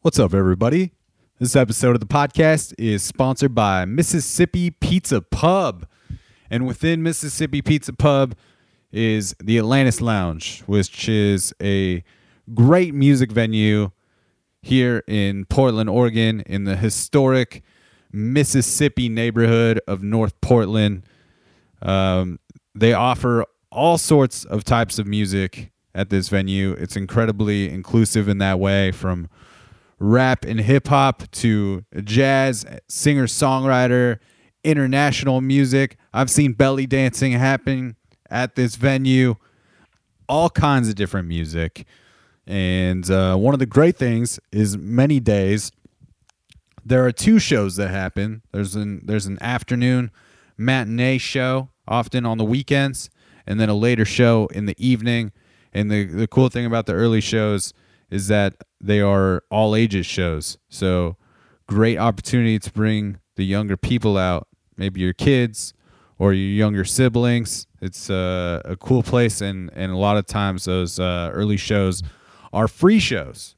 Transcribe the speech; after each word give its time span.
What's 0.00 0.20
up, 0.20 0.32
everybody? 0.32 0.92
This 1.40 1.56
episode 1.56 1.96
of 1.96 2.00
the 2.00 2.06
podcast 2.06 2.72
is 2.78 3.02
sponsored 3.02 3.52
by 3.52 3.84
Mississippi 3.84 4.70
Pizza 4.70 5.20
Pub. 5.20 5.88
And 6.48 6.68
within 6.68 7.02
Mississippi 7.02 7.62
Pizza 7.62 7.92
Pub 7.92 8.36
is 8.92 9.34
the 9.42 9.58
Atlantis 9.58 10.00
Lounge, 10.00 10.60
which 10.66 11.08
is 11.08 11.52
a 11.60 12.04
great 12.54 12.94
music 12.94 13.32
venue 13.32 13.90
here 14.62 15.02
in 15.08 15.46
Portland, 15.46 15.90
Oregon, 15.90 16.42
in 16.46 16.62
the 16.62 16.76
historic 16.76 17.64
Mississippi 18.12 19.08
neighborhood 19.08 19.80
of 19.88 20.00
North 20.00 20.40
Portland. 20.40 21.02
Um, 21.82 22.38
they 22.72 22.92
offer 22.92 23.44
all 23.72 23.98
sorts 23.98 24.44
of 24.44 24.62
types 24.62 25.00
of 25.00 25.08
music 25.08 25.72
at 25.92 26.08
this 26.08 26.28
venue. 26.28 26.70
It's 26.74 26.96
incredibly 26.96 27.68
inclusive 27.68 28.28
in 28.28 28.38
that 28.38 28.60
way 28.60 28.92
from 28.92 29.28
rap 29.98 30.44
and 30.44 30.60
hip 30.60 30.88
hop 30.88 31.30
to 31.32 31.84
jazz, 32.04 32.64
singer 32.88 33.26
songwriter, 33.26 34.18
international 34.64 35.40
music. 35.40 35.96
I've 36.12 36.30
seen 36.30 36.52
belly 36.52 36.86
dancing 36.86 37.32
happen 37.32 37.96
at 38.30 38.54
this 38.54 38.76
venue, 38.76 39.36
all 40.28 40.50
kinds 40.50 40.88
of 40.88 40.94
different 40.94 41.28
music. 41.28 41.86
And 42.46 43.10
uh, 43.10 43.36
one 43.36 43.54
of 43.54 43.60
the 43.60 43.66
great 43.66 43.96
things 43.96 44.40
is 44.52 44.76
many 44.76 45.20
days 45.20 45.72
there 46.88 47.04
are 47.04 47.12
two 47.12 47.38
shows 47.38 47.76
that 47.76 47.88
happen. 47.88 48.42
There's 48.52 48.74
an 48.74 49.02
there's 49.04 49.26
an 49.26 49.36
afternoon 49.42 50.10
matinee 50.56 51.18
show 51.18 51.68
often 51.86 52.24
on 52.24 52.38
the 52.38 52.44
weekends, 52.44 53.10
and 53.46 53.60
then 53.60 53.68
a 53.68 53.74
later 53.74 54.06
show 54.06 54.46
in 54.54 54.64
the 54.64 54.74
evening. 54.78 55.32
And 55.74 55.90
the 55.90 56.04
the 56.04 56.26
cool 56.26 56.48
thing 56.48 56.64
about 56.64 56.86
the 56.86 56.94
early 56.94 57.20
shows 57.20 57.74
is 58.10 58.28
that 58.28 58.54
they 58.80 59.00
are 59.00 59.42
all 59.50 59.74
ages 59.74 60.06
shows. 60.06 60.58
So 60.68 61.16
great 61.66 61.98
opportunity 61.98 62.58
to 62.58 62.72
bring 62.72 63.18
the 63.36 63.44
younger 63.44 63.76
people 63.76 64.16
out, 64.16 64.48
maybe 64.76 65.00
your 65.00 65.12
kids 65.12 65.74
or 66.18 66.32
your 66.32 66.50
younger 66.50 66.84
siblings. 66.84 67.66
It's 67.80 68.10
uh, 68.10 68.60
a 68.64 68.76
cool 68.76 69.02
place, 69.02 69.40
and 69.40 69.70
and 69.74 69.92
a 69.92 69.96
lot 69.96 70.16
of 70.16 70.26
times 70.26 70.64
those 70.64 70.98
uh, 70.98 71.30
early 71.32 71.56
shows 71.56 72.02
are 72.52 72.66
free 72.68 72.98
shows, 72.98 73.54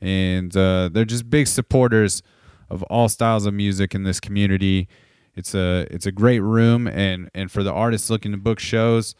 and 0.00 0.54
uh, 0.56 0.90
they're 0.92 1.04
just 1.04 1.30
big 1.30 1.46
supporters 1.46 2.22
of 2.68 2.82
all 2.84 3.08
styles 3.08 3.46
of 3.46 3.54
music 3.54 3.94
in 3.94 4.02
this 4.02 4.20
community. 4.20 4.88
It's 5.34 5.54
a 5.54 5.86
it's 5.90 6.06
a 6.06 6.12
great 6.12 6.40
room, 6.40 6.86
and 6.86 7.30
and 7.34 7.50
for 7.50 7.62
the 7.62 7.72
artists 7.72 8.10
looking 8.10 8.32
to 8.32 8.38
book 8.38 8.60
shows, 8.60 9.14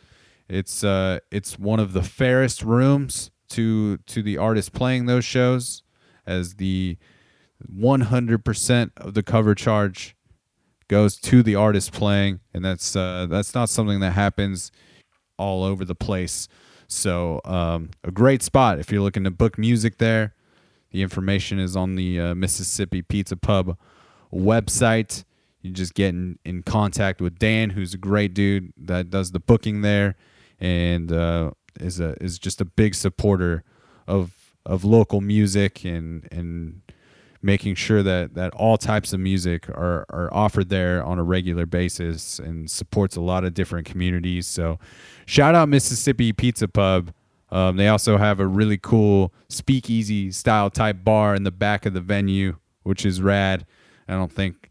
it's 0.48 0.84
uh 0.84 1.20
it's 1.30 1.58
one 1.58 1.80
of 1.80 1.92
the 1.92 2.02
fairest 2.02 2.62
rooms 2.62 3.30
to 3.54 3.98
to 3.98 4.22
the 4.22 4.38
artists 4.38 4.70
playing 4.70 5.06
those 5.06 5.24
shows, 5.24 5.82
as 6.26 6.54
the 6.54 6.96
100% 7.72 8.90
of 8.96 9.14
the 9.14 9.22
cover 9.22 9.54
charge 9.54 10.16
goes 10.88 11.16
to 11.16 11.42
the 11.42 11.54
artist 11.54 11.92
playing, 11.92 12.40
and 12.52 12.64
that's 12.64 12.94
uh, 12.94 13.26
that's 13.28 13.54
not 13.54 13.68
something 13.68 14.00
that 14.00 14.12
happens 14.12 14.70
all 15.38 15.64
over 15.64 15.84
the 15.84 15.94
place. 15.94 16.48
So 16.86 17.40
um, 17.44 17.90
a 18.02 18.10
great 18.10 18.42
spot 18.42 18.78
if 18.78 18.92
you're 18.92 19.02
looking 19.02 19.24
to 19.24 19.30
book 19.30 19.58
music 19.58 19.98
there. 19.98 20.34
The 20.90 21.02
information 21.02 21.58
is 21.58 21.74
on 21.74 21.96
the 21.96 22.20
uh, 22.20 22.34
Mississippi 22.36 23.02
Pizza 23.02 23.36
Pub 23.36 23.76
website. 24.32 25.24
You 25.60 25.72
just 25.72 25.94
get 25.94 26.10
in, 26.10 26.38
in 26.44 26.62
contact 26.62 27.20
with 27.20 27.38
Dan, 27.38 27.70
who's 27.70 27.94
a 27.94 27.98
great 27.98 28.32
dude 28.32 28.72
that 28.76 29.10
does 29.10 29.32
the 29.32 29.40
booking 29.40 29.80
there, 29.80 30.14
and 30.60 31.10
uh, 31.10 31.50
is 31.80 32.00
a 32.00 32.14
is 32.22 32.38
just 32.38 32.60
a 32.60 32.64
big 32.64 32.94
supporter 32.94 33.64
of 34.06 34.32
of 34.66 34.84
local 34.84 35.20
music 35.20 35.84
and 35.84 36.28
and 36.30 36.80
making 37.42 37.74
sure 37.74 38.02
that 38.02 38.34
that 38.34 38.52
all 38.54 38.78
types 38.78 39.12
of 39.12 39.20
music 39.20 39.68
are 39.68 40.06
are 40.08 40.32
offered 40.32 40.70
there 40.70 41.04
on 41.04 41.18
a 41.18 41.22
regular 41.22 41.66
basis 41.66 42.38
and 42.38 42.70
supports 42.70 43.16
a 43.16 43.20
lot 43.20 43.44
of 43.44 43.54
different 43.54 43.86
communities. 43.86 44.46
So, 44.46 44.78
shout 45.26 45.54
out 45.54 45.68
Mississippi 45.68 46.32
Pizza 46.32 46.66
Pub. 46.66 47.12
Um, 47.50 47.76
they 47.76 47.88
also 47.88 48.16
have 48.16 48.40
a 48.40 48.46
really 48.46 48.78
cool 48.78 49.32
speakeasy 49.48 50.32
style 50.32 50.70
type 50.70 51.04
bar 51.04 51.34
in 51.34 51.44
the 51.44 51.52
back 51.52 51.86
of 51.86 51.92
the 51.92 52.00
venue, 52.00 52.56
which 52.82 53.04
is 53.04 53.20
rad. 53.20 53.66
I 54.08 54.14
don't 54.14 54.32
think 54.32 54.70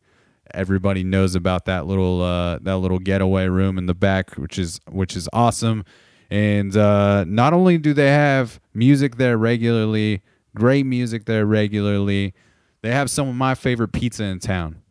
everybody 0.54 1.04
knows 1.04 1.36
about 1.36 1.66
that 1.66 1.86
little 1.86 2.22
uh, 2.22 2.58
that 2.62 2.78
little 2.78 3.00
getaway 3.00 3.48
room 3.48 3.78
in 3.78 3.86
the 3.86 3.94
back, 3.94 4.32
which 4.32 4.58
is 4.58 4.82
which 4.90 5.16
is 5.16 5.30
awesome. 5.32 5.86
And 6.34 6.76
uh, 6.76 7.26
not 7.26 7.54
only 7.54 7.78
do 7.78 7.94
they 7.94 8.10
have 8.10 8.60
music 8.74 9.18
there 9.18 9.38
regularly, 9.38 10.24
great 10.56 10.84
music 10.84 11.26
there 11.26 11.46
regularly, 11.46 12.34
they 12.82 12.90
have 12.90 13.12
some 13.12 13.30
of 13.30 13.36
my 13.36 13.54
favorite 13.54 13.90
pizza 13.90 14.24
in 14.24 14.40
town. 14.40 14.82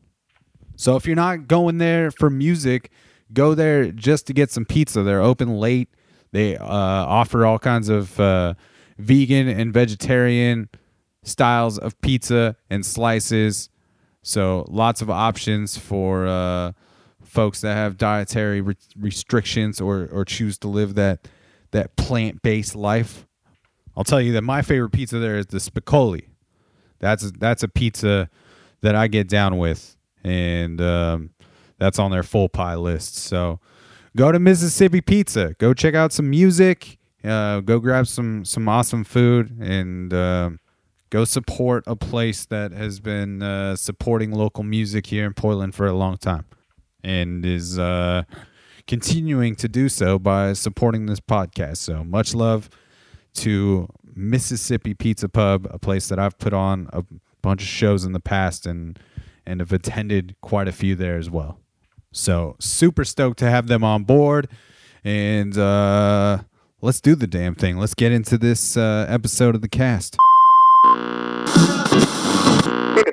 So 0.76 0.94
if 0.94 1.04
you're 1.04 1.16
not 1.16 1.48
going 1.48 1.78
there 1.78 2.12
for 2.12 2.30
music, 2.30 2.92
go 3.32 3.56
there 3.56 3.91
just 3.91 4.28
to 4.28 4.32
get 4.32 4.53
some 4.53 4.64
pizza. 4.64 5.03
They're 5.03 5.20
open 5.20 5.56
late. 5.58 5.88
They 6.30 6.56
uh, 6.56 6.64
offer 6.64 7.44
all 7.44 7.59
kinds 7.59 7.88
of 7.88 8.20
uh, 8.20 8.54
vegan 8.98 9.48
and 9.48 9.72
vegetarian 9.72 10.69
styles 11.24 11.76
of 11.76 12.00
pizza 12.03 12.54
and 12.70 12.86
slices. 12.86 13.69
So 14.22 14.64
lots 14.69 15.03
of 15.03 15.10
options 15.10 15.76
for 15.76 16.24
uh, 16.24 16.70
folks 17.32 17.62
that 17.62 17.75
have 17.75 17.97
dietary 17.97 18.60
re- 18.60 18.76
restrictions 18.97 19.81
or 19.81 20.09
or 20.12 20.25
choose 20.25 20.59
to 20.59 20.69
live 20.69 20.94
that 20.94 21.26
that 21.70 21.97
plant 21.97 22.43
based 22.43 22.76
life. 22.76 23.26
I'll 23.97 24.04
tell 24.04 24.20
you 24.20 24.32
that 24.32 24.43
my 24.43 24.62
favorite 24.62 24.91
pizza 24.91 25.19
there 25.19 25.38
is 25.38 25.47
the 25.47 25.59
Spicoli. 25.59 26.28
That's 26.98 27.32
that's 27.32 27.62
a 27.62 27.69
pizza 27.69 28.28
that 28.82 28.94
I 28.94 29.09
get 29.09 29.28
down 29.28 29.59
with, 29.59 29.97
and 30.22 30.81
um, 30.81 31.31
that's 31.78 31.98
on 31.98 32.10
their 32.10 32.22
full 32.22 32.48
pie 32.50 32.76
list. 32.76 33.16
So 33.16 33.60
go 34.15 34.31
to 34.31 34.38
Mississippi 34.38 35.00
Pizza. 35.00 35.54
Go 35.59 35.72
check 35.72 35.94
out 35.94 36.12
some 36.12 36.28
music. 36.28 36.98
Uh, 37.25 37.60
go 37.60 37.78
grab 37.78 38.06
some 38.06 38.44
some 38.44 38.69
awesome 38.69 39.04
food 39.04 39.59
and. 39.59 40.12
Uh, 40.12 40.50
go 41.10 41.26
support 41.26 41.84
a 41.87 41.94
place 41.94 42.47
that 42.47 42.72
has 42.72 42.98
been 42.98 43.42
uh, 43.42 43.76
supporting 43.76 44.32
local 44.32 44.65
music 44.65 45.04
here 45.04 45.26
in 45.26 45.34
Portland 45.34 45.75
for 45.75 45.87
a 45.87 45.92
long 45.92 46.16
time 46.16 46.47
and 47.04 47.44
is 47.44 47.78
uh, 47.78 48.24
continuing 48.86 49.54
to 49.56 49.68
do 49.68 49.88
so 49.88 50.18
by 50.18 50.52
supporting 50.52 51.06
this 51.06 51.20
podcast. 51.20 51.78
So 51.78 52.04
much 52.04 52.34
love 52.34 52.68
to 53.34 53.88
Mississippi 54.14 54.94
Pizza 54.94 55.28
Pub, 55.28 55.66
a 55.70 55.78
place 55.78 56.08
that 56.08 56.18
I've 56.18 56.38
put 56.38 56.52
on 56.52 56.88
a 56.92 57.04
bunch 57.41 57.62
of 57.62 57.68
shows 57.68 58.04
in 58.04 58.12
the 58.12 58.20
past 58.20 58.66
and 58.66 58.98
and 59.44 59.58
have 59.60 59.72
attended 59.72 60.36
quite 60.41 60.68
a 60.68 60.72
few 60.72 60.94
there 60.94 61.16
as 61.16 61.28
well. 61.28 61.58
So 62.12 62.54
super 62.60 63.04
stoked 63.04 63.38
to 63.41 63.50
have 63.50 63.66
them 63.66 63.82
on 63.82 64.04
board, 64.04 64.48
and 65.02 65.56
uh, 65.58 66.38
let's 66.80 67.00
do 67.00 67.14
the 67.14 67.26
damn 67.26 67.54
thing. 67.54 67.78
Let's 67.78 67.94
get 67.94 68.12
into 68.12 68.38
this 68.38 68.76
uh, 68.76 69.06
episode 69.08 69.54
of 69.54 69.62
the 69.62 69.68
cast. 69.68 70.16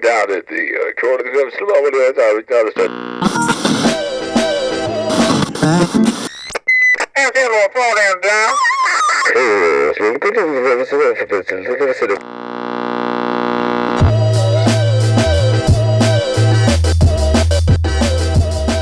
Down 0.02 0.32
at 0.32 0.48
the 0.48 0.94
uh, 0.96 1.02
corner 1.02 1.28
of 1.28 1.34
the 3.64 3.69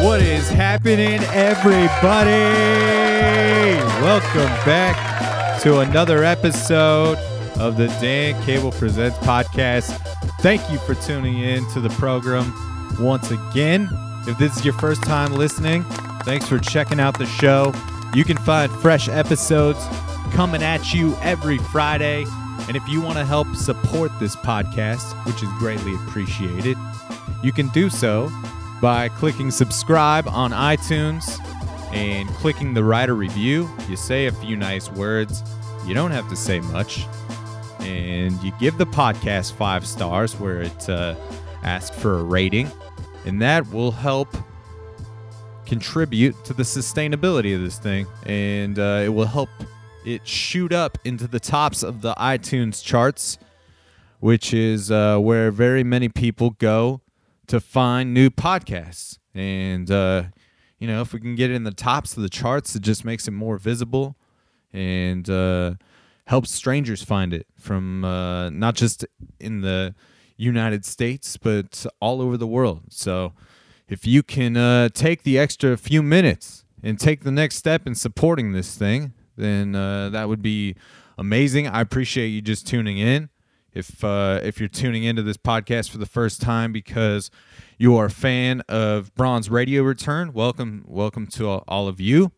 What 0.01 0.21
is 0.21 0.47
happening, 0.47 1.19
everybody? 1.33 2.31
Welcome 4.01 4.47
back 4.65 5.61
to 5.63 5.79
another 5.79 6.23
episode 6.23 7.17
of 7.57 7.75
the 7.75 7.87
Dan 7.99 8.41
Cable 8.45 8.71
Presents 8.71 9.17
podcast. 9.17 9.99
Thank 10.39 10.61
you 10.71 10.77
for 10.77 10.95
tuning 10.95 11.39
in 11.39 11.67
to 11.71 11.81
the 11.81 11.89
program 11.89 12.53
once 12.97 13.29
again. 13.31 13.89
If 14.25 14.37
this 14.37 14.55
is 14.55 14.63
your 14.63 14.75
first 14.75 15.03
time 15.03 15.33
listening, 15.33 15.83
thanks 16.27 16.45
for 16.45 16.59
checking 16.59 16.99
out 16.99 17.17
the 17.17 17.25
show. 17.25 17.73
You 18.13 18.25
can 18.25 18.35
find 18.35 18.69
fresh 18.69 19.07
episodes 19.07 19.79
coming 20.33 20.61
at 20.61 20.93
you 20.93 21.15
every 21.21 21.57
Friday. 21.57 22.25
And 22.67 22.75
if 22.75 22.85
you 22.89 22.99
want 22.99 23.17
to 23.17 23.23
help 23.23 23.47
support 23.55 24.11
this 24.19 24.35
podcast, 24.35 25.13
which 25.25 25.41
is 25.41 25.47
greatly 25.57 25.95
appreciated, 25.95 26.77
you 27.41 27.53
can 27.53 27.69
do 27.69 27.89
so 27.89 28.29
by 28.81 29.07
clicking 29.07 29.51
subscribe 29.51 30.27
on 30.27 30.51
iTunes 30.51 31.39
and 31.93 32.27
clicking 32.31 32.73
the 32.73 32.83
write 32.83 33.07
a 33.07 33.13
review. 33.13 33.69
You 33.87 33.95
say 33.95 34.25
a 34.25 34.33
few 34.33 34.57
nice 34.57 34.91
words. 34.91 35.41
You 35.85 35.93
don't 35.93 36.11
have 36.11 36.27
to 36.27 36.35
say 36.35 36.59
much. 36.59 37.05
And 37.79 38.33
you 38.43 38.51
give 38.59 38.77
the 38.77 38.85
podcast 38.85 39.53
five 39.53 39.87
stars 39.87 40.37
where 40.37 40.63
it 40.63 40.89
uh, 40.89 41.15
asks 41.63 41.97
for 41.97 42.19
a 42.19 42.23
rating. 42.23 42.69
And 43.25 43.41
that 43.41 43.71
will 43.71 43.93
help 43.93 44.27
contribute 45.67 46.35
to 46.45 46.53
the 46.53 46.63
sustainability 46.63 47.55
of 47.55 47.61
this 47.61 47.77
thing. 47.77 48.07
And 48.25 48.79
uh, 48.79 49.01
it 49.03 49.09
will 49.09 49.27
help 49.27 49.49
it 50.05 50.27
shoot 50.27 50.73
up 50.73 50.97
into 51.03 51.27
the 51.27 51.39
tops 51.39 51.83
of 51.83 52.01
the 52.01 52.13
iTunes 52.15 52.83
charts 52.83 53.37
which 54.19 54.53
is 54.53 54.91
uh, 54.91 55.17
where 55.17 55.51
very 55.51 55.83
many 55.83 56.09
people 56.09 56.51
go 56.51 57.01
to 57.47 57.59
find 57.59 58.13
new 58.13 58.29
podcasts. 58.29 59.19
And, 59.33 59.89
uh, 59.91 60.23
you 60.79 60.87
know, 60.87 61.01
if 61.01 61.13
we 61.13 61.19
can 61.19 61.35
get 61.35 61.51
it 61.51 61.55
in 61.55 61.63
the 61.63 61.71
tops 61.71 62.17
of 62.17 62.23
the 62.23 62.29
charts, 62.29 62.75
it 62.75 62.81
just 62.81 63.05
makes 63.05 63.27
it 63.27 63.31
more 63.31 63.57
visible 63.57 64.17
and 64.73 65.29
uh, 65.29 65.75
helps 66.25 66.51
strangers 66.51 67.03
find 67.03 67.33
it 67.33 67.47
from 67.57 68.03
uh, 68.03 68.49
not 68.49 68.75
just 68.75 69.05
in 69.39 69.61
the 69.61 69.93
United 70.35 70.85
States, 70.85 71.37
but 71.37 71.85
all 71.99 72.21
over 72.21 72.37
the 72.37 72.47
world. 72.47 72.83
So 72.89 73.33
if 73.87 74.05
you 74.05 74.21
can 74.21 74.57
uh, 74.57 74.89
take 74.89 75.23
the 75.23 75.39
extra 75.39 75.77
few 75.77 76.03
minutes 76.03 76.65
and 76.83 76.99
take 76.99 77.23
the 77.23 77.31
next 77.31 77.55
step 77.55 77.87
in 77.87 77.95
supporting 77.95 78.51
this 78.51 78.75
thing, 78.75 79.13
then 79.37 79.75
uh, 79.75 80.09
that 80.09 80.27
would 80.27 80.41
be 80.41 80.75
amazing. 81.17 81.67
I 81.67 81.81
appreciate 81.81 82.27
you 82.27 82.41
just 82.41 82.67
tuning 82.67 82.97
in. 82.97 83.29
If 83.73 84.03
uh, 84.03 84.39
if 84.43 84.59
you're 84.59 84.69
tuning 84.69 85.03
into 85.03 85.21
this 85.21 85.37
podcast 85.37 85.89
for 85.89 85.99
the 85.99 86.07
first 86.07 86.41
time 86.41 86.71
because 86.71 87.29
you 87.77 87.95
are 87.97 88.05
a 88.05 88.11
fan 88.11 88.61
of 88.67 89.13
Bronze 89.13 89.49
Radio 89.49 89.83
Return, 89.83 90.33
welcome 90.33 90.83
welcome 90.87 91.27
to 91.27 91.47
all 91.47 91.87
of 91.87 92.01
you. 92.01 92.31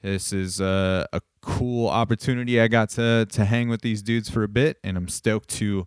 This 0.00 0.32
is 0.32 0.60
uh, 0.60 1.06
a 1.12 1.20
cool 1.42 1.88
opportunity. 1.88 2.58
I 2.58 2.68
got 2.68 2.88
to 2.90 3.26
to 3.26 3.44
hang 3.44 3.68
with 3.68 3.82
these 3.82 4.02
dudes 4.02 4.30
for 4.30 4.42
a 4.42 4.48
bit, 4.48 4.78
and 4.82 4.96
I'm 4.96 5.08
stoked 5.08 5.50
to 5.56 5.86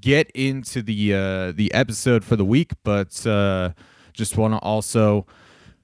get 0.00 0.30
into 0.32 0.82
the 0.82 1.14
uh, 1.14 1.52
the 1.52 1.72
episode 1.72 2.24
for 2.24 2.36
the 2.36 2.44
week. 2.44 2.72
But 2.82 3.26
uh, 3.26 3.70
just 4.14 4.38
want 4.38 4.54
to 4.54 4.58
also 4.58 5.26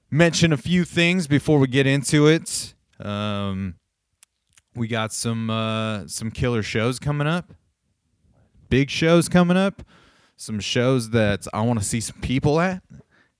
mention 0.09 0.51
a 0.53 0.57
few 0.57 0.85
things 0.85 1.27
before 1.27 1.59
we 1.59 1.67
get 1.67 1.85
into 1.85 2.27
it. 2.27 2.73
Um, 2.99 3.75
we 4.75 4.87
got 4.87 5.11
some 5.11 5.49
uh, 5.49 6.07
some 6.07 6.31
killer 6.31 6.63
shows 6.63 6.97
coming 6.97 7.27
up, 7.27 7.53
big 8.69 8.89
shows 8.89 9.27
coming 9.27 9.57
up, 9.57 9.83
some 10.37 10.59
shows 10.59 11.09
that 11.11 11.45
I 11.53 11.61
want 11.61 11.79
to 11.79 11.85
see 11.85 11.99
some 11.99 12.19
people 12.21 12.59
at, 12.59 12.81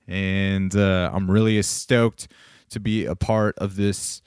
and 0.08 0.76
uh, 0.76 1.10
I'm 1.14 1.32
really 1.32 1.62
stoked 1.62 2.28
to 2.70 2.80
be 2.80 3.06
a 3.06 3.16
part 3.16 3.58
of 3.58 3.78
this 3.78 4.22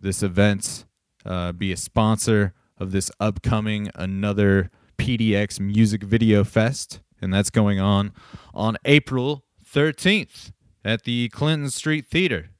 this 0.00 0.22
event, 0.22 0.84
uh, 1.24 1.52
be 1.52 1.72
a 1.72 1.76
sponsor 1.76 2.54
of 2.76 2.90
this 2.90 3.10
upcoming 3.20 3.90
another 3.94 4.70
PDX 4.98 5.60
Music 5.60 6.02
Video 6.02 6.42
Fest, 6.42 7.00
and 7.20 7.32
that's 7.32 7.50
going 7.50 7.78
on 7.78 8.12
on 8.52 8.76
April 8.84 9.44
13th 9.72 10.52
at 10.84 11.04
the 11.04 11.28
Clinton 11.28 11.70
Street 11.70 12.06
Theater. 12.06 12.50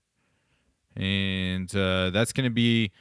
And 0.97 1.75
uh, 1.75 2.11
that's 2.11 2.33
going 2.33 2.45
to 2.45 2.55
be, 2.55 2.93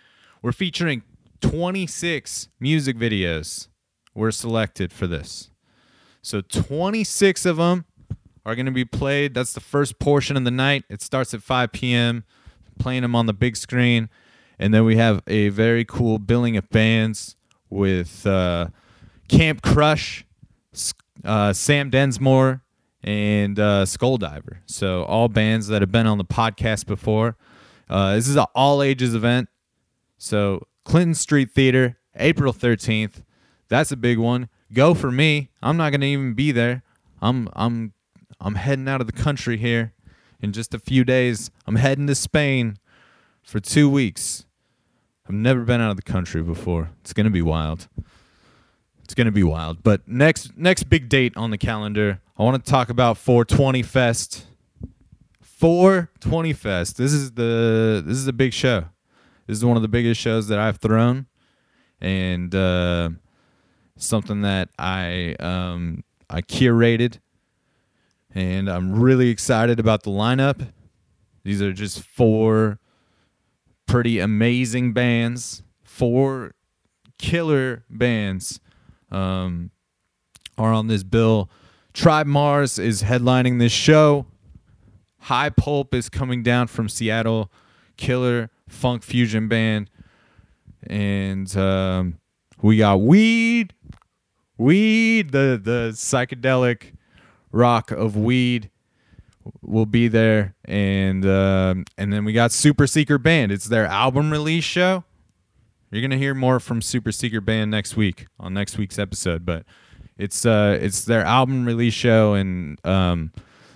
we're 0.42 0.52
featuring 0.52 1.04
26 1.42 2.50
music 2.60 2.98
videos 2.98 3.68
were 4.14 4.32
selected 4.32 4.94
for 4.94 5.08
this. 5.08 5.52
So 6.22 6.42
26 6.42 7.46
of 7.46 7.58
them 7.58 7.86
are 8.46 8.56
going 8.56 8.66
to 8.66 8.72
be 8.72 8.86
played. 8.86 9.34
That's 9.34 9.54
the 9.54 9.60
first 9.60 10.00
portion 10.00 10.38
of 10.38 10.44
the 10.44 10.52
night. 10.52 10.84
It 10.90 11.02
starts 11.02 11.34
at 11.34 11.42
5 11.42 11.72
p.m., 11.72 12.24
playing 12.80 13.02
them 13.02 13.16
on 13.16 13.26
the 13.26 13.34
big 13.34 13.56
screen. 13.56 14.10
And 14.60 14.74
then 14.74 14.86
we 14.86 14.98
have 14.98 15.22
a 15.28 15.50
very 15.50 15.86
cool 15.86 16.20
billing 16.20 16.58
of 16.58 16.70
bands 16.70 17.36
with 17.70 18.26
uh, 18.26 18.68
Camp 19.28 19.62
Crush, 19.62 20.26
uh, 21.24 21.54
Sam 21.54 21.90
Densmore, 21.90 22.62
and 23.04 23.60
uh, 23.60 23.86
Skulldriver. 23.86 24.58
So 24.66 25.04
all 25.04 25.28
bands 25.28 25.68
that 25.68 25.82
have 25.82 25.92
been 25.92 26.08
on 26.08 26.18
the 26.18 26.26
podcast 26.26 26.86
before. 26.86 27.38
Uh, 27.90 28.16
this 28.16 28.28
is 28.28 28.36
an 28.36 28.46
all 28.54 28.82
ages 28.82 29.16
event. 29.16 29.50
So 30.18 30.68
Clinton 30.84 31.14
Street 31.16 31.52
Theater, 31.52 31.98
April 32.16 32.54
13th. 32.54 33.24
That's 33.70 33.92
a 33.92 33.98
big 33.98 34.18
one. 34.18 34.50
Go 34.74 34.94
for 34.94 35.12
me. 35.12 35.50
I'm 35.62 35.78
not 35.78 35.92
gonna 35.92 36.06
even 36.06 36.34
be 36.34 36.52
there. 36.52 36.84
I'm 37.22 37.50
I'm 37.54 37.94
I'm 38.40 38.56
heading 38.56 38.88
out 38.88 39.02
of 39.02 39.08
the 39.08 39.14
country 39.14 39.58
here 39.58 39.94
in 40.42 40.52
just 40.52 40.74
a 40.74 40.80
few 40.80 41.04
days. 41.04 41.52
I'm 41.66 41.76
heading 41.76 42.08
to 42.08 42.16
Spain 42.16 42.78
for 43.44 43.60
two 43.60 43.90
weeks. 43.90 44.46
I've 45.28 45.36
never 45.36 45.62
been 45.62 45.82
out 45.82 45.92
of 45.92 45.98
the 45.98 46.02
country 46.04 46.42
before. 46.42 46.92
It's 47.02 47.14
gonna 47.14 47.30
be 47.30 47.42
wild. 47.42 47.88
It's 49.18 49.24
gonna 49.24 49.32
be 49.32 49.42
wild. 49.42 49.82
But 49.82 50.08
next 50.08 50.56
next 50.56 50.84
big 50.92 51.10
date 51.10 51.36
on 51.36 51.50
the 51.50 51.58
calendar, 51.58 52.22
I 52.38 52.44
want 52.44 52.64
to 52.64 52.72
talk 52.72 52.92
about 52.92 53.18
420 53.18 53.82
Fest. 53.82 54.46
420 55.42 56.54
Fest. 56.54 56.98
This 56.98 57.14
is 57.14 57.32
the 57.32 58.04
this 58.06 58.16
is 58.16 58.28
a 58.28 58.32
big 58.32 58.54
show. 58.54 58.86
This 59.48 59.58
is 59.58 59.66
one 59.66 59.76
of 59.76 59.82
the 59.82 59.88
biggest 59.88 60.22
shows 60.22 60.50
that 60.50 60.60
I've 60.60 60.78
thrown, 60.78 61.26
and 62.00 62.54
uh, 62.54 63.10
something 63.96 64.42
that 64.42 64.70
I 64.78 65.36
um, 65.40 66.04
I 66.30 66.42
curated, 66.44 67.18
and 68.36 68.70
I'm 68.70 69.02
really 69.02 69.30
excited 69.30 69.80
about 69.80 70.04
the 70.04 70.12
lineup. 70.12 70.74
These 71.44 71.60
are 71.64 71.74
just 71.74 72.04
four 72.04 72.78
pretty 73.88 74.20
amazing 74.20 74.94
bands, 74.94 75.64
four 75.84 76.54
killer 77.18 77.84
bands 77.90 78.60
um, 79.12 79.72
are 80.58 80.74
on 80.74 80.88
this 80.88 81.04
bill. 81.04 81.50
Tribe 81.94 82.28
Mars 82.28 82.78
is 82.78 83.04
headlining 83.04 83.60
this 83.60 83.72
show. 83.72 84.26
High 85.20 85.50
Pulp 85.50 85.94
is 85.94 86.10
coming 86.10 86.44
down 86.44 86.68
from 86.68 86.90
Seattle. 86.90 87.52
Killer 87.98 88.50
funk 88.70 89.04
fusion 89.04 89.48
band. 89.48 89.90
And 90.86 91.56
um, 91.58 92.20
we 92.62 92.78
got 92.78 93.02
Weed. 93.02 93.74
Weed, 94.58 95.32
the, 95.32 95.60
the 95.62 95.92
psychedelic 95.94 96.94
rock 97.52 97.92
of 97.92 98.16
Weed 98.16 98.70
will 99.62 99.86
be 99.86 100.08
there. 100.08 100.56
And 100.66 101.26
um, 101.26 101.86
and 101.98 102.12
then 102.12 102.26
we 102.26 102.34
got 102.34 102.52
Super 102.52 102.88
Secret 102.88 103.20
Band. 103.20 103.52
It's 103.52 103.66
their 103.66 103.86
album 103.86 104.32
release 104.32 104.64
show. 104.64 105.04
You're 105.92 106.02
gonna 106.02 106.18
hear 106.18 106.34
more 106.34 106.60
from 106.60 106.82
Super 106.82 107.12
Secret 107.14 107.42
Band 107.42 107.72
next 107.72 107.96
week 107.96 108.28
on 108.40 108.54
next 108.54 108.78
week's 108.78 109.00
episode, 109.00 109.46
but 109.46 109.66
it's 110.18 110.46
uh 110.46 110.78
it's 110.82 111.06
their 111.06 111.24
album 111.24 111.66
release 111.66 111.94
show 111.94 112.34
and 112.34 112.86
um 112.86 113.32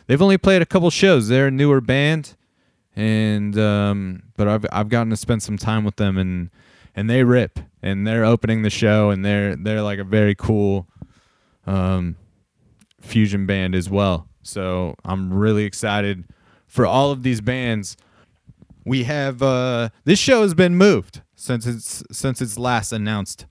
they've 0.07 0.21
only 0.21 0.37
played 0.37 0.61
a 0.61 0.65
couple 0.65 0.89
shows. 0.89 1.29
They're 1.29 1.47
a 1.47 1.51
newer 1.51 1.79
band 1.79 2.35
and 2.97 3.57
um 3.57 4.23
but 4.35 4.47
I've 4.49 4.65
I've 4.73 4.89
gotten 4.89 5.09
to 5.11 5.17
spend 5.17 5.41
some 5.41 5.57
time 5.57 5.85
with 5.85 5.95
them 5.95 6.17
and 6.17 6.49
and 6.95 7.09
they 7.09 7.23
rip 7.23 7.59
and 7.81 8.05
they're 8.05 8.25
opening 8.25 8.63
the 8.63 8.69
show 8.69 9.09
and 9.09 9.23
they're 9.23 9.55
they're 9.55 9.81
like 9.81 9.99
a 9.99 10.03
very 10.03 10.35
cool 10.35 10.87
um 11.65 12.17
fusion 12.99 13.45
band 13.45 13.73
as 13.73 13.89
well. 13.89 14.27
So 14.43 14.95
I'm 15.05 15.33
really 15.33 15.63
excited 15.63 16.25
for 16.67 16.85
all 16.85 17.11
of 17.11 17.23
these 17.23 17.39
bands. 17.39 17.95
We 18.85 19.05
have 19.05 19.41
uh 19.41 19.89
this 20.03 20.19
show 20.19 20.41
has 20.41 20.53
been 20.53 20.75
moved 20.75 21.21
since 21.41 21.65
its 21.65 22.03
since 22.11 22.41
its 22.41 22.57
last 22.57 22.91
announced 22.91 23.47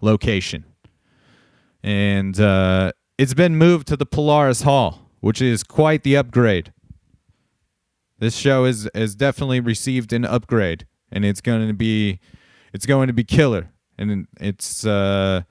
location, 0.00 0.64
and 1.82 2.40
uh, 2.40 2.92
it's 3.18 3.34
been 3.34 3.56
moved 3.56 3.86
to 3.88 3.96
the 3.96 4.06
Polaris 4.06 4.62
Hall, 4.62 5.10
which 5.20 5.42
is 5.42 5.62
quite 5.62 6.02
the 6.04 6.16
upgrade. 6.16 6.72
This 8.18 8.34
show 8.34 8.64
is 8.64 8.88
has 8.94 9.14
definitely 9.14 9.60
received 9.60 10.12
an 10.14 10.24
upgrade, 10.24 10.86
and 11.12 11.24
it's 11.24 11.42
going 11.42 11.68
to 11.68 11.74
be 11.74 12.18
it's 12.72 12.86
going 12.86 13.08
to 13.08 13.12
be 13.12 13.24
killer, 13.24 13.70
and 13.98 14.26
it's 14.40 14.86
uh, 14.86 15.42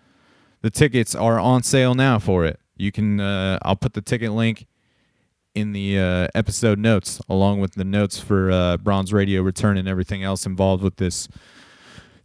the 0.61 0.71
tickets 0.71 1.13
are 1.13 1.39
on 1.39 1.61
sale 1.61 1.93
now 1.93 2.17
for 2.17 2.43
it. 2.43 2.59
You 2.75 2.91
can 2.91 3.19
uh, 3.19 3.59
I'll 3.61 3.75
put 3.75 3.93
the 3.93 4.01
ticket 4.01 4.31
link 4.31 4.65
in 5.53 5.73
the 5.73 5.99
uh, 5.99 6.27
episode 6.33 6.79
notes 6.79 7.21
along 7.29 7.59
with 7.59 7.75
the 7.75 7.83
notes 7.83 8.19
for 8.19 8.49
uh, 8.49 8.77
Bronze 8.77 9.13
Radio 9.13 9.43
Return 9.43 9.77
and 9.77 9.87
everything 9.87 10.23
else 10.23 10.47
involved 10.47 10.81
with 10.81 10.95
this 10.95 11.27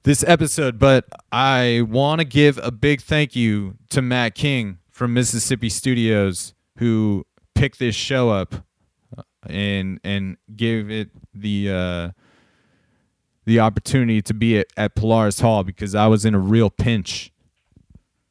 this 0.03 0.25
episode, 0.27 0.79
but 0.79 1.05
I 1.33 1.83
want 1.89 2.21
to 2.21 2.25
give 2.25 2.59
a 2.63 2.71
big 2.71 3.01
thank 3.01 3.35
you 3.35 3.77
to 3.91 4.03
Matt 4.03 4.35
King 4.35 4.79
from 4.91 5.15
Mississippi 5.15 5.69
Studios 5.69 6.55
who 6.79 7.27
picked 7.55 7.79
this 7.79 7.95
show 7.95 8.31
up 8.31 8.55
uh, 9.17 9.23
and 9.47 10.01
and 10.05 10.37
gave 10.55 10.91
it 10.91 11.11
the 11.35 11.71
uh, 11.71 12.11
the 13.45 13.61
opportunity 13.61 14.23
to 14.23 14.35
be 14.35 14.59
at, 14.59 14.69
at 14.77 14.95
Polaris 14.95 15.41
Hall 15.41 15.65
because 15.65 15.95
I 15.95 16.07
was 16.07 16.25
in 16.25 16.35
a 16.35 16.39
real 16.39 16.71
pinch. 16.71 17.33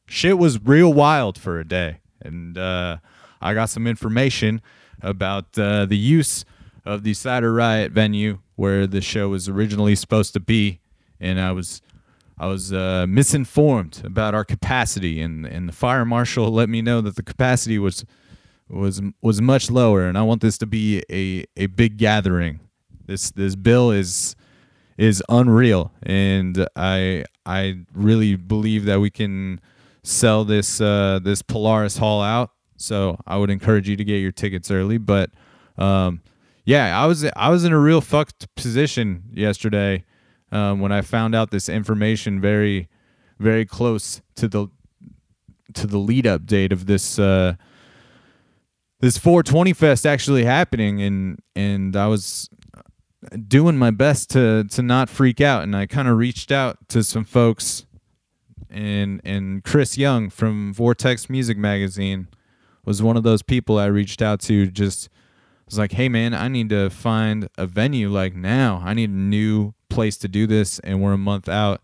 Shit 0.07 0.38
was 0.38 0.62
real 0.63 0.93
wild 0.93 1.38
for 1.38 1.59
a 1.59 1.67
day, 1.67 2.00
and 2.21 2.57
uh, 2.57 2.97
I 3.41 3.53
got 3.53 3.69
some 3.69 3.86
information 3.86 4.62
about 5.01 5.57
uh, 5.59 5.86
the 5.86 5.97
use 5.97 6.45
of 6.86 7.03
the 7.03 7.13
Cider 7.13 7.53
Riot 7.53 7.91
venue 7.91 8.39
where 8.55 8.88
the 8.88 9.01
show 9.01 9.29
was 9.29 9.50
originally 9.50 9.93
supposed 9.93 10.33
to 10.33 10.39
be 10.39 10.79
and 11.19 11.39
I 11.39 11.51
was 11.51 11.81
I 12.39 12.47
was 12.47 12.71
uh, 12.71 13.05
misinformed 13.09 14.01
about 14.03 14.36
our 14.36 14.45
capacity, 14.45 15.21
and, 15.21 15.45
and 15.45 15.67
the 15.67 15.74
fire 15.74 16.05
marshal 16.05 16.50
let 16.50 16.69
me 16.69 16.81
know 16.81 17.01
that 17.01 17.15
the 17.15 17.24
capacity 17.24 17.79
was 17.79 18.05
was 18.69 19.01
was 19.21 19.41
much 19.41 19.71
lower, 19.71 20.05
and 20.05 20.17
I 20.17 20.21
want 20.21 20.41
this 20.41 20.57
to 20.59 20.65
be 20.65 21.03
a, 21.09 21.45
a 21.55 21.67
big 21.67 21.97
gathering. 21.97 22.59
This 23.05 23.31
this 23.31 23.55
bill 23.55 23.91
is 23.91 24.36
is 24.97 25.24
unreal, 25.29 25.91
and 26.03 26.67
I 26.75 27.25
I 27.45 27.79
really 27.93 28.36
believe 28.36 28.86
that 28.86 29.00
we 29.00 29.09
can 29.09 29.59
sell 30.03 30.43
this 30.45 30.79
uh, 30.79 31.19
this 31.24 31.41
Polaris 31.41 31.97
Hall 31.97 32.21
out. 32.21 32.51
So 32.75 33.19
I 33.25 33.38
would 33.38 33.50
encourage 33.50 33.89
you 33.89 33.95
to 33.95 34.03
get 34.03 34.17
your 34.17 34.31
tickets 34.31 34.69
early. 34.69 35.00
But 35.00 35.31
um, 35.79 36.21
yeah, 36.65 37.01
I 37.01 37.07
was 37.07 37.25
I 37.36 37.50
was 37.50 37.63
in 37.63 37.74
a 37.74 37.79
real 37.79 38.01
fucked 38.01 38.53
position 38.55 39.24
yesterday 39.33 40.05
um, 40.51 40.80
when 40.80 40.92
I 40.92 41.01
found 41.01 41.36
out 41.36 41.51
this 41.51 41.70
information 41.70 42.39
very 42.39 42.89
very 43.39 43.66
close 43.66 44.22
to 44.36 44.48
the 44.48 44.68
to 45.74 45.88
the 45.88 45.98
lead 45.98 46.25
up 46.25 46.46
date 46.46 46.72
of 46.72 46.86
this 46.86 47.20
uh, 47.20 47.56
this 49.00 49.18
420 49.18 49.74
fest 49.74 50.06
actually 50.06 50.46
happening 50.46 51.01
and 51.01 51.39
and 51.56 51.96
I 51.96 52.08
was 52.08 52.50
doing 53.48 53.77
my 53.77 53.92
best 53.92 54.30
to 54.32 54.63
to 54.66 54.82
not 54.82 55.10
freak 55.10 55.42
out 55.42 55.63
and 55.63 55.75
I 55.75 55.86
kind 55.86 56.08
of 56.08 56.18
reached 56.18 56.51
out 56.51 56.88
to 56.89 57.04
some 57.04 57.25
folks 57.25 57.86
and 58.70 59.22
and 59.24 59.63
Chris 59.63 59.98
Young 59.98 60.30
from 60.30 60.74
Vortex 60.74 61.30
Music 61.30 61.58
Magazine 61.58 62.27
was 62.86 63.04
one 63.04 63.18
of 63.18 63.24
those 63.24 63.42
people 63.42 63.77
I 63.77 63.86
reached 63.86 64.22
out 64.22 64.39
to 64.42 64.68
just 64.68 65.10
was 65.66 65.77
like, 65.77 65.92
"Hey 65.92 66.08
man, 66.08 66.34
I 66.34 66.48
need 66.48 66.70
to 66.70 66.89
find 66.89 67.50
a 67.58 67.68
venue 67.68 68.10
like 68.10 68.34
now. 68.34 68.82
I 68.84 68.94
need 68.94 69.10
a 69.10 69.13
new 69.13 69.74
place 69.89 70.17
to 70.17 70.27
do 70.27 70.48
this 70.48 70.79
and 70.79 71.01
we're 71.01 71.13
a 71.13 71.17
month 71.17 71.50
out." 71.50 71.82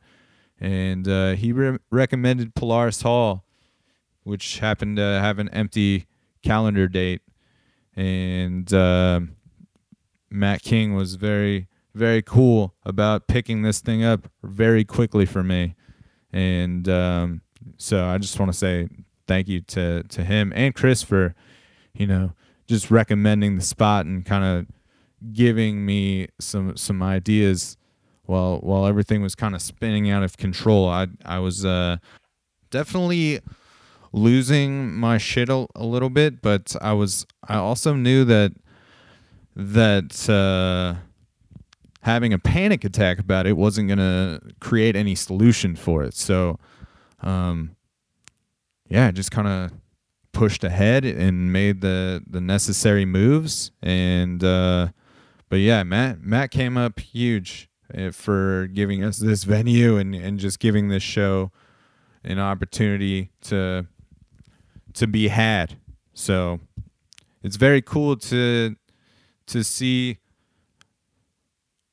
And 0.59 1.07
uh, 1.07 1.33
he 1.33 1.51
re- 1.51 1.79
recommended 1.91 2.55
Polaris 2.55 3.01
Hall, 3.01 3.43
which 4.23 4.59
happened 4.59 4.97
to 4.97 5.03
have 5.03 5.39
an 5.39 5.49
empty 5.49 6.05
calendar 6.41 6.87
date. 6.87 7.21
And 7.95 8.71
uh, 8.73 9.21
Matt 10.29 10.61
King 10.61 10.95
was 10.95 11.15
very 11.15 11.67
very 11.95 12.21
cool 12.21 12.73
about 12.85 13.27
picking 13.27 13.61
this 13.61 13.79
thing 13.79 14.03
up 14.03 14.27
very 14.41 14.83
quickly 14.83 15.25
for 15.25 15.43
me. 15.43 15.75
And 16.31 16.89
um, 16.89 17.41
so 17.77 18.05
I 18.05 18.17
just 18.17 18.39
want 18.39 18.51
to 18.51 18.57
say 18.57 18.87
thank 19.27 19.47
you 19.47 19.61
to 19.61 20.03
to 20.03 20.23
him 20.23 20.51
and 20.55 20.75
Chris 20.75 21.01
for 21.01 21.33
you 21.93 22.05
know 22.05 22.33
just 22.67 22.91
recommending 22.91 23.55
the 23.55 23.61
spot 23.61 24.05
and 24.05 24.25
kind 24.25 24.43
of 24.43 24.65
giving 25.31 25.85
me 25.85 26.27
some 26.39 26.75
some 26.75 27.01
ideas 27.01 27.77
while 28.25 28.59
while 28.59 28.85
everything 28.85 29.21
was 29.21 29.35
kind 29.35 29.55
of 29.55 29.61
spinning 29.61 30.09
out 30.09 30.23
of 30.23 30.37
control. 30.37 30.87
I 30.87 31.07
I 31.25 31.39
was 31.39 31.65
uh, 31.65 31.97
definitely 32.71 33.39
losing 34.11 34.93
my 34.93 35.17
shit 35.17 35.49
a, 35.49 35.65
a, 35.75 35.83
little 35.83 36.09
bit, 36.09 36.41
but 36.41 36.75
I 36.81 36.93
was 36.93 37.25
I 37.47 37.55
also 37.55 37.93
knew 37.93 38.23
that 38.25 38.53
that 39.55 40.29
uh, 40.29 40.99
having 42.01 42.33
a 42.33 42.39
panic 42.39 42.83
attack 42.83 43.19
about 43.19 43.45
it 43.47 43.57
wasn't 43.57 43.89
to 43.89 44.39
create 44.59 44.95
any 44.95 45.15
solution 45.15 45.75
for 45.75 46.03
it. 46.03 46.13
So, 46.13 46.59
um, 47.21 47.75
yeah, 48.87 49.07
I 49.07 49.11
just 49.11 49.31
kind 49.31 49.47
of 49.47 49.71
pushed 50.31 50.63
ahead 50.63 51.05
and 51.05 51.51
made 51.51 51.81
the 51.81 52.23
the 52.27 52.41
necessary 52.41 53.05
moves. 53.05 53.71
And 53.81 54.43
uh, 54.43 54.89
but 55.49 55.57
yeah, 55.57 55.83
Matt 55.83 56.21
Matt 56.21 56.51
came 56.51 56.77
up 56.77 56.99
huge 56.99 57.69
for 58.11 58.67
giving 58.67 59.03
us 59.03 59.17
this 59.17 59.43
venue 59.43 59.97
and 59.97 60.15
and 60.15 60.39
just 60.39 60.59
giving 60.59 60.87
this 60.89 61.03
show 61.03 61.51
an 62.23 62.39
opportunity 62.39 63.31
to 63.41 63.85
to 64.93 65.07
be 65.07 65.27
had. 65.27 65.77
So 66.13 66.59
it's 67.41 67.55
very 67.55 67.81
cool 67.81 68.15
to 68.17 68.75
to 69.47 69.63
see 69.63 70.17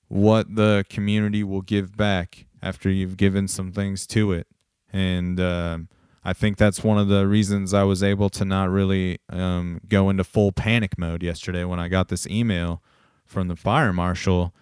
what 0.09 0.55
the 0.55 0.85
community 0.89 1.45
will 1.45 1.63
give 1.63 1.97
back 1.97 2.47
after 2.63 2.91
you've 2.91 3.17
given 3.17 3.49
some 3.49 3.73
things 3.73 4.07
to 4.09 4.33
it. 4.33 4.47
And 4.93 5.39
um, 5.41 5.89
I 6.25 6.33
think 6.33 6.59
that's 6.59 6.85
one 6.85 6.99
of 6.99 7.09
the 7.09 7.27
reasons 7.27 7.73
I 7.73 7.85
was 7.85 8.03
able 8.03 8.29
to 8.31 8.45
not 8.45 8.71
really 8.71 9.19
um, 9.31 9.81
go 9.89 10.11
into 10.11 10.25
full 10.25 10.53
panic 10.53 10.99
mode 10.99 11.23
yesterday 11.23 11.65
when 11.65 11.79
I 11.79 11.89
got 11.89 12.09
this 12.09 12.27
email 12.27 12.83
from 13.25 13.49
the 13.49 13.57
fire 13.57 13.93
marshal. 13.93 14.53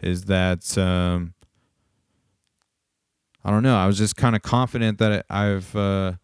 Is 0.00 0.24
that 0.24 0.76
um, 0.76 1.34
I 3.44 3.50
don't 3.50 3.62
know. 3.62 3.76
I 3.76 3.86
was 3.86 3.96
just 3.96 4.16
kind 4.16 4.34
of 4.34 4.42
confident 4.42 4.98
that 4.98 5.24
I've 5.30 5.74
uh, 5.76 6.14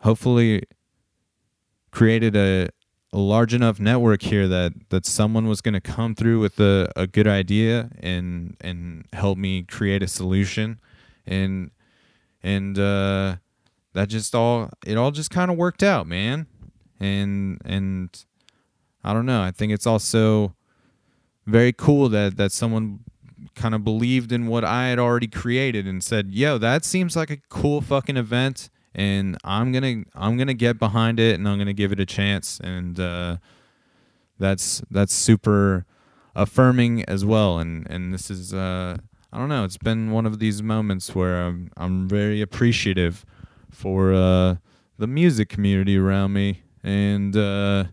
hopefully 0.00 0.62
created 1.90 2.36
a 2.36 2.68
a 3.12 3.18
large 3.18 3.54
enough 3.54 3.80
network 3.80 4.20
here 4.22 4.46
that 4.48 4.72
that 4.90 5.06
someone 5.06 5.48
was 5.48 5.60
going 5.60 5.74
to 5.74 5.80
come 5.80 6.14
through 6.14 6.40
with 6.40 6.60
a, 6.60 6.92
a 6.94 7.06
good 7.06 7.26
idea 7.26 7.90
and 8.00 8.56
and 8.60 9.06
help 9.14 9.38
me 9.38 9.62
create 9.62 10.02
a 10.02 10.08
solution. 10.08 10.78
And 11.26 11.70
and 12.42 12.78
uh, 12.78 13.36
that 13.94 14.08
just 14.08 14.34
all 14.34 14.70
it 14.86 14.96
all 14.98 15.10
just 15.10 15.30
kind 15.30 15.50
of 15.50 15.56
worked 15.56 15.82
out 15.82 16.06
man. 16.06 16.46
And 17.00 17.60
and 17.64 18.24
i 19.04 19.14
don't 19.14 19.26
know. 19.26 19.40
I 19.40 19.50
think 19.50 19.72
it's 19.72 19.86
also 19.86 20.54
very 21.48 21.72
cool 21.72 22.08
that 22.08 22.36
that 22.36 22.52
someone 22.52 23.00
kind 23.54 23.74
of 23.74 23.82
believed 23.82 24.30
in 24.30 24.46
what 24.46 24.64
i 24.64 24.88
had 24.88 24.98
already 24.98 25.26
created 25.26 25.86
and 25.86 26.02
said 26.04 26.32
yo 26.32 26.58
that 26.58 26.84
seems 26.84 27.16
like 27.16 27.30
a 27.30 27.38
cool 27.48 27.80
fucking 27.80 28.16
event 28.16 28.68
and 28.98 29.38
I'm 29.44 29.70
gonna 29.70 30.02
I'm 30.14 30.36
gonna 30.36 30.54
get 30.54 30.78
behind 30.78 31.20
it 31.20 31.38
and 31.38 31.48
I'm 31.48 31.56
gonna 31.56 31.72
give 31.72 31.92
it 31.92 32.00
a 32.00 32.06
chance. 32.06 32.60
And 32.60 32.98
uh, 32.98 33.36
that's 34.38 34.82
that's 34.90 35.14
super 35.14 35.86
affirming 36.34 37.04
as 37.04 37.24
well. 37.24 37.58
And 37.58 37.88
and 37.88 38.12
this 38.12 38.28
is 38.28 38.52
uh, 38.52 38.96
I 39.32 39.38
don't 39.38 39.48
know 39.48 39.64
it's 39.64 39.78
been 39.78 40.10
one 40.10 40.26
of 40.26 40.40
these 40.40 40.62
moments 40.62 41.14
where 41.14 41.42
I'm 41.42 41.70
I'm 41.76 42.08
very 42.08 42.40
appreciative 42.40 43.24
for 43.70 44.12
uh, 44.12 44.56
the 44.98 45.06
music 45.06 45.48
community 45.48 45.96
around 45.96 46.32
me. 46.32 46.62
And 46.82 47.36
uh, 47.36 47.84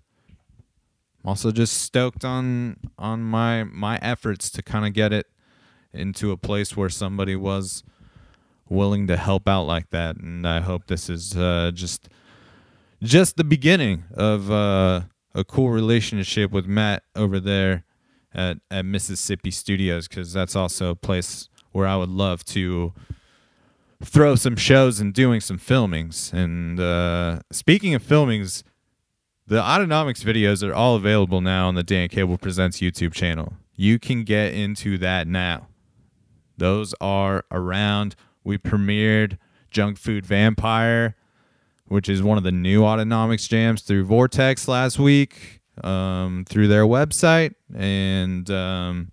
also 1.25 1.51
just 1.51 1.73
stoked 1.81 2.23
on 2.23 2.77
on 2.97 3.23
my 3.23 3.63
my 3.63 3.97
efforts 4.01 4.49
to 4.51 4.61
kind 4.61 4.85
of 4.85 4.93
get 4.93 5.11
it 5.11 5.27
into 5.93 6.31
a 6.31 6.37
place 6.37 6.77
where 6.77 6.89
somebody 6.89 7.35
was 7.35 7.83
willing 8.69 9.07
to 9.07 9.17
help 9.17 9.47
out 9.47 9.63
like 9.63 9.89
that. 9.91 10.17
And 10.17 10.47
I 10.47 10.59
hope 10.61 10.87
this 10.87 11.09
is 11.09 11.35
uh, 11.35 11.71
just 11.73 12.09
just 13.03 13.37
the 13.37 13.43
beginning 13.43 14.03
of 14.13 14.51
uh, 14.51 15.01
a 15.33 15.43
cool 15.43 15.69
relationship 15.69 16.51
with 16.51 16.65
Matt 16.65 17.03
over 17.15 17.39
there 17.39 17.83
at, 18.33 18.57
at 18.71 18.85
Mississippi 18.85 19.51
Studios 19.51 20.07
because 20.07 20.33
that's 20.33 20.55
also 20.55 20.91
a 20.91 20.95
place 20.95 21.49
where 21.71 21.87
I 21.87 21.97
would 21.97 22.09
love 22.09 22.43
to 22.45 22.93
throw 24.03 24.35
some 24.35 24.55
shows 24.55 24.99
and 24.99 25.13
doing 25.13 25.41
some 25.41 25.57
filmings. 25.57 26.33
And 26.33 26.79
uh, 26.79 27.39
speaking 27.51 27.93
of 27.93 28.03
filmings, 28.03 28.63
the 29.47 29.61
Autonomics 29.61 30.23
videos 30.23 30.67
are 30.67 30.73
all 30.73 30.95
available 30.95 31.41
now 31.41 31.67
on 31.67 31.75
the 31.75 31.83
Dan 31.83 32.09
Cable 32.09 32.37
Presents 32.37 32.79
YouTube 32.79 33.13
channel. 33.13 33.53
You 33.75 33.99
can 33.99 34.23
get 34.23 34.53
into 34.53 34.97
that 34.99 35.27
now. 35.27 35.67
Those 36.57 36.95
are 37.01 37.43
around 37.51 38.15
we 38.43 38.57
premiered 38.57 39.37
Junk 39.71 39.97
Food 39.97 40.25
Vampire, 40.25 41.15
which 41.87 42.07
is 42.07 42.23
one 42.23 42.37
of 42.37 42.43
the 42.43 42.51
new 42.51 42.81
Autonomics 42.81 43.49
jams 43.49 43.81
through 43.81 44.05
Vortex 44.05 44.67
last 44.67 44.97
week 44.99 45.61
um, 45.83 46.45
through 46.47 46.67
their 46.67 46.85
website. 46.85 47.55
And 47.75 48.49
um, 48.49 49.11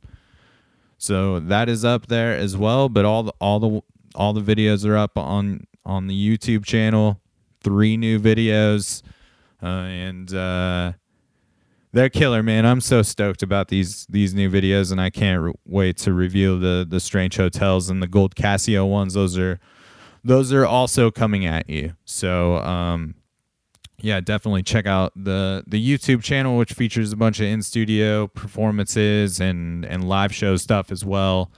so 0.99 1.41
that 1.41 1.69
is 1.69 1.85
up 1.85 2.07
there 2.07 2.37
as 2.37 2.57
well. 2.57 2.89
But 2.89 3.05
all 3.05 3.25
the, 3.25 3.33
all 3.41 3.59
the 3.59 3.83
all 4.15 4.33
the 4.33 4.43
videos 4.43 4.87
are 4.87 4.97
up 4.97 5.17
on 5.19 5.67
on 5.85 6.07
the 6.07 6.15
YouTube 6.15 6.65
channel. 6.65 7.21
Three 7.63 7.97
new 7.97 8.19
videos, 8.21 9.03
uh, 9.63 9.67
and 9.67 10.35
uh, 10.35 10.93
they're 11.93 12.09
killer, 12.09 12.43
man. 12.43 12.67
I'm 12.67 12.81
so 12.81 13.03
stoked 13.03 13.43
about 13.43 13.69
these 13.69 14.07
these 14.09 14.35
new 14.35 14.51
videos, 14.51 14.91
and 14.91 15.01
I 15.01 15.11
can't 15.11 15.43
re- 15.43 15.53
wait 15.67 15.97
to 15.99 16.13
review 16.13 16.59
the 16.59 16.87
the 16.89 17.01
Strange 17.01 17.37
Hotels 17.37 17.91
and 17.91 18.03
the 18.03 18.09
Gold 18.09 18.35
Casio 18.35 18.89
ones. 18.89 19.15
Those 19.15 19.39
are 19.39 19.61
those 20.25 20.53
are 20.53 20.67
also 20.67 21.11
coming 21.11 21.45
at 21.47 21.69
you. 21.69 21.95
So 22.05 22.57
um, 22.59 23.15
yeah, 24.01 24.21
definitely 24.21 24.63
check 24.63 24.87
out 24.87 25.13
the 25.15 25.65
the 25.67 25.81
YouTube 25.81 26.23
channel, 26.23 26.57
which 26.57 26.73
features 26.73 27.13
a 27.13 27.17
bunch 27.17 27.41
of 27.41 27.47
in 27.47 27.63
studio 27.63 28.27
performances 28.27 29.41
and 29.41 29.85
and 29.85 30.09
live 30.09 30.35
show 30.35 30.57
stuff 30.57 30.91
as 30.91 31.05
well, 31.05 31.53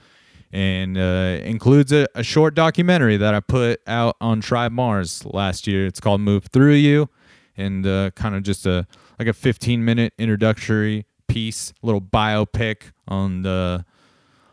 and 0.51 0.97
uh, 0.97 1.39
includes 1.43 1.91
a, 1.91 2.07
a 2.13 2.23
short 2.23 2.53
documentary 2.53 3.17
that 3.17 3.33
I 3.33 3.39
put 3.39 3.81
out 3.87 4.15
on 4.21 4.41
Tribe 4.41 4.71
Mars 4.71 5.25
last 5.25 5.65
year. 5.65 5.85
It's 5.87 5.99
called 5.99 6.21
Move 6.21 6.45
Through 6.45 6.73
You, 6.73 7.09
and 7.57 7.85
uh, 7.85 8.11
kind 8.11 8.35
of 8.35 8.43
just 8.43 8.65
a 8.65 8.87
like 9.19 9.27
a 9.27 9.33
15 9.33 9.83
minute 9.83 10.13
introductory 10.17 11.05
piece, 11.27 11.73
little 11.81 12.01
biopic 12.01 12.91
on 13.07 13.41
the 13.41 13.85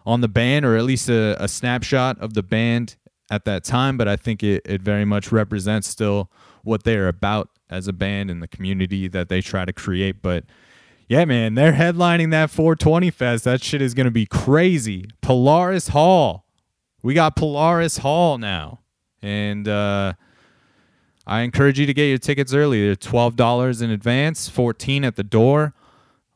on 0.04 0.20
the 0.20 0.28
band, 0.28 0.64
or 0.64 0.76
at 0.76 0.84
least 0.84 1.08
a, 1.08 1.42
a 1.42 1.48
snapshot 1.48 2.18
of 2.18 2.34
the 2.34 2.42
band 2.42 2.96
at 3.30 3.44
that 3.44 3.64
time. 3.64 3.96
But 3.96 4.08
I 4.08 4.16
think 4.16 4.42
it, 4.42 4.62
it 4.64 4.82
very 4.82 5.04
much 5.04 5.30
represents 5.30 5.88
still 5.88 6.30
what 6.64 6.84
they're 6.84 7.08
about 7.08 7.50
as 7.70 7.88
a 7.88 7.92
band 7.92 8.30
and 8.30 8.42
the 8.42 8.48
community 8.48 9.08
that 9.08 9.28
they 9.28 9.40
try 9.40 9.64
to 9.64 9.72
create. 9.72 10.22
But 10.22 10.44
yeah, 11.08 11.24
man, 11.24 11.54
they're 11.54 11.72
headlining 11.72 12.30
that 12.30 12.50
420 12.50 13.10
Fest. 13.10 13.44
That 13.44 13.62
shit 13.62 13.82
is 13.82 13.94
going 13.94 14.06
to 14.06 14.12
be 14.12 14.26
crazy. 14.26 15.06
Polaris 15.20 15.88
Hall. 15.88 16.46
We 17.02 17.14
got 17.14 17.36
Polaris 17.36 17.98
Hall 17.98 18.38
now. 18.38 18.80
And 19.20 19.66
uh, 19.68 20.14
I 21.26 21.40
encourage 21.42 21.78
you 21.78 21.86
to 21.86 21.94
get 21.94 22.06
your 22.06 22.18
tickets 22.18 22.52
early. 22.52 22.84
They're 22.84 22.96
twelve 22.96 23.36
dollars 23.36 23.80
in 23.80 23.90
advance, 23.90 24.48
fourteen 24.48 25.04
at 25.04 25.16
the 25.16 25.22
door. 25.24 25.74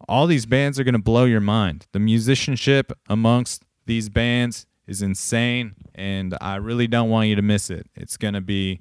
All 0.08 0.26
these 0.26 0.46
bands 0.46 0.78
are 0.78 0.84
gonna 0.84 0.98
blow 0.98 1.24
your 1.24 1.40
mind. 1.40 1.86
The 1.92 1.98
musicianship 1.98 2.92
amongst 3.08 3.64
these 3.86 4.08
bands 4.08 4.66
is 4.86 5.02
insane, 5.02 5.74
and 5.94 6.36
I 6.40 6.56
really 6.56 6.86
don't 6.86 7.10
want 7.10 7.28
you 7.28 7.34
to 7.36 7.42
miss 7.42 7.70
it. 7.70 7.88
It's 7.94 8.16
gonna 8.16 8.40
be 8.40 8.80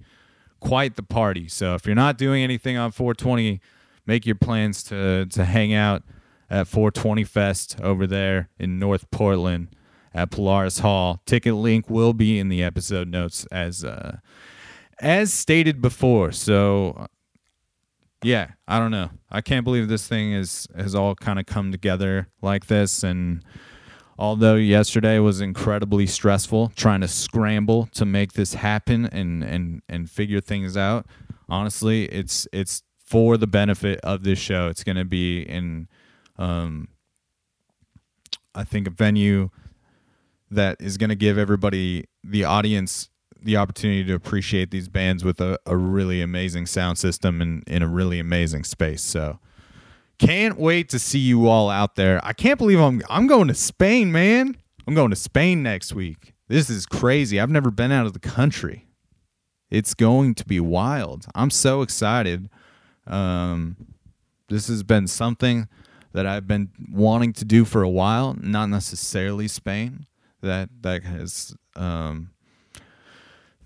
quite 0.60 0.96
the 0.96 1.04
party. 1.04 1.48
So 1.48 1.76
if 1.76 1.86
you're 1.86 1.96
not 1.96 2.18
doing 2.18 2.44
anything 2.44 2.78
on 2.78 2.92
420, 2.92 3.60
make 4.06 4.26
your 4.26 4.36
plans 4.36 4.84
to 4.84 5.26
to 5.26 5.46
hang 5.46 5.74
out 5.74 6.04
at 6.50 6.68
420 6.68 7.24
Fest 7.24 7.78
over 7.82 8.06
there 8.06 8.50
in 8.60 8.78
North 8.78 9.10
Portland 9.10 9.76
at 10.14 10.32
Polaris 10.32 10.80
Hall. 10.80 11.22
Ticket 11.26 11.56
link 11.56 11.90
will 11.90 12.14
be 12.14 12.40
in 12.40 12.50
the 12.50 12.64
episode 12.64 13.08
notes 13.08 13.46
as 13.52 13.84
uh, 13.84 14.18
as 15.00 15.34
stated 15.34 15.82
before. 15.82 16.32
So 16.32 17.08
yeah, 18.24 18.52
I 18.68 18.80
don't 18.80 18.92
know. 18.92 19.12
I 19.30 19.42
can't 19.42 19.64
believe 19.64 19.88
this 19.88 20.08
thing 20.08 20.34
is 20.34 20.68
has 20.76 20.96
all 20.96 21.16
kind 21.16 21.40
of 21.40 21.46
come 21.46 21.72
together 21.72 22.28
like 22.42 22.68
this 22.68 23.04
and 23.04 23.44
although 24.18 24.56
yesterday 24.56 25.20
was 25.20 25.42
incredibly 25.42 26.08
stressful 26.08 26.72
trying 26.76 27.02
to 27.02 27.08
scramble 27.08 27.88
to 27.88 28.06
make 28.06 28.34
this 28.34 28.54
happen 28.54 29.06
and 29.06 29.44
and 29.44 29.82
and 29.90 30.10
figure 30.10 30.40
things 30.40 30.78
out 30.78 31.06
honestly 31.50 32.06
it's 32.06 32.48
it's 32.54 32.82
for 32.98 33.38
the 33.38 33.48
benefit 33.48 34.00
of 34.02 34.24
this 34.24 34.40
show 34.40 34.68
it's 34.68 34.84
going 34.84 34.96
to 34.96 35.06
be 35.06 35.42
in 35.42 35.88
um 36.38 36.88
i 38.54 38.64
think 38.64 38.88
a 38.88 38.90
venue 38.90 39.50
that 40.50 40.78
is 40.80 40.98
going 40.98 41.10
to 41.10 41.16
give 41.16 41.38
everybody 41.38 42.06
the 42.24 42.44
audience 42.44 43.10
the 43.46 43.58
opportunity 43.58 44.04
to 44.04 44.14
appreciate 44.14 44.72
these 44.72 44.90
bands 44.90 45.24
with 45.24 45.40
a, 45.40 45.58
a 45.66 45.78
really 45.78 46.22
amazing 46.22 46.66
sound 46.66 46.98
system 46.98 47.42
and 47.42 47.64
in 47.68 47.82
a 47.82 47.88
really 47.88 48.20
amazing 48.20 48.64
space 48.64 49.02
so 49.02 49.40
can't 50.18 50.58
wait 50.58 50.90
to 50.90 51.00
see 51.00 51.20
you 51.20 51.48
all 51.48 51.70
out 51.70 51.96
there. 51.96 52.20
I 52.24 52.34
can't 52.34 52.58
believe 52.58 52.80
I'm 52.80 53.02
I'm 53.10 53.28
going 53.28 53.48
to 53.48 53.54
Spain, 53.54 54.12
man. 54.12 54.56
I'm 54.88 54.96
going 54.96 55.10
to 55.10 55.16
Spain 55.16 55.64
next 55.64 55.94
week. 55.94 56.34
This 56.48 56.70
is 56.70 56.86
crazy. 56.86 57.40
I've 57.40 57.50
never 57.50 57.72
been 57.72 57.92
out 57.92 58.06
of 58.06 58.14
the 58.14 58.20
country. 58.20 58.88
It's 59.70 59.94
going 59.94 60.36
to 60.36 60.46
be 60.46 60.60
wild. 60.60 61.26
I'm 61.34 61.50
so 61.50 61.82
excited. 61.82 62.50
Um, 63.08 63.76
this 64.48 64.68
has 64.68 64.84
been 64.84 65.08
something 65.08 65.68
that 66.14 66.26
I've 66.26 66.48
been 66.48 66.70
wanting 66.92 67.34
to 67.34 67.46
do 67.46 67.66
for 67.66 67.82
a 67.82 67.90
while. 67.90 68.36
Not 68.40 68.68
necessarily 68.68 69.48
Spain. 69.48 70.06
That 70.42 70.70
that 70.82 71.04
has 71.04 71.56
um, 71.76 72.30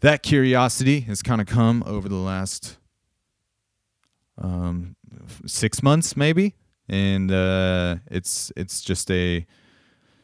that 0.02 0.24
curiosity 0.24 1.02
has 1.02 1.22
kind 1.22 1.42
of 1.42 1.48
come 1.48 1.84
over 1.86 2.08
the 2.08 2.16
last 2.16 2.78
um, 4.38 4.96
six 5.46 5.84
months 5.84 6.16
maybe, 6.16 6.56
and 6.88 7.32
uh, 7.32 7.98
it's 8.10 8.52
it's 8.56 8.82
just 8.82 9.12
a 9.12 9.46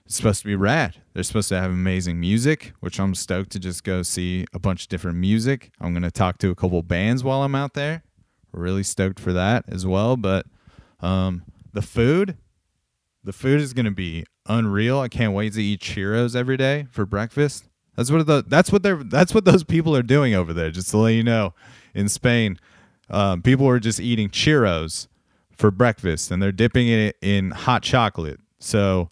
it's 0.06 0.16
supposed 0.16 0.42
to 0.42 0.48
be 0.48 0.56
rad. 0.56 0.98
They're 1.14 1.24
supposed 1.24 1.50
to 1.50 1.60
have 1.60 1.72
amazing 1.72 2.20
music, 2.20 2.74
which 2.80 3.00
I'm 3.00 3.16
stoked 3.16 3.52
to 3.52 3.60
just 3.60 3.84
go 3.84 4.04
see 4.04 4.46
a 4.54 4.60
bunch 4.60 4.84
of 4.84 4.90
different 4.90 5.18
music. 5.18 5.72
I'm 5.82 5.94
gonna 5.94 6.12
talk 6.12 6.38
to 6.40 6.52
a 6.52 6.56
couple 6.56 6.82
bands 6.84 7.24
while 7.24 7.44
I'm 7.44 7.56
out 7.56 7.74
there. 7.74 8.04
Really 8.52 8.84
stoked 8.84 9.20
for 9.20 9.34
that 9.34 9.66
as 9.68 9.86
well. 9.86 10.16
But 10.16 10.46
um, 11.02 11.44
the 11.74 11.82
food, 11.82 12.38
the 13.24 13.34
food 13.34 13.60
is 13.60 13.74
gonna 13.74 13.92
be 13.92 14.26
unreal. 14.48 15.00
I 15.00 15.10
can't 15.10 15.34
wait 15.34 15.54
to 15.54 15.64
eat 15.64 15.82
churros 15.82 16.36
every 16.36 16.56
day 16.56 16.88
for 16.92 17.06
breakfast. 17.06 17.66
That's 17.96 18.12
what 18.12 18.26
the 18.28 18.44
that's 18.48 18.72
what 18.72 18.84
they're 18.84 19.04
that's 19.04 19.34
what 19.34 19.46
those 19.46 19.64
people 19.64 19.96
are 19.96 20.04
doing 20.04 20.34
over 20.34 20.54
there. 20.54 20.72
Just 20.72 20.90
to 20.92 20.98
let 20.98 21.12
you 21.12 21.24
know, 21.24 21.54
in 21.94 22.10
Spain, 22.10 22.60
um, 23.10 23.42
people 23.42 23.68
are 23.68 23.80
just 23.80 24.00
eating 24.00 24.30
churros 24.30 25.08
for 25.52 25.72
breakfast 25.72 26.32
and 26.32 26.42
they're 26.42 26.52
dipping 26.52 26.88
it 26.88 27.16
in 27.22 27.52
hot 27.52 27.84
chocolate. 27.84 28.40
So 28.60 29.10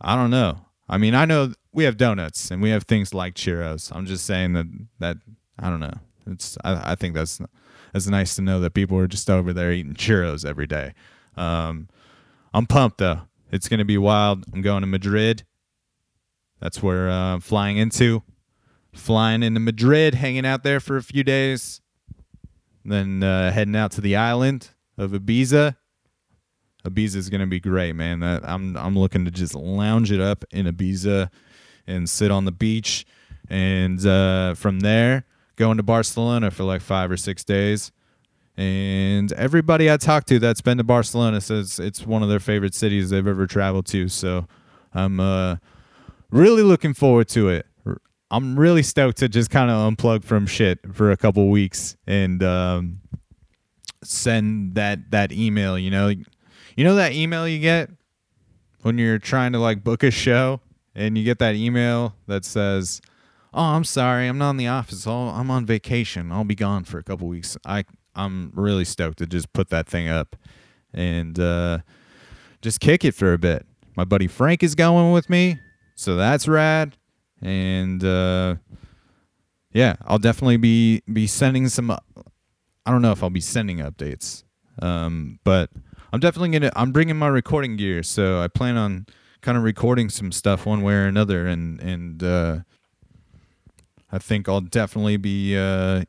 I 0.00 0.16
don't 0.16 0.30
know. 0.30 0.66
I 0.88 0.98
mean, 0.98 1.14
I 1.14 1.24
know 1.24 1.52
we 1.72 1.84
have 1.84 1.96
donuts 1.96 2.50
and 2.50 2.60
we 2.60 2.70
have 2.70 2.84
things 2.84 3.14
like 3.14 3.34
churros. 3.34 3.94
I'm 3.94 4.06
just 4.06 4.26
saying 4.26 4.52
that 4.54 4.66
that 4.98 5.16
I 5.58 5.70
don't 5.70 5.80
know. 5.80 5.94
It's 6.26 6.58
I, 6.64 6.92
I 6.92 6.94
think 6.96 7.14
that's 7.14 7.40
that's 7.92 8.06
nice 8.08 8.36
to 8.36 8.42
know 8.42 8.60
that 8.60 8.74
people 8.74 8.98
are 8.98 9.06
just 9.06 9.30
over 9.30 9.52
there 9.52 9.72
eating 9.72 9.94
churros 9.94 10.44
every 10.44 10.66
day. 10.66 10.94
Um, 11.36 11.88
I'm 12.52 12.66
pumped 12.66 12.98
though. 12.98 13.22
It's 13.50 13.68
gonna 13.68 13.84
be 13.84 13.98
wild. 13.98 14.44
I'm 14.52 14.62
going 14.62 14.80
to 14.80 14.86
Madrid. 14.86 15.44
That's 16.62 16.80
where 16.80 17.10
uh, 17.10 17.34
I'm 17.34 17.40
flying 17.40 17.76
into. 17.76 18.22
Flying 18.92 19.42
into 19.42 19.58
Madrid, 19.58 20.14
hanging 20.14 20.46
out 20.46 20.62
there 20.62 20.78
for 20.78 20.96
a 20.96 21.02
few 21.02 21.24
days. 21.24 21.80
Then 22.84 23.22
uh, 23.22 23.50
heading 23.50 23.74
out 23.74 23.90
to 23.92 24.00
the 24.00 24.14
island 24.14 24.70
of 24.96 25.10
Ibiza. 25.10 25.76
Ibiza 26.84 27.16
is 27.16 27.30
gonna 27.30 27.48
be 27.48 27.58
great, 27.58 27.94
man. 27.94 28.20
That 28.20 28.48
I'm 28.48 28.76
I'm 28.76 28.96
looking 28.96 29.24
to 29.24 29.30
just 29.32 29.56
lounge 29.56 30.12
it 30.12 30.20
up 30.20 30.44
in 30.52 30.66
Ibiza 30.66 31.30
and 31.86 32.08
sit 32.08 32.30
on 32.30 32.44
the 32.44 32.52
beach, 32.52 33.06
and 33.48 34.04
uh, 34.06 34.54
from 34.54 34.80
there 34.80 35.24
going 35.56 35.78
to 35.78 35.82
Barcelona 35.82 36.50
for 36.50 36.62
like 36.62 36.80
five 36.80 37.10
or 37.10 37.16
six 37.16 37.42
days. 37.44 37.90
And 38.56 39.32
everybody 39.32 39.90
I 39.90 39.96
talk 39.96 40.26
to 40.26 40.38
that's 40.38 40.60
been 40.60 40.78
to 40.78 40.84
Barcelona 40.84 41.40
says 41.40 41.80
it's 41.80 42.06
one 42.06 42.22
of 42.22 42.28
their 42.28 42.40
favorite 42.40 42.74
cities 42.74 43.10
they've 43.10 43.26
ever 43.26 43.46
traveled 43.46 43.86
to. 43.86 44.08
So 44.08 44.46
I'm 44.92 45.18
uh, 45.18 45.56
really 46.32 46.62
looking 46.62 46.94
forward 46.94 47.28
to 47.28 47.48
it. 47.48 47.66
I'm 48.30 48.58
really 48.58 48.82
stoked 48.82 49.18
to 49.18 49.28
just 49.28 49.50
kind 49.50 49.70
of 49.70 49.92
unplug 49.92 50.24
from 50.24 50.46
shit 50.46 50.78
for 50.94 51.12
a 51.12 51.16
couple 51.18 51.48
weeks 51.50 51.96
and 52.06 52.42
um, 52.42 53.00
send 54.02 54.74
that 54.74 55.10
that 55.10 55.32
email. 55.32 55.78
You 55.78 55.90
know, 55.90 56.08
you 56.08 56.84
know 56.84 56.94
that 56.94 57.12
email 57.12 57.46
you 57.46 57.58
get 57.58 57.90
when 58.80 58.96
you're 58.96 59.18
trying 59.18 59.52
to 59.52 59.58
like 59.58 59.84
book 59.84 60.02
a 60.02 60.10
show 60.10 60.60
and 60.94 61.16
you 61.16 61.24
get 61.24 61.38
that 61.40 61.54
email 61.54 62.14
that 62.26 62.46
says, 62.46 63.02
"Oh, 63.52 63.62
I'm 63.62 63.84
sorry, 63.84 64.28
I'm 64.28 64.38
not 64.38 64.50
in 64.50 64.56
the 64.56 64.68
office. 64.68 65.06
I'm 65.06 65.50
on 65.50 65.66
vacation. 65.66 66.32
I'll 66.32 66.44
be 66.44 66.54
gone 66.54 66.84
for 66.84 66.98
a 66.98 67.02
couple 67.02 67.28
weeks." 67.28 67.58
I 67.66 67.84
I'm 68.14 68.50
really 68.54 68.86
stoked 68.86 69.18
to 69.18 69.26
just 69.26 69.52
put 69.52 69.68
that 69.68 69.86
thing 69.86 70.08
up 70.08 70.36
and 70.94 71.38
uh, 71.38 71.78
just 72.62 72.80
kick 72.80 73.04
it 73.04 73.14
for 73.14 73.34
a 73.34 73.38
bit. 73.38 73.66
My 73.94 74.04
buddy 74.04 74.26
Frank 74.26 74.62
is 74.62 74.74
going 74.74 75.12
with 75.12 75.28
me, 75.28 75.58
so 76.02 76.16
that's 76.16 76.48
rad 76.48 76.96
and 77.42 78.02
uh, 78.04 78.56
yeah, 79.72 79.96
I'll 80.06 80.18
definitely 80.18 80.56
be 80.56 81.02
be 81.12 81.26
sending 81.26 81.68
some. 81.68 81.90
I 81.90 82.90
don't 82.90 83.02
know 83.02 83.12
if 83.12 83.22
I'll 83.22 83.30
be 83.30 83.40
sending 83.40 83.78
updates, 83.78 84.44
um, 84.80 85.40
but 85.44 85.70
I'm 86.12 86.20
definitely 86.20 86.50
gonna. 86.50 86.72
I'm 86.76 86.92
bringing 86.92 87.16
my 87.16 87.28
recording 87.28 87.76
gear, 87.76 88.02
so 88.02 88.40
I 88.40 88.48
plan 88.48 88.76
on 88.76 89.06
kind 89.40 89.58
of 89.58 89.64
recording 89.64 90.08
some 90.08 90.30
stuff 90.30 90.66
one 90.66 90.82
way 90.82 90.94
or 90.94 91.06
another, 91.06 91.46
and 91.46 91.80
and 91.80 92.22
uh, 92.22 92.58
I 94.10 94.18
think 94.18 94.48
I'll 94.48 94.60
definitely 94.60 95.16
be 95.16 95.56
uh, 95.56 96.04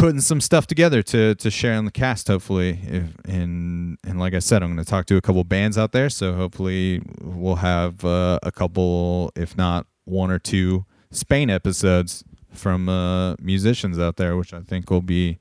putting 0.00 0.20
some 0.20 0.40
stuff 0.40 0.66
together 0.66 1.02
to 1.02 1.34
to 1.34 1.50
share 1.50 1.74
on 1.74 1.84
the 1.84 1.90
cast. 1.90 2.28
Hopefully, 2.28 2.80
if, 2.84 3.04
and 3.26 3.98
and 4.04 4.18
like 4.18 4.32
I 4.32 4.38
said, 4.38 4.62
I'm 4.62 4.74
going 4.74 4.84
to 4.84 4.90
talk 4.90 5.04
to 5.06 5.16
a 5.16 5.20
couple 5.20 5.44
bands 5.44 5.76
out 5.76 5.92
there. 5.92 6.08
So 6.08 6.32
hopefully, 6.32 7.02
we'll 7.20 7.56
have 7.56 8.04
uh, 8.04 8.38
a 8.42 8.50
couple, 8.50 9.30
if 9.36 9.56
not 9.56 9.86
one 10.06 10.30
or 10.30 10.38
two, 10.38 10.86
Spain 11.10 11.50
episodes 11.50 12.24
from 12.52 12.88
uh, 12.88 13.34
musicians 13.40 13.98
out 13.98 14.16
there, 14.16 14.36
which 14.36 14.54
I 14.54 14.60
think 14.60 14.90
will 14.90 15.02
be 15.02 15.38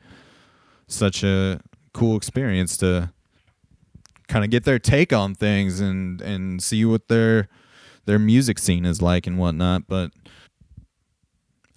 such 0.88 1.24
a 1.24 1.62
cool 1.93 2.17
experience 2.17 2.76
to 2.78 3.12
kind 4.28 4.43
of 4.43 4.52
get 4.52 4.65
their 4.65 4.78
take 4.78 5.13
on 5.13 5.36
things 5.36 5.80
and 5.80 6.22
and 6.22 6.62
see 6.62 6.84
what 6.84 7.08
their 7.08 7.48
their 8.06 8.19
music 8.19 8.60
scene 8.60 8.86
is 8.86 9.02
like 9.02 9.26
and 9.26 9.38
whatnot. 9.39 9.84
But 9.88 10.12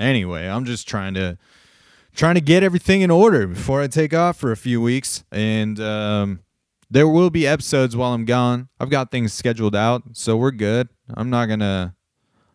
anyway, 0.01 0.49
I'm 0.49 0.65
just 0.65 0.89
trying 0.89 1.15
to 1.15 1.39
trying 2.15 2.35
to 2.35 2.41
get 2.41 2.63
everything 2.63 3.01
in 3.01 3.11
order 3.11 3.47
before 3.47 3.81
I 3.81 3.87
take 3.87 4.15
off 4.15 4.37
for 4.37 4.53
a 4.53 4.57
few 4.57 4.81
weeks. 4.81 5.25
And 5.33 5.81
um, 5.81 6.41
there 6.91 7.09
will 7.09 7.31
be 7.31 7.47
episodes 7.47 7.97
while 7.97 8.13
I'm 8.13 8.25
gone. 8.25 8.69
I've 8.79 8.91
got 8.91 9.11
things 9.11 9.33
scheduled 9.33 9.75
out, 9.75 10.03
so 10.13 10.37
we're 10.37 10.51
good. 10.51 10.89
I'm 11.15 11.31
not 11.31 11.47
gonna 11.47 11.95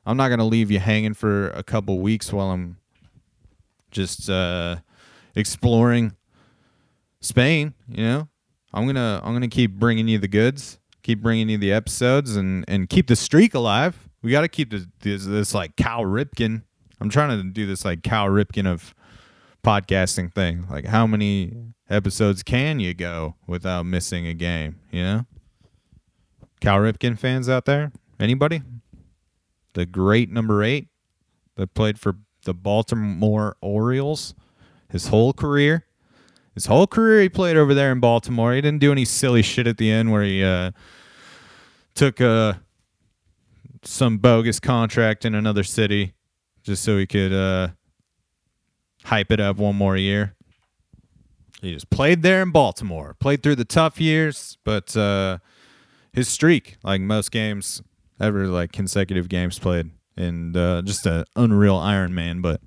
I'm 0.05 0.17
not 0.17 0.29
gonna 0.29 0.45
leave 0.45 0.71
you 0.71 0.79
hanging 0.79 1.13
for 1.13 1.49
a 1.49 1.63
couple 1.63 1.99
weeks 1.99 2.31
while 2.31 2.51
I'm 2.51 2.77
just 3.91 4.29
uh, 4.29 4.77
exploring 5.35 6.15
Spain. 7.19 7.73
You 7.89 8.03
know, 8.03 8.29
I'm 8.73 8.85
gonna 8.85 9.21
I'm 9.23 9.33
gonna 9.33 9.47
keep 9.47 9.73
bringing 9.73 10.07
you 10.07 10.19
the 10.19 10.27
goods, 10.27 10.79
keep 11.03 11.21
bringing 11.21 11.49
you 11.49 11.57
the 11.57 11.73
episodes, 11.73 12.35
and 12.35 12.63
and 12.67 12.89
keep 12.89 13.07
the 13.07 13.15
streak 13.15 13.53
alive. 13.53 14.07
We 14.21 14.31
got 14.31 14.41
to 14.41 14.47
keep 14.47 14.71
this, 14.71 14.85
this 15.01 15.25
this 15.25 15.53
like 15.53 15.75
Cal 15.75 16.03
Ripken. 16.03 16.63
I'm 16.99 17.09
trying 17.09 17.37
to 17.37 17.43
do 17.43 17.65
this 17.65 17.85
like 17.85 18.03
Cal 18.03 18.27
Ripken 18.27 18.65
of 18.67 18.93
podcasting 19.63 20.33
thing. 20.33 20.65
Like, 20.69 20.85
how 20.85 21.07
many 21.07 21.53
episodes 21.89 22.43
can 22.43 22.79
you 22.79 22.93
go 22.93 23.35
without 23.47 23.85
missing 23.85 24.27
a 24.27 24.33
game? 24.33 24.79
You 24.91 25.03
know, 25.03 25.25
Cal 26.61 26.79
Ripken 26.79 27.17
fans 27.17 27.49
out 27.49 27.65
there, 27.65 27.91
anybody? 28.19 28.61
The 29.73 29.85
great 29.85 30.31
number 30.31 30.63
eight 30.63 30.87
that 31.55 31.73
played 31.73 31.99
for 31.99 32.17
the 32.43 32.53
Baltimore 32.53 33.57
Orioles 33.61 34.33
his 34.89 35.07
whole 35.07 35.33
career. 35.33 35.85
His 36.53 36.65
whole 36.65 36.87
career 36.87 37.21
he 37.21 37.29
played 37.29 37.57
over 37.57 37.73
there 37.73 37.91
in 37.91 37.99
Baltimore. 37.99 38.53
He 38.53 38.61
didn't 38.61 38.79
do 38.79 38.91
any 38.91 39.05
silly 39.05 39.41
shit 39.41 39.67
at 39.67 39.77
the 39.77 39.91
end 39.91 40.11
where 40.11 40.23
he 40.23 40.43
uh, 40.43 40.71
took 41.93 42.19
uh, 42.19 42.53
some 43.83 44.17
bogus 44.17 44.59
contract 44.59 45.25
in 45.25 45.35
another 45.35 45.63
city 45.63 46.13
just 46.63 46.83
so 46.83 46.97
he 46.97 47.05
could 47.05 47.31
uh, 47.31 47.69
hype 49.07 49.31
it 49.31 49.39
up 49.39 49.57
one 49.57 49.75
more 49.75 49.95
year. 49.95 50.35
He 51.61 51.73
just 51.73 51.89
played 51.89 52.21
there 52.21 52.41
in 52.41 52.51
Baltimore, 52.51 53.15
played 53.19 53.41
through 53.41 53.55
the 53.55 53.65
tough 53.65 53.99
years, 53.99 54.57
but 54.63 54.95
uh, 54.95 55.39
his 56.13 56.27
streak, 56.27 56.77
like 56.83 57.01
most 57.01 57.31
games 57.31 57.81
ever, 58.19 58.47
like 58.47 58.71
consecutive 58.71 59.29
games 59.29 59.57
played, 59.57 59.89
and 60.15 60.55
uh, 60.55 60.81
just 60.83 61.05
an 61.05 61.23
unreal 61.35 61.77
Iron 61.77 62.13
Man. 62.13 62.41
But 62.41 62.61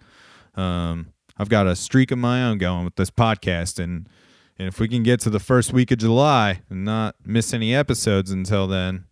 um, 0.57 1.12
I've 1.37 1.48
got 1.48 1.66
a 1.66 1.76
streak 1.76 2.11
of 2.11 2.18
my 2.18 2.42
own 2.42 2.59
going 2.59 2.85
with 2.85 2.96
this 2.96 3.11
podcast, 3.11 3.79
and 3.79 4.09
and 4.59 4.66
if 4.66 4.81
we 4.81 4.88
can 4.88 5.03
get 5.03 5.20
to 5.20 5.31
the 5.31 5.40
first 5.40 5.72
week 5.72 5.90
of 5.90 5.98
July 5.98 6.62
and 6.68 6.85
not 6.85 7.16
miss 7.24 7.55
any 7.55 7.74
episodes 7.74 8.31
until 8.31 8.66
then, 8.66 9.05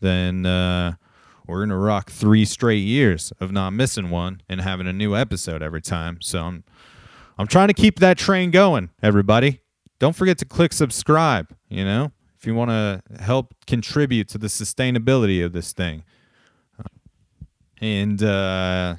then 0.00 0.46
uh, 0.46 0.94
we're 1.48 1.60
gonna 1.60 1.78
rock 1.78 2.10
three 2.10 2.44
straight 2.44 2.84
years 2.84 3.32
of 3.40 3.50
not 3.50 3.70
missing 3.70 4.10
one 4.10 4.42
and 4.48 4.60
having 4.60 4.86
a 4.86 4.92
new 4.92 5.16
episode 5.16 5.62
every 5.62 5.82
time. 5.82 6.20
So 6.20 6.42
I'm 6.42 6.64
I'm 7.38 7.46
trying 7.46 7.68
to 7.68 7.74
keep 7.74 8.00
that 8.00 8.18
train 8.18 8.50
going, 8.50 8.90
everybody. 9.02 9.60
Don't 9.98 10.14
forget 10.14 10.38
to 10.38 10.44
click 10.44 10.72
subscribe, 10.72 11.48
you 11.68 11.84
know, 11.84 12.12
if 12.38 12.46
you 12.46 12.54
want 12.54 12.70
to 12.70 13.02
help 13.20 13.54
contribute 13.66 14.28
to 14.28 14.38
the 14.38 14.46
sustainability 14.48 15.44
of 15.44 15.52
this 15.52 15.72
thing. 15.72 16.04
And 17.80 18.22
uh, 18.22 18.96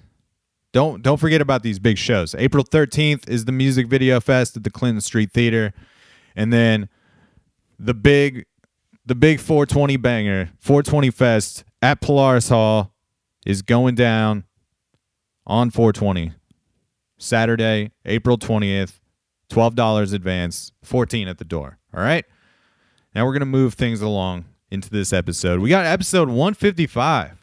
don't 0.72 1.02
don't 1.02 1.18
forget 1.18 1.42
about 1.42 1.64
these 1.64 1.80
big 1.80 1.98
shows. 1.98 2.36
April 2.36 2.64
13th 2.64 3.28
is 3.28 3.46
the 3.46 3.52
Music 3.52 3.88
Video 3.88 4.20
Fest 4.20 4.56
at 4.56 4.64
the 4.64 4.70
Clinton 4.70 5.02
Street 5.02 5.32
Theater. 5.32 5.74
And 6.36 6.54
then 6.54 6.90
the 7.78 7.94
big 7.94 8.46
the 9.06 9.16
big 9.16 9.40
420 9.40 9.98
banger, 9.98 10.52
420 10.60 11.10
Fest 11.12 11.64
at 11.82 12.02
Polaris 12.02 12.50
Hall 12.50 12.94
is 13.46 13.62
going 13.62 13.96
down 13.96 14.44
on 15.46 15.70
420. 15.72 16.34
Saturday, 17.18 17.92
April 18.06 18.38
20th, 18.38 19.00
$12 19.50 20.14
advance, 20.14 20.72
14 20.84 21.28
at 21.28 21.38
the 21.38 21.46
door. 21.46 21.78
All 21.94 22.02
right? 22.02 22.26
Now 23.14 23.26
we're 23.26 23.34
going 23.34 23.42
to 23.42 23.46
move 23.46 23.74
things 23.74 24.02
along 24.02 24.46
into 24.72 24.90
this 24.90 25.12
episode. 25.12 25.60
We 25.60 25.70
got 25.70 25.86
episode 25.86 26.30
155. 26.30 27.38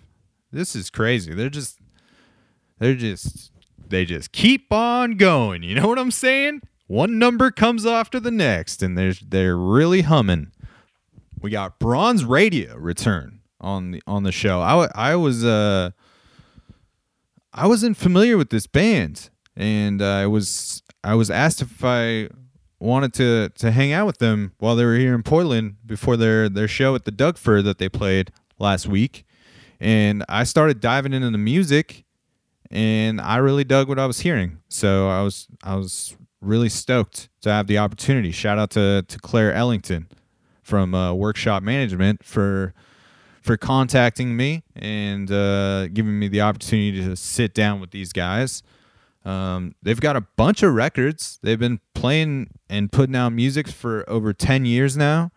This 0.53 0.77
is 0.77 0.91
crazy. 0.91 1.35
They're 1.35 1.51
just 1.51 1.79
they're 2.79 2.95
just 2.95 3.51
they 3.89 4.05
just 4.05 4.33
keep 4.33 4.73
on 4.73 5.17
going. 5.17 5.63
You 5.63 5.75
know 5.75 5.89
what 5.89 5.99
I'm 5.99 6.11
saying? 6.11 6.63
One 6.87 7.19
number 7.19 7.51
comes 7.51 7.85
after 7.85 8.21
the 8.21 8.31
next 8.31 8.83
and 8.83 8.97
they're 8.97 9.15
they're 9.27 9.57
really 9.57 10.03
humming. 10.03 10.53
We 11.41 11.51
got 11.51 11.79
Bronze 11.79 12.25
Radio 12.25 12.77
return 12.77 13.36
on 13.61 13.93
the 13.93 14.03
on 14.07 14.23
the 14.23 14.33
show. 14.33 14.61
I 14.61 14.89
I 14.95 15.17
was 15.17 15.45
uh 15.45 15.91
I 17.53 17.67
wasn't 17.67 17.97
familiar 17.97 18.37
with 18.37 18.51
this 18.51 18.67
band 18.67 19.31
and 19.57 20.03
uh, 20.03 20.07
I 20.07 20.27
was 20.27 20.83
I 21.03 21.15
was 21.15 21.31
asked 21.31 21.63
if 21.63 21.83
I 21.83 22.29
wanted 22.79 23.15
to 23.15 23.49
to 23.57 23.71
hang 23.71 23.93
out 23.93 24.07
with 24.07 24.19
them 24.19 24.53
while 24.59 24.77
they 24.77 24.85
were 24.85 24.97
here 24.97 25.15
in 25.15 25.23
Portland 25.23 25.77
before 25.85 26.17
their 26.17 26.49
their 26.49 26.69
show 26.69 26.95
at 26.95 27.05
the 27.05 27.11
Doug 27.11 27.39
Fir 27.39 27.63
that 27.63 27.79
they 27.79 27.89
played 27.89 28.31
last 28.59 28.87
week, 28.87 29.25
and 29.81 30.25
I 30.29 30.45
started 30.45 30.81
diving 30.81 31.13
into 31.13 31.31
the 31.31 31.39
music, 31.39 32.05
and 32.71 33.21
I 33.21 33.37
really 33.37 33.65
dug 33.65 33.89
what 33.89 33.99
I 33.99 34.07
was 34.07 34.21
hearing. 34.21 34.59
So 34.69 35.09
I 35.09 35.23
was 35.23 35.49
I 35.63 35.77
was 35.77 36.17
really 36.43 36.69
stoked 36.69 37.29
to 37.41 37.51
have 37.51 37.67
the 37.67 37.79
opportunity. 37.79 38.31
Shout 38.31 38.59
out 38.59 38.71
to 38.73 39.05
to 39.09 39.19
Claire 39.19 39.53
Ellington 39.55 40.09
from 40.63 40.95
uh, 40.95 41.15
Workshop 41.15 41.63
Management 41.63 42.25
for 42.25 42.75
for 43.47 43.57
contacting 43.57 44.37
me 44.37 44.65
and 44.75 45.31
uh, 45.31 45.87
giving 45.89 46.19
me 46.19 46.27
the 46.27 46.41
opportunity 46.41 47.01
to 47.01 47.15
sit 47.15 47.55
down 47.55 47.81
with 47.81 47.93
these 47.93 48.13
guys. 48.13 48.65
Um, 49.25 49.77
they've 49.83 50.01
got 50.01 50.17
a 50.17 50.23
bunch 50.37 50.65
of 50.65 50.75
records. 50.75 51.39
They've 51.43 51.59
been 51.59 51.79
playing 51.95 52.51
and 52.69 52.91
putting 52.91 53.15
out 53.15 53.31
music 53.31 53.69
for 53.69 54.05
over 54.11 54.33
10 54.33 54.65
years 54.65 54.97
now. 54.97 55.31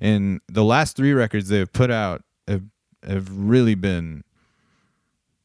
And 0.00 0.40
the 0.48 0.62
last 0.62 0.96
three 0.96 1.12
records 1.12 1.48
they've 1.48 1.72
put 1.72 1.90
out 1.90 2.22
have, 2.46 2.62
have 3.06 3.28
really 3.36 3.74
been 3.74 4.22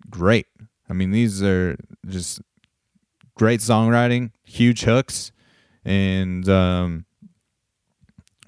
great. 0.10 0.45
I 0.88 0.93
mean, 0.93 1.10
these 1.10 1.41
are 1.41 1.75
just 2.07 2.39
great 3.34 3.62
songwriting, 3.62 4.31
huge 4.43 4.84
hooks, 4.84 5.31
and 5.84 6.47
um, 6.49 7.05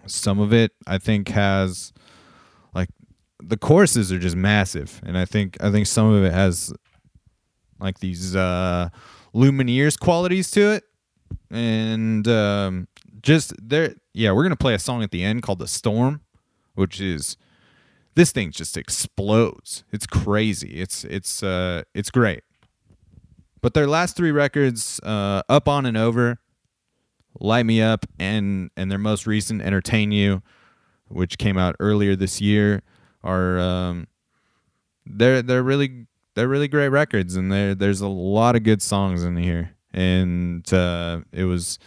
some 0.05 0.39
of 0.39 0.53
it 0.53 0.73
I 0.85 0.97
think 0.97 1.29
has 1.29 1.92
the 3.47 3.57
choruses 3.57 4.11
are 4.11 4.19
just 4.19 4.35
massive, 4.35 5.01
and 5.05 5.17
I 5.17 5.25
think 5.25 5.57
I 5.61 5.71
think 5.71 5.87
some 5.87 6.11
of 6.11 6.23
it 6.23 6.33
has 6.33 6.73
like 7.79 7.99
these 7.99 8.35
uh, 8.35 8.89
Lumineers 9.33 9.99
qualities 9.99 10.51
to 10.51 10.71
it, 10.71 10.83
and 11.51 12.27
um, 12.27 12.87
just 13.21 13.53
there. 13.61 13.95
Yeah, 14.13 14.31
we're 14.31 14.43
gonna 14.43 14.55
play 14.55 14.73
a 14.73 14.79
song 14.79 15.03
at 15.03 15.11
the 15.11 15.23
end 15.23 15.43
called 15.43 15.59
"The 15.59 15.67
Storm," 15.67 16.21
which 16.75 17.01
is 17.01 17.37
this 18.15 18.31
thing 18.31 18.51
just 18.51 18.77
explodes. 18.77 19.83
It's 19.91 20.05
crazy. 20.07 20.75
It's 20.79 21.03
it's 21.03 21.43
uh 21.43 21.83
it's 21.93 22.11
great. 22.11 22.43
But 23.61 23.73
their 23.73 23.87
last 23.87 24.15
three 24.15 24.31
records, 24.31 24.99
uh, 25.03 25.41
"Up 25.49 25.67
on 25.67 25.85
and 25.85 25.97
Over," 25.97 26.39
"Light 27.39 27.65
Me 27.65 27.81
Up," 27.81 28.05
and 28.19 28.69
and 28.77 28.91
their 28.91 28.99
most 28.99 29.25
recent 29.25 29.61
"Entertain 29.61 30.11
You," 30.11 30.41
which 31.07 31.37
came 31.37 31.57
out 31.57 31.75
earlier 31.79 32.15
this 32.15 32.41
year, 32.41 32.81
are 33.23 33.59
um, 33.59 34.07
they're 35.05 35.41
they're 35.41 35.63
really 35.63 36.07
they're 36.35 36.47
really 36.47 36.67
great 36.67 36.89
records, 36.89 37.35
and 37.35 37.51
there 37.51 37.75
there's 37.75 38.01
a 38.01 38.07
lot 38.07 38.55
of 38.55 38.63
good 38.63 38.81
songs 38.81 39.23
in 39.23 39.37
here, 39.37 39.71
and 39.93 40.71
uh, 40.73 41.21
it 41.31 41.45
was 41.45 41.79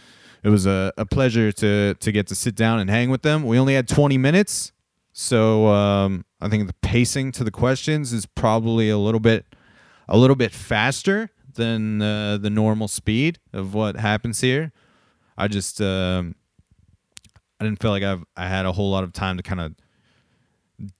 it 0.43 0.49
was 0.49 0.65
a, 0.65 0.91
a 0.97 1.05
pleasure 1.05 1.51
to 1.51 1.95
to 1.95 2.11
get 2.11 2.27
to 2.27 2.35
sit 2.35 2.55
down 2.55 2.79
and 2.79 2.89
hang 2.89 3.09
with 3.09 3.21
them. 3.21 3.43
We 3.43 3.59
only 3.59 3.73
had 3.75 3.87
20 3.87 4.17
minutes, 4.17 4.71
so 5.13 5.67
um, 5.67 6.25
I 6.39 6.49
think 6.49 6.67
the 6.67 6.75
pacing 6.81 7.31
to 7.33 7.43
the 7.43 7.51
questions 7.51 8.13
is 8.13 8.25
probably 8.25 8.89
a 8.89 8.97
little 8.97 9.19
bit 9.19 9.45
a 10.07 10.17
little 10.17 10.35
bit 10.35 10.51
faster 10.51 11.29
than 11.55 12.01
uh, 12.01 12.37
the 12.37 12.49
normal 12.49 12.87
speed 12.87 13.39
of 13.51 13.73
what 13.73 13.97
happens 13.97 14.41
here. 14.41 14.71
I 15.37 15.47
just 15.47 15.81
um, 15.81 16.35
I 17.59 17.65
didn't 17.65 17.81
feel 17.81 17.91
like 17.91 18.03
I've 18.03 18.23
I 18.35 18.47
had 18.47 18.65
a 18.65 18.71
whole 18.71 18.91
lot 18.91 19.03
of 19.03 19.13
time 19.13 19.37
to 19.37 19.43
kind 19.43 19.59
of 19.59 19.75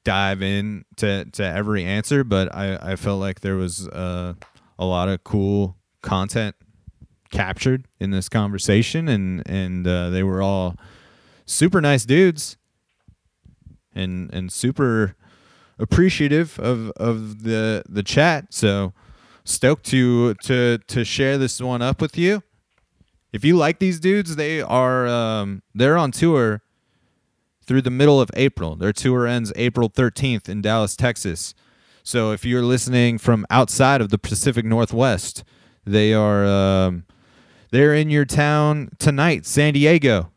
dive 0.03 0.41
in 0.41 0.85
to, 0.97 1.25
to 1.25 1.43
every 1.43 1.83
answer, 1.83 2.23
but 2.23 2.53
I, 2.53 2.93
I 2.93 2.95
felt 2.95 3.19
like 3.19 3.41
there 3.41 3.55
was 3.55 3.87
uh, 3.87 4.33
a 4.79 4.85
lot 4.85 5.09
of 5.09 5.23
cool 5.23 5.77
content 6.01 6.55
captured 7.31 7.85
in 7.99 8.11
this 8.11 8.29
conversation, 8.29 9.07
and 9.07 9.47
and 9.47 9.87
uh, 9.87 10.09
they 10.09 10.23
were 10.23 10.41
all 10.41 10.75
super 11.45 11.81
nice 11.81 12.05
dudes, 12.05 12.57
and 13.93 14.33
and 14.33 14.51
super 14.51 15.15
appreciative 15.79 16.59
of 16.59 16.91
of 16.91 17.43
the 17.43 17.83
the 17.87 18.03
chat. 18.03 18.53
So 18.53 18.93
stoked 19.43 19.85
to 19.87 20.33
to 20.35 20.79
to 20.87 21.05
share 21.05 21.37
this 21.37 21.61
one 21.61 21.81
up 21.81 22.01
with 22.01 22.17
you. 22.17 22.43
If 23.33 23.43
you 23.43 23.57
like 23.57 23.79
these 23.79 23.99
dudes, 23.99 24.35
they 24.35 24.61
are 24.61 25.07
um, 25.07 25.61
they're 25.75 25.97
on 25.97 26.11
tour 26.11 26.61
through 27.67 27.81
the 27.81 27.91
middle 27.91 28.19
of 28.19 28.31
April. 28.33 28.75
Their 28.75 28.93
tour 28.93 29.27
ends 29.27 29.51
April 29.55 29.89
13th 29.89 30.47
in 30.49 30.61
Dallas, 30.61 30.95
Texas. 30.95 31.53
So 32.01 32.31
if 32.31 32.45
you're 32.45 32.63
listening 32.63 33.17
from 33.17 33.45
outside 33.49 33.99
of 33.99 34.09
the 34.09 34.17
Pacific 34.17 34.65
Northwest, 34.65 35.43
they 35.85 36.13
are 36.13 36.45
um, 36.45 37.03
they're 37.71 37.93
in 37.93 38.09
your 38.09 38.23
town 38.23 38.89
tonight, 38.97 39.45
San 39.45 39.73
Diego. 39.73 40.31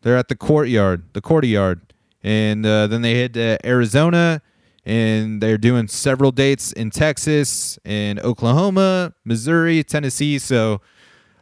They're 0.00 0.16
at 0.16 0.28
the 0.28 0.34
courtyard, 0.34 1.12
the 1.12 1.20
courtyard, 1.20 1.92
and 2.22 2.64
uh, 2.64 2.86
then 2.86 3.02
they 3.02 3.20
head 3.20 3.34
to 3.34 3.58
Arizona, 3.66 4.40
and 4.86 5.42
they're 5.42 5.58
doing 5.58 5.88
several 5.88 6.32
dates 6.32 6.72
in 6.72 6.88
Texas, 6.88 7.78
and 7.84 8.18
Oklahoma, 8.20 9.12
Missouri, 9.26 9.84
Tennessee. 9.84 10.38
So 10.38 10.80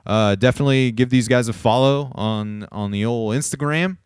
uh, 0.04 0.34
definitely 0.34 0.90
give 0.90 1.10
these 1.10 1.28
guys 1.28 1.46
a 1.46 1.52
follow 1.52 2.10
on 2.16 2.66
on 2.72 2.90
the 2.90 3.04
old 3.04 3.36
Instagram 3.36 3.98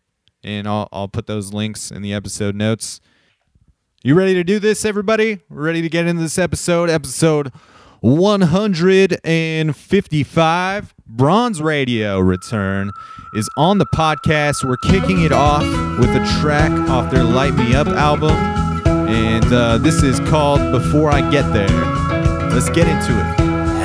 and 0.43 0.67
I'll, 0.67 0.89
I'll 0.91 1.07
put 1.07 1.27
those 1.27 1.53
links 1.53 1.91
in 1.91 2.01
the 2.01 2.13
episode 2.13 2.55
notes. 2.55 2.99
You 4.03 4.15
ready 4.15 4.33
to 4.33 4.43
do 4.43 4.57
this, 4.59 4.83
everybody? 4.85 5.39
Ready 5.49 5.81
to 5.81 5.87
get 5.89 6.07
into 6.07 6.21
this 6.21 6.37
episode, 6.37 6.89
episode 6.89 7.51
155. 8.01 10.93
Bronze 11.05 11.61
Radio 11.61 12.19
return 12.19 12.91
is 13.35 13.49
on 13.57 13.77
the 13.77 13.85
podcast. 13.95 14.67
We're 14.67 14.75
kicking 14.77 15.21
it 15.23 15.31
off 15.31 15.61
with 15.99 16.09
a 16.09 16.39
track 16.41 16.71
off 16.89 17.11
their 17.11 17.23
Light 17.23 17.53
Me 17.53 17.73
Up 17.75 17.87
album, 17.87 18.31
and 19.07 19.45
uh, 19.53 19.77
this 19.77 20.03
is 20.03 20.19
called 20.29 20.59
Before 20.71 21.09
I 21.09 21.21
Get 21.31 21.53
There. 21.53 21.69
Let's 22.49 22.69
get 22.69 22.87
into 22.87 23.17
it. 23.19 23.25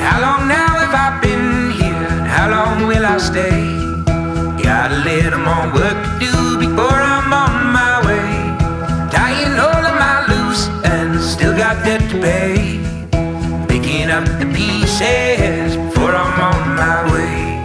How 0.01 0.19
long 0.21 0.47
now? 0.47 0.69
Have 2.39 2.53
I'll 2.53 2.77
I 3.15 3.17
stay. 3.17 3.49
Got 4.63 4.91
a 4.91 4.97
little 5.03 5.39
more 5.39 5.73
work 5.73 6.05
to 6.05 6.19
do 6.19 6.48
got 11.97 12.21
debt. 12.21 13.67
Picking 13.67 14.11
up 14.11 14.25
the 14.39 14.45
pieces 14.53 15.75
before 15.75 16.13
I'm 16.13 16.39
on 16.39 16.75
my 16.75 17.11
way. 17.11 17.63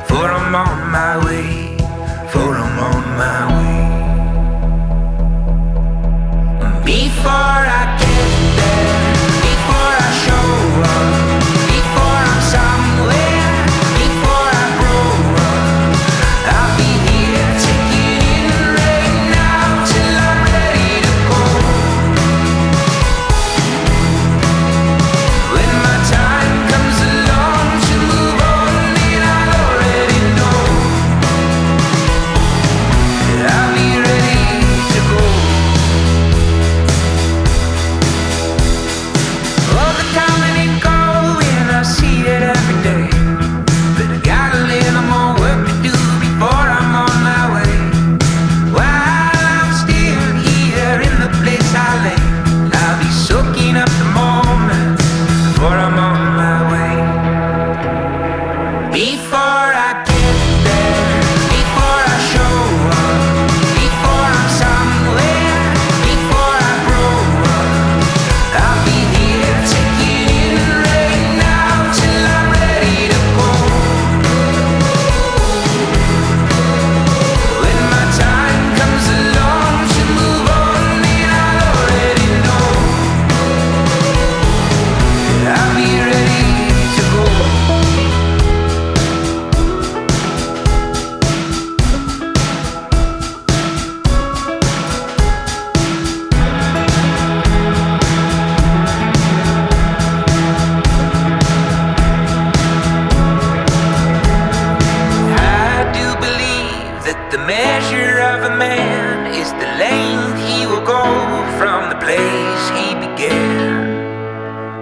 Before 0.00 0.30
I'm 0.30 0.54
on 0.54 0.90
my 0.90 1.22
way. 1.26 1.76
Before 2.24 2.54
I'm 2.54 2.78
on 2.78 3.18
my 3.18 3.60
way. 3.60 3.75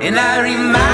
And 0.05 0.19
I 0.19 0.43
remind 0.43 0.94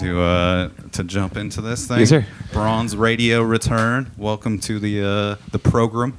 to 0.00 0.20
uh, 0.20 0.68
to 0.92 1.04
jump 1.04 1.36
into 1.36 1.60
this 1.60 1.86
thing? 1.86 2.00
Yes, 2.00 2.08
sir. 2.10 2.26
Bronze 2.52 2.96
Radio 2.96 3.42
return. 3.42 4.10
Welcome 4.16 4.58
to 4.60 4.78
the 4.78 5.02
uh, 5.40 5.46
the 5.52 5.58
program. 5.58 6.16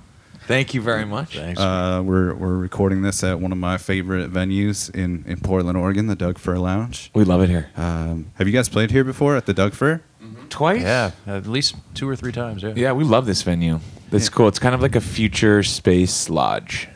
Thank 0.48 0.74
you 0.74 0.82
very 0.82 1.06
much. 1.06 1.36
Thanks. 1.38 1.60
Uh, 1.60 2.02
we're 2.04 2.34
we're 2.34 2.58
recording 2.58 3.02
this 3.02 3.24
at 3.24 3.40
one 3.40 3.52
of 3.52 3.58
my 3.58 3.78
favorite 3.78 4.32
venues 4.32 4.94
in, 4.94 5.24
in 5.28 5.40
Portland, 5.40 5.78
Oregon, 5.78 6.08
the 6.08 6.16
Doug 6.16 6.38
Fir 6.38 6.58
Lounge. 6.58 7.10
we 7.14 7.24
love 7.24 7.42
it 7.42 7.50
here. 7.50 7.70
Um, 7.78 8.32
have 8.36 8.48
you 8.48 8.54
guys 8.54 8.68
played 8.68 8.92
here 8.92 9.04
before 9.04 9.36
at 9.38 9.46
the 9.46 9.54
Doug 9.54 9.74
Fir? 9.74 10.02
Twice? 10.50 10.82
Yeah, 10.82 11.12
at 11.26 11.48
least 11.48 11.76
two 11.94 12.10
or 12.10 12.16
three 12.16 12.34
times. 12.34 12.64
Yeah. 12.64 12.74
Yeah, 12.76 12.92
we 12.92 13.06
love 13.06 13.26
this 13.26 13.42
venue. 13.44 13.80
It's 14.12 14.26
Yeah. 14.26 14.32
cool. 14.32 14.48
It's 14.50 14.60
kind 14.60 14.76
of 14.76 14.82
like 14.82 14.96
a 14.96 15.02
future 15.02 15.64
space 15.64 16.30
lodge. 16.30 16.90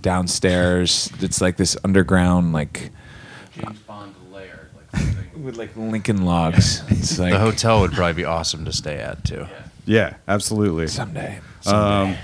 Downstairs, 0.00 1.10
it's 1.20 1.40
like 1.40 1.56
this 1.58 1.76
underground, 1.84 2.52
like 2.54 2.90
James 3.58 3.78
Bond 3.80 4.14
lair. 4.32 4.70
With 5.44 5.56
like 5.56 5.76
Lincoln 5.76 6.24
logs. 6.24 6.82
It's 6.88 7.18
like 7.18 7.32
the 7.32 7.38
hotel 7.38 7.80
would 7.82 7.92
probably 7.92 8.14
be 8.14 8.24
awesome 8.24 8.64
to 8.64 8.72
stay 8.72 8.96
at 8.98 9.24
too. 9.24 9.46
Yeah, 9.86 10.14
absolutely. 10.26 10.86
someday. 10.88 11.40
Um, 11.66 12.16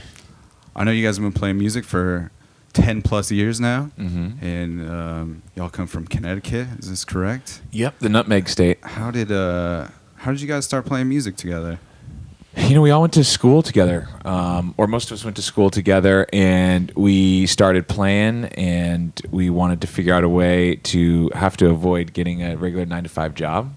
I 0.75 0.85
know 0.85 0.91
you 0.91 1.05
guys 1.07 1.17
have 1.17 1.23
been 1.25 1.33
playing 1.33 1.59
music 1.59 1.85
for 1.85 2.31
ten 2.73 3.03
plus 3.03 3.31
years 3.31 3.61
now, 3.61 3.91
Mhm. 3.99 4.41
and 4.43 4.91
um, 4.91 5.43
y'all 5.57 5.69
come 5.71 5.87
from 5.87 6.07
Connecticut. 6.07 6.69
Is 6.79 6.89
this 6.89 7.05
correct? 7.05 7.61
Yep, 7.73 7.99
the 7.99 8.09
Nutmeg 8.09 8.49
State. 8.49 8.79
How 8.83 9.11
did 9.11 9.31
uh, 9.31 9.89
how 10.17 10.31
did 10.31 10.41
you 10.41 10.49
guys 10.49 10.65
start 10.65 10.87
playing 10.87 11.09
music 11.09 11.37
together? 11.37 11.79
You 12.57 12.75
know, 12.75 12.83
we 12.83 12.91
all 12.91 13.01
went 13.01 13.13
to 13.15 13.23
school 13.23 13.63
together, 13.63 14.09
um, 14.25 14.75
or 14.77 14.89
most 14.89 15.11
of 15.11 15.15
us 15.15 15.25
went 15.25 15.37
to 15.37 15.43
school 15.43 15.71
together, 15.71 16.27
and 16.33 16.91
we 16.97 17.47
started 17.47 17.87
playing, 17.87 18.47
and 18.47 19.13
we 19.31 19.51
wanted 19.51 19.81
to 19.83 19.87
figure 19.87 20.13
out 20.13 20.25
a 20.25 20.29
way 20.29 20.77
to 20.77 21.31
have 21.35 21.57
to 21.59 21.71
avoid 21.71 22.13
getting 22.13 22.43
a 22.43 22.57
regular 22.57 22.85
nine 22.85 23.05
to 23.05 23.09
five 23.09 23.35
job. 23.35 23.73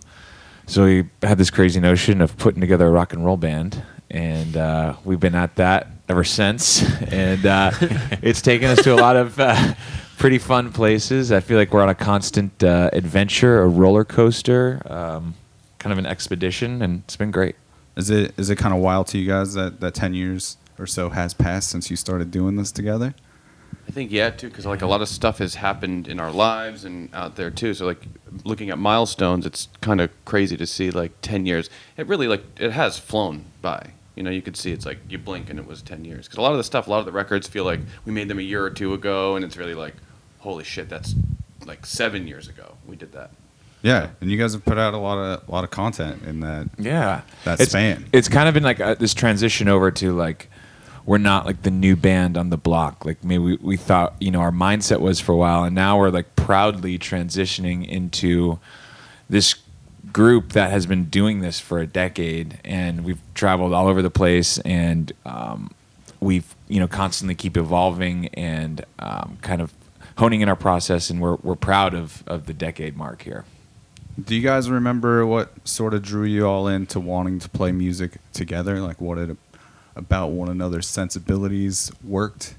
So 0.65 0.85
we 0.85 1.05
had 1.21 1.37
this 1.37 1.51
crazy 1.51 1.79
notion 1.79 2.19
of 2.19 2.35
putting 2.37 2.61
together 2.61 2.87
a 2.87 2.89
rock 2.89 3.13
and 3.13 3.23
roll 3.23 3.37
band, 3.37 3.81
and 4.09 4.57
uh, 4.57 4.95
we've 5.03 5.19
been 5.19 5.35
at 5.35 5.55
that 5.57 5.87
ever 6.09 6.23
since. 6.23 6.83
And 7.13 7.45
uh, 7.45 7.71
it's 8.23 8.41
taken 8.41 8.69
us 8.69 8.81
to 8.83 8.93
a 8.93 8.97
lot 8.97 9.15
of 9.15 9.39
uh, 9.39 9.75
pretty 10.17 10.39
fun 10.39 10.71
places. 10.71 11.31
I 11.31 11.41
feel 11.41 11.57
like 11.57 11.71
we're 11.71 11.83
on 11.83 11.89
a 11.89 11.95
constant 11.95 12.63
uh, 12.63 12.89
adventure, 12.91 13.61
a 13.61 13.67
roller 13.67 14.03
coaster, 14.03 14.81
um, 14.87 15.35
kind 15.77 15.93
of 15.93 15.99
an 15.99 16.07
expedition, 16.07 16.81
and 16.81 17.03
it's 17.05 17.15
been 17.15 17.29
great. 17.29 17.55
Is 17.95 18.09
it 18.09 18.33
is 18.37 18.49
it 18.49 18.57
kind 18.57 18.73
of 18.73 18.81
wild 18.81 19.07
to 19.07 19.17
you 19.17 19.27
guys 19.27 19.53
that 19.53 19.79
that 19.79 19.93
ten 19.93 20.13
years 20.13 20.57
or 20.79 20.87
so 20.87 21.09
has 21.09 21.33
passed 21.33 21.69
since 21.69 21.89
you 21.89 21.95
started 21.95 22.31
doing 22.31 22.55
this 22.55 22.71
together? 22.71 23.13
I 23.87 23.91
think 23.91 24.11
yeah 24.11 24.29
too, 24.29 24.49
because 24.49 24.65
like 24.65 24.81
a 24.81 24.87
lot 24.87 25.01
of 25.01 25.07
stuff 25.07 25.39
has 25.39 25.55
happened 25.55 26.07
in 26.07 26.19
our 26.19 26.31
lives 26.31 26.85
and 26.85 27.13
out 27.13 27.35
there 27.35 27.51
too. 27.51 27.73
So 27.73 27.85
like 27.85 28.03
looking 28.43 28.69
at 28.69 28.79
milestones, 28.79 29.45
it's 29.45 29.67
kind 29.81 30.01
of 30.01 30.09
crazy 30.25 30.57
to 30.57 30.65
see 30.65 30.89
like 30.89 31.11
ten 31.21 31.45
years. 31.45 31.69
It 31.97 32.07
really 32.07 32.27
like 32.27 32.43
it 32.59 32.71
has 32.71 32.97
flown 32.97 33.45
by. 33.61 33.91
You 34.15 34.23
know, 34.23 34.31
you 34.31 34.41
could 34.41 34.55
see 34.55 34.71
it's 34.71 34.85
like 34.85 34.99
you 35.09 35.17
blink 35.17 35.49
and 35.49 35.59
it 35.59 35.67
was 35.67 35.81
ten 35.81 36.05
years. 36.05 36.27
Because 36.27 36.37
a 36.37 36.41
lot 36.41 36.51
of 36.51 36.57
the 36.57 36.63
stuff, 36.63 36.87
a 36.87 36.89
lot 36.89 36.99
of 36.99 37.05
the 37.05 37.11
records 37.11 37.47
feel 37.47 37.65
like 37.65 37.79
we 38.05 38.11
made 38.11 38.27
them 38.27 38.39
a 38.39 38.43
year 38.43 38.63
or 38.63 38.69
two 38.69 38.93
ago, 38.93 39.35
and 39.35 39.43
it's 39.43 39.57
really 39.57 39.75
like, 39.75 39.95
holy 40.39 40.63
shit, 40.63 40.89
that's 40.89 41.13
like 41.65 41.85
seven 41.85 42.27
years 42.27 42.47
ago 42.47 42.75
we 42.87 42.95
did 42.95 43.11
that. 43.13 43.31
Yeah, 43.83 44.11
and 44.21 44.31
you 44.31 44.37
guys 44.37 44.53
have 44.53 44.63
put 44.63 44.77
out 44.77 44.93
a 44.93 44.97
lot 44.97 45.17
of 45.17 45.47
a 45.47 45.51
lot 45.51 45.65
of 45.65 45.69
content 45.69 46.23
in 46.23 46.39
that. 46.39 46.69
Yeah, 46.79 47.21
That 47.43 47.59
it's, 47.59 47.71
span. 47.71 48.05
It's 48.13 48.29
kind 48.29 48.47
of 48.47 48.53
been 48.53 48.63
like 48.63 48.79
a, 48.79 48.95
this 48.97 49.13
transition 49.13 49.67
over 49.67 49.91
to 49.91 50.13
like 50.13 50.49
we're 51.05 51.17
not 51.17 51.45
like 51.45 51.63
the 51.63 51.71
new 51.71 51.97
band 51.97 52.37
on 52.37 52.49
the 52.49 52.57
block. 52.57 53.05
Like 53.05 53.21
maybe 53.25 53.43
we, 53.43 53.55
we 53.57 53.77
thought 53.77 54.15
you 54.21 54.31
know 54.31 54.39
our 54.39 54.51
mindset 54.51 55.01
was 55.01 55.19
for 55.19 55.33
a 55.33 55.35
while, 55.35 55.65
and 55.65 55.75
now 55.75 55.99
we're 55.99 56.11
like 56.11 56.33
proudly 56.37 56.97
transitioning 56.97 57.85
into 57.85 58.57
this 59.29 59.55
group 60.13 60.53
that 60.53 60.71
has 60.71 60.85
been 60.85 61.05
doing 61.05 61.41
this 61.41 61.59
for 61.59 61.79
a 61.79 61.87
decade, 61.87 62.59
and 62.63 63.03
we've 63.03 63.19
traveled 63.33 63.73
all 63.73 63.89
over 63.89 64.01
the 64.01 64.09
place, 64.09 64.59
and 64.59 65.11
um, 65.25 65.71
we've 66.21 66.55
you 66.69 66.79
know 66.79 66.87
constantly 66.87 67.35
keep 67.35 67.57
evolving 67.57 68.29
and 68.29 68.85
um, 68.99 69.37
kind 69.41 69.61
of 69.61 69.73
honing 70.17 70.39
in 70.39 70.47
our 70.47 70.55
process, 70.55 71.09
and 71.09 71.19
we're 71.19 71.35
we're 71.43 71.55
proud 71.55 71.93
of 71.93 72.23
of 72.27 72.45
the 72.45 72.53
decade 72.53 72.95
mark 72.95 73.23
here. 73.23 73.43
Do 74.21 74.35
you 74.35 74.41
guys 74.41 74.69
remember 74.69 75.25
what 75.25 75.67
sort 75.67 75.93
of 75.95 76.03
drew 76.03 76.23
you 76.23 76.45
all 76.45 76.67
into 76.67 76.99
wanting 76.99 77.39
to 77.39 77.49
play 77.49 77.71
music 77.71 78.17
together? 78.31 78.79
Like 78.79 79.01
what 79.01 79.17
it 79.17 79.35
about 79.95 80.27
one 80.27 80.49
another's 80.49 80.87
sensibilities 80.87 81.91
worked? 82.03 82.55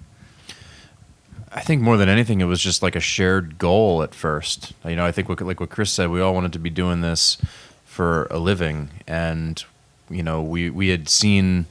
I 1.53 1.61
think 1.61 1.83
more 1.83 1.97
than 1.97 2.09
anything, 2.09 2.41
it 2.41 2.47
was 2.47 2.61
just 2.61 2.83
like 2.83 2.97
a 2.97 3.01
shared 3.01 3.59
goal 3.59 4.03
at 4.03 4.15
first. 4.15 4.73
You 4.85 4.97
know, 4.97 5.07
I 5.07 5.13
think 5.13 5.29
what, 5.29 5.41
like 5.41 5.61
what 5.61 5.71
Chris 5.71 5.93
said, 5.93 6.11
we 6.11 6.21
all 6.21 6.35
wanted 6.35 6.53
to 6.55 6.59
be 6.59 6.71
doing 6.71 7.01
this 7.01 7.39
for 7.85 8.27
a 8.31 8.39
living, 8.39 8.91
and 9.07 9.65
you 10.11 10.25
know, 10.25 10.43
we 10.43 10.69
we 10.71 10.89
had 10.89 11.09
seen 11.09 11.67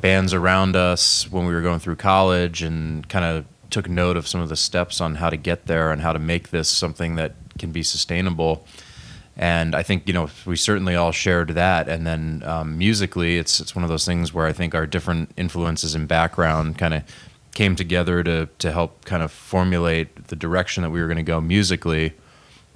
bands 0.00 0.34
around 0.34 0.74
us 0.74 1.30
when 1.30 1.46
we 1.46 1.54
were 1.54 1.62
going 1.62 1.78
through 1.78 1.96
college, 1.96 2.62
and 2.62 3.08
kind 3.08 3.24
of 3.24 3.44
took 3.70 3.88
note 3.88 4.16
of 4.16 4.26
some 4.26 4.40
of 4.40 4.48
the 4.48 4.56
steps 4.56 5.00
on 5.00 5.16
how 5.16 5.30
to 5.30 5.36
get 5.36 5.66
there 5.66 5.92
and 5.92 6.02
how 6.02 6.12
to 6.12 6.18
make 6.18 6.50
this 6.50 6.68
something 6.68 7.14
that 7.14 7.34
can 7.56 7.70
be 7.70 7.84
sustainable. 7.84 8.66
And 9.36 9.74
I 9.74 9.82
think 9.82 10.06
you 10.06 10.14
know 10.14 10.28
we 10.46 10.56
certainly 10.56 10.94
all 10.94 11.12
shared 11.12 11.50
that. 11.50 11.88
And 11.88 12.06
then 12.06 12.42
um, 12.46 12.78
musically, 12.78 13.38
it's 13.38 13.60
it's 13.60 13.74
one 13.74 13.82
of 13.82 13.90
those 13.90 14.04
things 14.04 14.32
where 14.32 14.46
I 14.46 14.52
think 14.52 14.74
our 14.74 14.86
different 14.86 15.30
influences 15.36 15.94
and 15.94 16.06
background 16.06 16.78
kind 16.78 16.94
of 16.94 17.02
came 17.52 17.74
together 17.74 18.22
to 18.22 18.48
to 18.58 18.72
help 18.72 19.04
kind 19.04 19.22
of 19.22 19.32
formulate 19.32 20.28
the 20.28 20.36
direction 20.36 20.82
that 20.82 20.90
we 20.90 21.00
were 21.00 21.06
going 21.06 21.16
to 21.16 21.22
go 21.22 21.40
musically. 21.40 22.12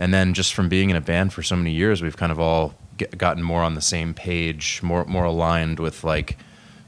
And 0.00 0.14
then 0.14 0.34
just 0.34 0.54
from 0.54 0.68
being 0.68 0.90
in 0.90 0.96
a 0.96 1.00
band 1.00 1.32
for 1.32 1.42
so 1.42 1.56
many 1.56 1.72
years, 1.72 2.02
we've 2.02 2.16
kind 2.16 2.30
of 2.30 2.38
all 2.38 2.74
get, 2.96 3.16
gotten 3.18 3.42
more 3.42 3.62
on 3.62 3.74
the 3.74 3.80
same 3.80 4.14
page, 4.14 4.80
more 4.82 5.04
more 5.04 5.24
aligned 5.24 5.78
with 5.78 6.02
like, 6.02 6.38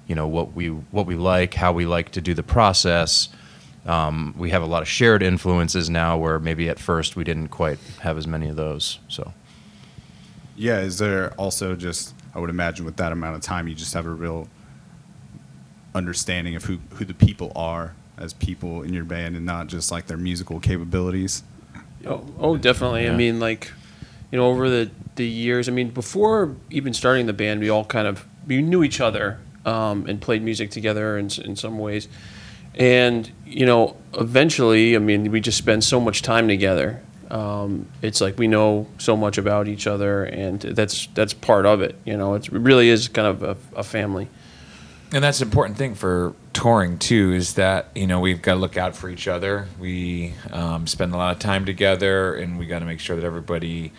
you 0.09 0.17
know, 0.17 0.27
what 0.27 0.53
we 0.53 0.69
what 0.69 1.07
we 1.07 1.15
like, 1.15 1.55
how 1.55 1.73
we 1.73 1.87
like 1.87 2.11
to 2.13 2.21
do 2.21 2.35
the 2.35 2.43
process. 2.43 3.29
Um, 3.87 4.35
we 4.37 4.51
have 4.51 4.63
a 4.63 4.67
lot 4.67 4.83
of 4.83 4.89
shared 4.89 5.23
influences 5.23 5.89
now, 5.89 6.19
where 6.19 6.39
maybe 6.39 6.69
at 6.69 6.79
first 6.79 7.17
we 7.17 7.25
didn't 7.25 7.49
quite 7.49 7.79
have 8.01 8.19
as 8.19 8.27
many 8.27 8.49
of 8.49 8.57
those. 8.57 8.99
So. 9.09 9.33
Yeah, 10.61 10.81
is 10.81 10.99
there 10.99 11.33
also 11.39 11.75
just 11.75 12.15
I 12.35 12.39
would 12.39 12.51
imagine 12.51 12.85
with 12.85 12.99
that 12.99 13.13
amount 13.13 13.35
of 13.35 13.41
time 13.41 13.67
you 13.67 13.75
just 13.75 13.95
have 13.95 14.05
a 14.05 14.11
real 14.11 14.47
understanding 15.95 16.55
of 16.55 16.65
who 16.65 16.81
who 16.97 17.07
the 17.07 17.15
people 17.15 17.51
are 17.57 17.95
as 18.19 18.35
people 18.35 18.83
in 18.83 18.93
your 18.93 19.05
band 19.05 19.37
and 19.37 19.47
not 19.47 19.69
just 19.69 19.91
like 19.91 20.07
their 20.07 20.19
musical 20.19 20.61
capabilities. 20.61 21.43
Oh, 22.05 22.27
oh, 22.39 22.57
definitely. 22.59 23.09
I 23.09 23.17
mean, 23.17 23.41
like, 23.41 23.73
you 24.31 24.37
know, 24.37 24.49
over 24.49 24.69
the 24.69 24.91
the 25.17 25.27
years. 25.27 25.67
I 25.67 25.73
mean, 25.73 25.89
before 25.89 26.55
even 26.69 26.93
starting 26.93 27.25
the 27.25 27.33
band, 27.33 27.61
we 27.61 27.71
all 27.71 27.87
kind 27.87 28.07
of 28.07 28.27
we 28.47 28.61
knew 28.61 28.85
each 28.85 29.01
other 29.01 29.39
um, 29.65 30.05
and 30.07 30.21
played 30.21 30.43
music 30.43 30.71
together 30.71 31.17
in 31.17 31.31
in 31.43 31.57
some 31.57 31.79
ways. 31.79 32.07
And 32.75 33.31
you 33.47 33.65
know, 33.65 33.97
eventually, 34.13 34.95
I 34.95 34.99
mean, 34.99 35.31
we 35.31 35.41
just 35.41 35.57
spend 35.57 35.85
so 35.85 36.01
much 36.01 36.21
time 36.21 36.49
together. 36.49 37.03
Um, 37.31 37.87
it's 38.03 38.21
like 38.21 38.39
we 38.39 38.49
know 38.49 38.87
so 38.99 39.17
much 39.17 39.39
about 39.39 39.69
each 39.69 39.87
other, 39.87 40.25
and 40.25 40.61
that's 40.61 41.07
that's 41.15 41.33
part 41.33 41.67
of 41.67 41.81
it. 41.81 41.97
You 42.05 42.17
know, 42.17 42.35
it's, 42.35 42.49
it 42.49 42.53
really 42.53 42.89
is 42.89 43.09
kind 43.09 43.29
of 43.29 43.43
a, 43.43 43.57
a 43.77 43.85
family. 43.85 44.29
And 45.13 45.25
that's 45.25 45.41
an 45.41 45.49
important 45.49 45.77
thing 45.77 45.95
for 45.95 46.35
touring 46.53 46.99
too. 46.99 47.33
Is 47.33 47.55
that 47.55 47.89
you 47.95 48.07
know 48.07 48.21
we've 48.21 48.43
got 48.43 48.55
to 48.55 48.61
look 48.61 48.77
out 48.77 48.97
for 48.97 49.09
each 49.09 49.29
other. 49.29 49.67
We 49.79 50.35
um, 50.51 50.87
spend 50.87 51.15
a 51.15 51.17
lot 51.17 51.35
of 51.35 51.41
time 51.41 51.65
together, 51.65 52.35
and 52.35 52.59
we 52.59 52.67
got 52.67 52.81
to 52.81 52.85
make 52.85 53.01
sure 53.01 53.17
that 53.17 53.25
everybody 53.25 53.93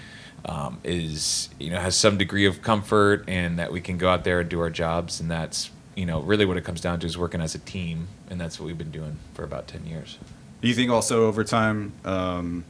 um, 0.46 0.80
is 0.84 1.50
you 1.60 1.70
know 1.70 1.80
has 1.80 1.96
some 1.96 2.17
degree 2.17 2.46
of 2.46 2.62
comfort, 2.62 3.26
and 3.28 3.60
that 3.60 3.72
we 3.72 3.82
can 3.82 3.98
go 3.98 4.10
out 4.10 4.24
there 4.24 4.41
and 4.41 4.50
do 4.50 4.60
our 4.60 4.70
jobs. 4.70 5.20
And 5.20 5.30
that's 5.32 5.70
you 5.96 6.06
know 6.06 6.22
really 6.22 6.46
what 6.46 6.58
it 6.58 6.63
comes 6.63 6.82
down 6.82 7.00
to 7.02 7.08
is 7.08 7.17
working 7.17 7.41
as 7.41 7.56
a 7.56 7.60
team, 7.60 8.08
and 8.30 8.39
that's 8.39 8.60
what 8.60 8.65
we've 8.65 8.78
been 8.78 8.91
doing 8.91 9.20
for 9.34 9.44
about 9.44 9.67
ten 9.67 9.86
years. 9.86 10.17
Do 10.62 10.67
you 10.67 10.74
think 10.74 10.91
also 10.91 11.26
over 11.26 11.44
time, 11.44 11.91
um, 12.06 12.63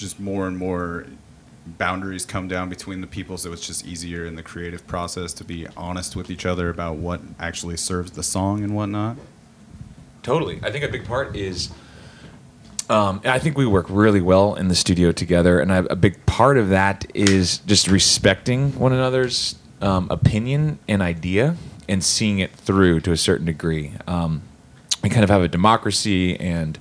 just 0.00 0.18
more 0.18 0.46
and 0.46 0.56
more 0.56 1.06
boundaries 1.66 2.24
come 2.24 2.48
down 2.48 2.68
between 2.68 3.00
the 3.00 3.06
people, 3.06 3.36
so 3.36 3.52
it's 3.52 3.66
just 3.66 3.86
easier 3.86 4.24
in 4.24 4.34
the 4.34 4.42
creative 4.42 4.86
process 4.86 5.32
to 5.34 5.44
be 5.44 5.66
honest 5.76 6.16
with 6.16 6.30
each 6.30 6.46
other 6.46 6.70
about 6.70 6.96
what 6.96 7.20
actually 7.38 7.76
serves 7.76 8.12
the 8.12 8.22
song 8.22 8.64
and 8.64 8.74
whatnot? 8.74 9.16
Totally. 10.22 10.60
I 10.62 10.70
think 10.70 10.84
a 10.84 10.88
big 10.88 11.04
part 11.04 11.36
is. 11.36 11.70
Um, 12.88 13.20
I 13.24 13.38
think 13.38 13.56
we 13.56 13.66
work 13.66 13.86
really 13.88 14.20
well 14.20 14.56
in 14.56 14.66
the 14.66 14.74
studio 14.74 15.12
together, 15.12 15.60
and 15.60 15.72
I, 15.72 15.78
a 15.88 15.96
big 15.96 16.26
part 16.26 16.58
of 16.58 16.70
that 16.70 17.06
is 17.14 17.58
just 17.58 17.86
respecting 17.86 18.76
one 18.78 18.92
another's 18.92 19.54
um, 19.80 20.08
opinion 20.10 20.80
and 20.88 21.00
idea, 21.00 21.56
and 21.88 22.02
seeing 22.02 22.40
it 22.40 22.50
through 22.50 23.00
to 23.02 23.12
a 23.12 23.16
certain 23.16 23.46
degree. 23.46 23.92
Um, 24.08 24.42
we 25.02 25.08
kind 25.08 25.22
of 25.22 25.30
have 25.30 25.42
a 25.42 25.48
democracy 25.48 26.38
and 26.38 26.78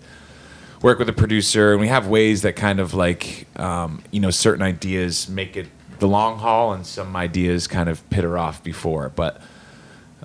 work 0.82 1.00
with 1.00 1.10
a 1.10 1.14
producer, 1.14 1.72
and 1.72 1.82
we 1.82 1.88
have 1.88 2.08
ways 2.08 2.42
that 2.44 2.56
kind 2.56 2.80
of 2.80 2.94
like 2.94 3.48
um, 3.60 4.02
you 4.12 4.20
know 4.20 4.32
certain 4.32 4.62
ideas 4.62 5.30
make 5.30 5.58
it 5.58 5.68
the 6.00 6.08
long 6.08 6.40
haul, 6.40 6.74
and 6.74 6.86
some 6.86 7.16
ideas 7.16 7.68
kind 7.68 7.90
of 7.90 8.08
pitter 8.10 8.38
off 8.38 8.64
before, 8.64 9.10
but 9.10 9.42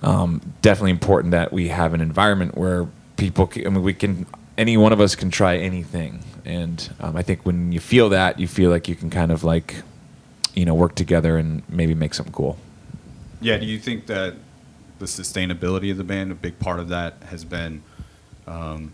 um, 0.01 0.41
definitely 0.61 0.91
important 0.91 1.31
that 1.31 1.51
we 1.51 1.67
have 1.69 1.93
an 1.93 2.01
environment 2.01 2.57
where 2.57 2.87
people. 3.17 3.47
Can, 3.47 3.67
I 3.67 3.69
mean, 3.69 3.83
we 3.83 3.93
can. 3.93 4.25
Any 4.57 4.77
one 4.77 4.93
of 4.93 5.01
us 5.01 5.15
can 5.15 5.29
try 5.29 5.57
anything, 5.57 6.23
and 6.45 6.89
um, 7.01 7.17
I 7.17 7.23
think 7.23 7.45
when 7.45 7.73
you 7.73 7.81
feel 7.81 8.07
that, 8.09 8.39
you 8.39 8.47
feel 8.47 8.69
like 8.69 8.87
you 8.87 8.95
can 8.95 9.09
kind 9.09 9.31
of 9.31 9.43
like, 9.43 9.75
you 10.53 10.63
know, 10.63 10.73
work 10.73 10.95
together 10.95 11.37
and 11.37 11.61
maybe 11.67 11.93
make 11.93 12.13
something 12.13 12.33
cool. 12.33 12.57
Yeah, 13.41 13.57
do 13.57 13.65
you 13.65 13.77
think 13.77 14.05
that 14.05 14.35
the 14.99 15.05
sustainability 15.07 15.91
of 15.91 15.97
the 15.97 16.05
band, 16.05 16.31
a 16.31 16.35
big 16.35 16.57
part 16.57 16.79
of 16.79 16.87
that 16.87 17.15
has 17.29 17.43
been 17.43 17.83
um, 18.47 18.93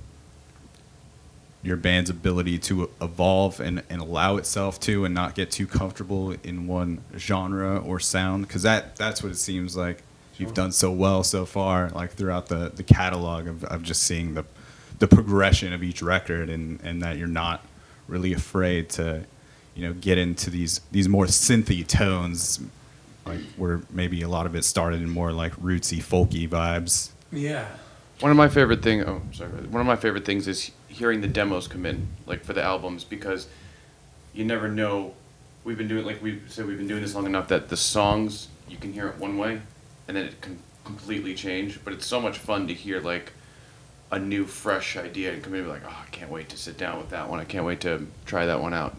your 1.63 1.78
band's 1.78 2.10
ability 2.10 2.58
to 2.58 2.89
evolve 3.02 3.60
and, 3.60 3.84
and 3.89 4.02
allow 4.02 4.38
itself 4.38 4.80
to 4.80 5.06
and 5.06 5.13
not 5.13 5.36
get 5.36 5.52
too 5.52 5.67
comfortable 5.67 6.32
in 6.43 6.67
one 6.67 7.04
genre 7.17 7.78
or 7.80 8.00
sound? 8.00 8.47
Because 8.47 8.63
that, 8.63 8.95
that's 8.95 9.21
what 9.21 9.32
it 9.32 9.38
seems 9.38 9.78
like 9.78 10.02
you've 10.38 10.54
done 10.56 10.71
so 10.71 10.91
well 10.91 11.24
so 11.24 11.45
far, 11.45 11.89
like 11.89 12.12
throughout 12.12 12.47
the, 12.47 12.71
the 12.74 12.84
catalog 12.84 13.47
of, 13.47 13.63
of 13.65 13.84
just 13.84 14.02
seeing 14.04 14.34
the, 14.34 14.43
the 15.00 15.08
progression 15.08 15.71
of 15.74 15.84
each 15.84 16.02
record 16.02 16.50
and, 16.50 16.80
and 16.84 17.02
that 17.02 17.17
you're 17.17 17.28
not 17.28 17.63
really 18.08 18.34
afraid 18.34 18.89
to 18.89 19.24
you 19.76 19.88
know 19.88 19.93
get 19.93 20.17
into 20.17 20.50
these 20.50 20.82
these 20.91 21.08
more 21.08 21.26
synthy 21.28 21.88
tones 21.88 22.60
like 23.26 23.39
where 23.56 23.82
maybe 23.89 24.21
a 24.21 24.28
lot 24.28 24.45
of 24.45 24.54
it 24.54 24.65
started 24.65 25.02
in 25.02 25.10
more 25.10 25.32
like 25.32 25.54
rootsy 25.62 26.00
folky 26.04 26.45
vibes 26.50 27.12
Yeah. 27.32 27.67
One 28.19 28.30
of 28.32 28.38
my 28.38 28.50
favorite 28.50 28.84
thing. 28.84 29.02
Oh, 29.04 29.21
sorry. 29.32 29.50
One 29.50 29.80
of 29.80 29.88
my 29.88 29.95
favorite 29.95 30.26
things 30.26 30.47
is 30.47 30.71
hearing 30.91 31.21
the 31.21 31.27
demos 31.27 31.67
come 31.67 31.86
in, 31.86 32.08
like 32.25 32.43
for 32.43 32.54
the 32.54 32.62
albums, 32.62 33.04
because 33.04 33.47
you 34.34 34.45
never 34.45 34.67
know. 34.67 35.13
We've 35.63 35.77
been 35.77 35.88
doing 35.88 36.06
like 36.06 36.21
we 36.21 36.41
said 36.47 36.65
we've 36.65 36.77
been 36.77 36.88
doing 36.88 37.01
this 37.01 37.15
long 37.15 37.25
enough 37.25 37.47
that 37.49 37.69
the 37.69 37.77
songs 37.77 38.47
you 38.67 38.77
can 38.77 38.93
hear 38.93 39.08
it 39.08 39.17
one 39.17 39.38
way, 39.38 39.62
and 40.08 40.17
then 40.17 40.25
it 40.25 40.41
can 40.41 40.60
completely 40.84 41.34
change. 41.34 41.80
But 41.84 41.93
it's 41.93 42.06
so 42.06 42.19
much 42.19 42.38
fun 42.38 42.67
to 42.67 42.73
hear 42.73 42.99
like 42.99 43.34
a 44.12 44.19
new, 44.19 44.45
fresh 44.45 44.97
idea 44.97 45.32
and 45.32 45.41
come 45.41 45.54
in 45.54 45.62
and 45.62 45.67
be 45.69 45.71
like, 45.71 45.84
oh, 45.86 46.04
I 46.06 46.10
can't 46.12 46.30
wait 46.30 46.49
to 46.49 46.58
sit 46.58 46.77
down 46.77 46.97
with 46.97 47.10
that 47.10 47.30
one. 47.30 47.39
I 47.39 47.45
can't 47.45 47.65
wait 47.65 47.80
to 47.82 48.08
try 48.25 48.45
that 48.45 48.62
one 48.62 48.73
out 48.73 48.95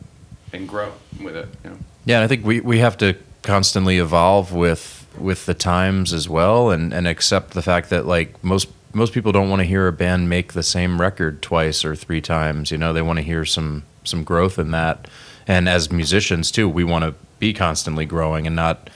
and 0.52 0.68
grow 0.68 0.92
with 1.20 1.36
it. 1.36 1.48
You 1.64 1.70
know. 1.70 1.78
Yeah, 2.04 2.22
I 2.22 2.28
think 2.28 2.44
we, 2.44 2.60
we 2.60 2.78
have 2.78 2.96
to 2.98 3.16
constantly 3.42 3.98
evolve 3.98 4.52
with 4.52 5.00
with 5.18 5.44
the 5.44 5.54
times 5.54 6.12
as 6.12 6.28
well, 6.28 6.70
and, 6.70 6.94
and 6.94 7.06
accept 7.06 7.50
the 7.50 7.62
fact 7.62 7.90
that 7.90 8.06
like 8.06 8.42
most 8.42 8.68
most 8.94 9.12
people 9.12 9.32
don't 9.32 9.48
want 9.48 9.60
to 9.60 9.66
hear 9.66 9.86
a 9.86 9.92
band 9.92 10.28
make 10.28 10.52
the 10.52 10.62
same 10.62 11.00
record 11.00 11.42
twice 11.42 11.84
or 11.84 11.94
three 11.96 12.20
times. 12.20 12.70
You 12.70 12.78
know, 12.78 12.92
they 12.92 13.02
want 13.02 13.18
to 13.18 13.24
hear 13.24 13.44
some 13.44 13.84
some 14.04 14.24
growth 14.24 14.58
in 14.58 14.70
that. 14.72 15.08
And 15.46 15.68
as 15.68 15.90
musicians 15.90 16.50
too, 16.50 16.68
we 16.68 16.84
want 16.84 17.04
to 17.04 17.14
be 17.38 17.52
constantly 17.52 18.04
growing 18.06 18.46
and 18.46 18.54
not, 18.56 18.90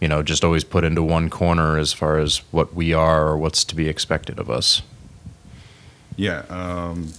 you 0.00 0.08
know, 0.08 0.22
just 0.22 0.44
always 0.44 0.64
put 0.64 0.84
into 0.84 1.02
one 1.02 1.30
corner 1.30 1.78
as 1.78 1.92
far 1.92 2.18
as 2.18 2.38
what 2.50 2.74
we 2.74 2.92
are 2.92 3.26
or 3.28 3.36
what's 3.38 3.64
to 3.64 3.74
be 3.76 3.88
expected 3.88 4.38
of 4.38 4.50
us. 4.50 4.82
yeah 6.16 6.42
um 6.48 7.12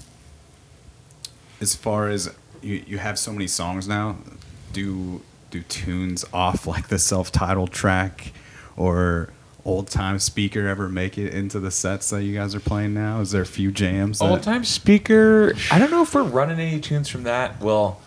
as 1.62 1.76
far 1.76 2.10
as 2.10 2.34
you, 2.62 2.84
you 2.88 2.98
have 2.98 3.18
so 3.18 3.32
many 3.32 3.48
songs 3.48 3.88
now 3.88 4.18
do 4.74 5.22
do 5.52 5.62
tunes 5.64 6.26
off 6.34 6.68
like 6.68 6.90
the 6.90 7.00
self-titled 7.00 7.72
track 7.72 8.34
or 8.78 9.30
old 9.66 9.88
time 9.88 10.20
speaker 10.20 10.68
ever 10.68 10.88
make 10.88 11.18
it 11.18 11.34
into 11.34 11.60
the 11.60 11.72
sets 11.72 12.10
that 12.10 12.24
you 12.24 12.34
guys 12.34 12.56
are 12.56 12.60
playing 12.60 12.94
now 12.94 13.20
is 13.20 13.32
there 13.32 13.42
a 13.42 13.46
few 13.46 13.72
jams 13.72 14.22
Old 14.22 14.42
time 14.44 14.64
speaker. 14.64 15.54
I 15.72 15.80
don't 15.80 15.92
know 15.92 16.02
if 16.02 16.14
we're 16.16 16.24
running 16.24 16.60
any 16.60 16.80
tunes 16.80 17.10
from 17.10 17.24
that. 17.24 17.60
Well, 17.60 18.02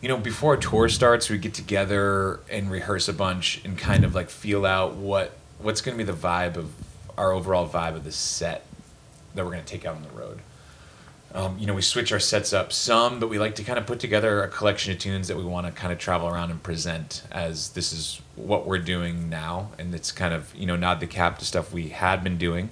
you 0.00 0.08
know, 0.08 0.16
before 0.16 0.54
a 0.54 0.60
tour 0.60 0.88
starts, 0.88 1.30
we 1.30 1.38
get 1.38 1.54
together 1.54 2.40
and 2.50 2.70
rehearse 2.70 3.08
a 3.08 3.12
bunch 3.12 3.64
and 3.64 3.78
kind 3.78 4.04
of 4.04 4.14
like 4.14 4.28
feel 4.30 4.66
out 4.66 4.94
what 4.94 5.36
what's 5.58 5.80
going 5.80 5.96
to 5.96 6.04
be 6.04 6.10
the 6.10 6.16
vibe 6.16 6.56
of 6.56 6.70
our 7.16 7.32
overall 7.32 7.68
vibe 7.68 7.94
of 7.94 8.04
the 8.04 8.12
set 8.12 8.66
that 9.34 9.44
we're 9.44 9.52
going 9.52 9.64
to 9.64 9.70
take 9.70 9.86
out 9.86 9.96
on 9.96 10.02
the 10.02 10.10
road. 10.10 10.40
Um, 11.32 11.58
you 11.58 11.66
know, 11.66 11.74
we 11.74 11.82
switch 11.82 12.12
our 12.12 12.20
sets 12.20 12.52
up 12.52 12.72
some, 12.72 13.18
but 13.18 13.28
we 13.28 13.38
like 13.38 13.56
to 13.56 13.64
kind 13.64 13.78
of 13.78 13.86
put 13.86 13.98
together 13.98 14.42
a 14.42 14.48
collection 14.48 14.92
of 14.92 14.98
tunes 14.98 15.26
that 15.28 15.36
we 15.36 15.42
want 15.42 15.66
to 15.66 15.72
kind 15.72 15.92
of 15.92 15.98
travel 15.98 16.28
around 16.28 16.50
and 16.50 16.62
present 16.62 17.22
as 17.32 17.70
this 17.70 17.92
is 17.92 18.20
what 18.36 18.66
we're 18.66 18.78
doing 18.78 19.28
now, 19.28 19.70
and 19.78 19.94
it's 19.94 20.10
kind 20.12 20.34
of 20.34 20.54
you 20.54 20.66
know 20.66 20.76
nod 20.76 21.00
the 21.00 21.06
cap 21.06 21.38
to 21.38 21.44
stuff 21.44 21.72
we 21.72 21.88
had 21.88 22.22
been 22.24 22.38
doing. 22.38 22.70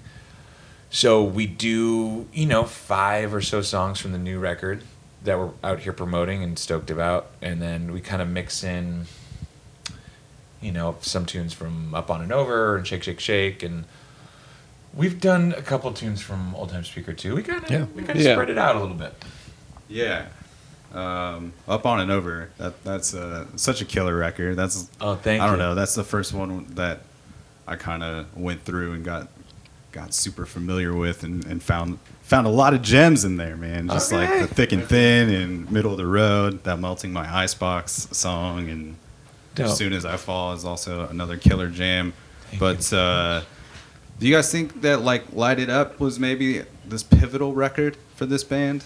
So 0.90 1.22
we 1.22 1.46
do 1.46 2.26
you 2.32 2.46
know 2.46 2.64
five 2.64 3.32
or 3.34 3.40
so 3.40 3.62
songs 3.62 3.98
from 4.00 4.12
the 4.12 4.18
new 4.18 4.38
record 4.38 4.82
that 5.24 5.38
we're 5.38 5.50
out 5.62 5.80
here 5.80 5.92
promoting 5.92 6.42
and 6.42 6.58
stoked 6.58 6.90
about, 6.90 7.28
and 7.40 7.62
then 7.62 7.92
we 7.92 8.00
kind 8.00 8.20
of 8.20 8.28
mix 8.28 8.62
in 8.64 9.06
you 10.60 10.72
know 10.72 10.96
some 11.00 11.26
tunes 11.26 11.52
from 11.52 11.94
Up 11.94 12.10
on 12.10 12.20
and 12.22 12.32
Over 12.32 12.76
and 12.76 12.86
Shake 12.86 13.02
Shake 13.02 13.20
Shake 13.20 13.62
and. 13.62 13.84
We've 14.94 15.18
done 15.18 15.54
a 15.56 15.62
couple 15.62 15.90
tunes 15.94 16.20
from 16.20 16.54
Old 16.54 16.68
Time 16.68 16.84
Speaker 16.84 17.14
too. 17.14 17.34
We 17.34 17.42
kind 17.42 17.64
of 17.64 17.70
Yeah. 17.70 17.84
we 17.94 18.02
kind 18.02 18.18
of 18.18 18.22
Yeah. 18.26 18.34
spread 18.34 18.50
it 18.50 18.58
out 18.58 18.76
a 18.76 18.80
little 18.80 18.94
bit. 18.94 19.14
Yeah. 19.88 20.26
Um, 20.92 21.52
up 21.66 21.86
on 21.86 22.00
and 22.00 22.10
over. 22.10 22.50
That 22.58 22.82
that's 22.84 23.14
uh, 23.14 23.46
such 23.56 23.80
a 23.80 23.84
killer 23.84 24.16
record. 24.16 24.56
That's 24.56 24.90
Oh, 25.00 25.14
thank 25.14 25.42
I 25.42 25.46
don't 25.46 25.56
you. 25.56 25.62
know. 25.62 25.74
That's 25.74 25.94
the 25.94 26.04
first 26.04 26.34
one 26.34 26.66
that 26.74 27.00
I 27.66 27.76
kind 27.76 28.02
of 28.02 28.36
went 28.36 28.64
through 28.64 28.92
and 28.92 29.04
got 29.04 29.28
got 29.92 30.12
super 30.14 30.44
familiar 30.46 30.92
with 30.94 31.22
and, 31.22 31.44
and 31.46 31.62
found 31.62 31.98
found 32.22 32.46
a 32.46 32.50
lot 32.50 32.74
of 32.74 32.82
gems 32.82 33.24
in 33.24 33.36
there, 33.38 33.56
man. 33.56 33.88
Just 33.88 34.12
like 34.12 34.28
the 34.40 34.46
thick 34.46 34.72
and 34.72 34.84
thin 34.84 35.30
and 35.30 35.70
middle 35.70 35.92
of 35.92 35.98
the 35.98 36.06
road. 36.06 36.62
That 36.64 36.78
melting 36.78 37.12
my 37.12 37.32
icebox 37.42 38.08
song 38.12 38.68
and 38.68 38.96
Dope. 39.54 39.68
as 39.68 39.76
soon 39.78 39.92
as 39.94 40.04
I 40.04 40.16
fall 40.18 40.52
is 40.52 40.64
also 40.64 41.08
another 41.08 41.36
killer 41.38 41.68
jam. 41.68 42.12
but 42.58 42.92
uh, 42.92 43.42
do 44.18 44.28
you 44.28 44.34
guys 44.34 44.52
think 44.52 44.82
that 44.82 45.00
like 45.00 45.32
Light 45.32 45.58
It 45.58 45.70
Up 45.70 45.98
was 46.00 46.18
maybe 46.18 46.62
this 46.86 47.02
pivotal 47.02 47.54
record 47.54 47.96
for 48.14 48.26
this 48.26 48.44
band? 48.44 48.84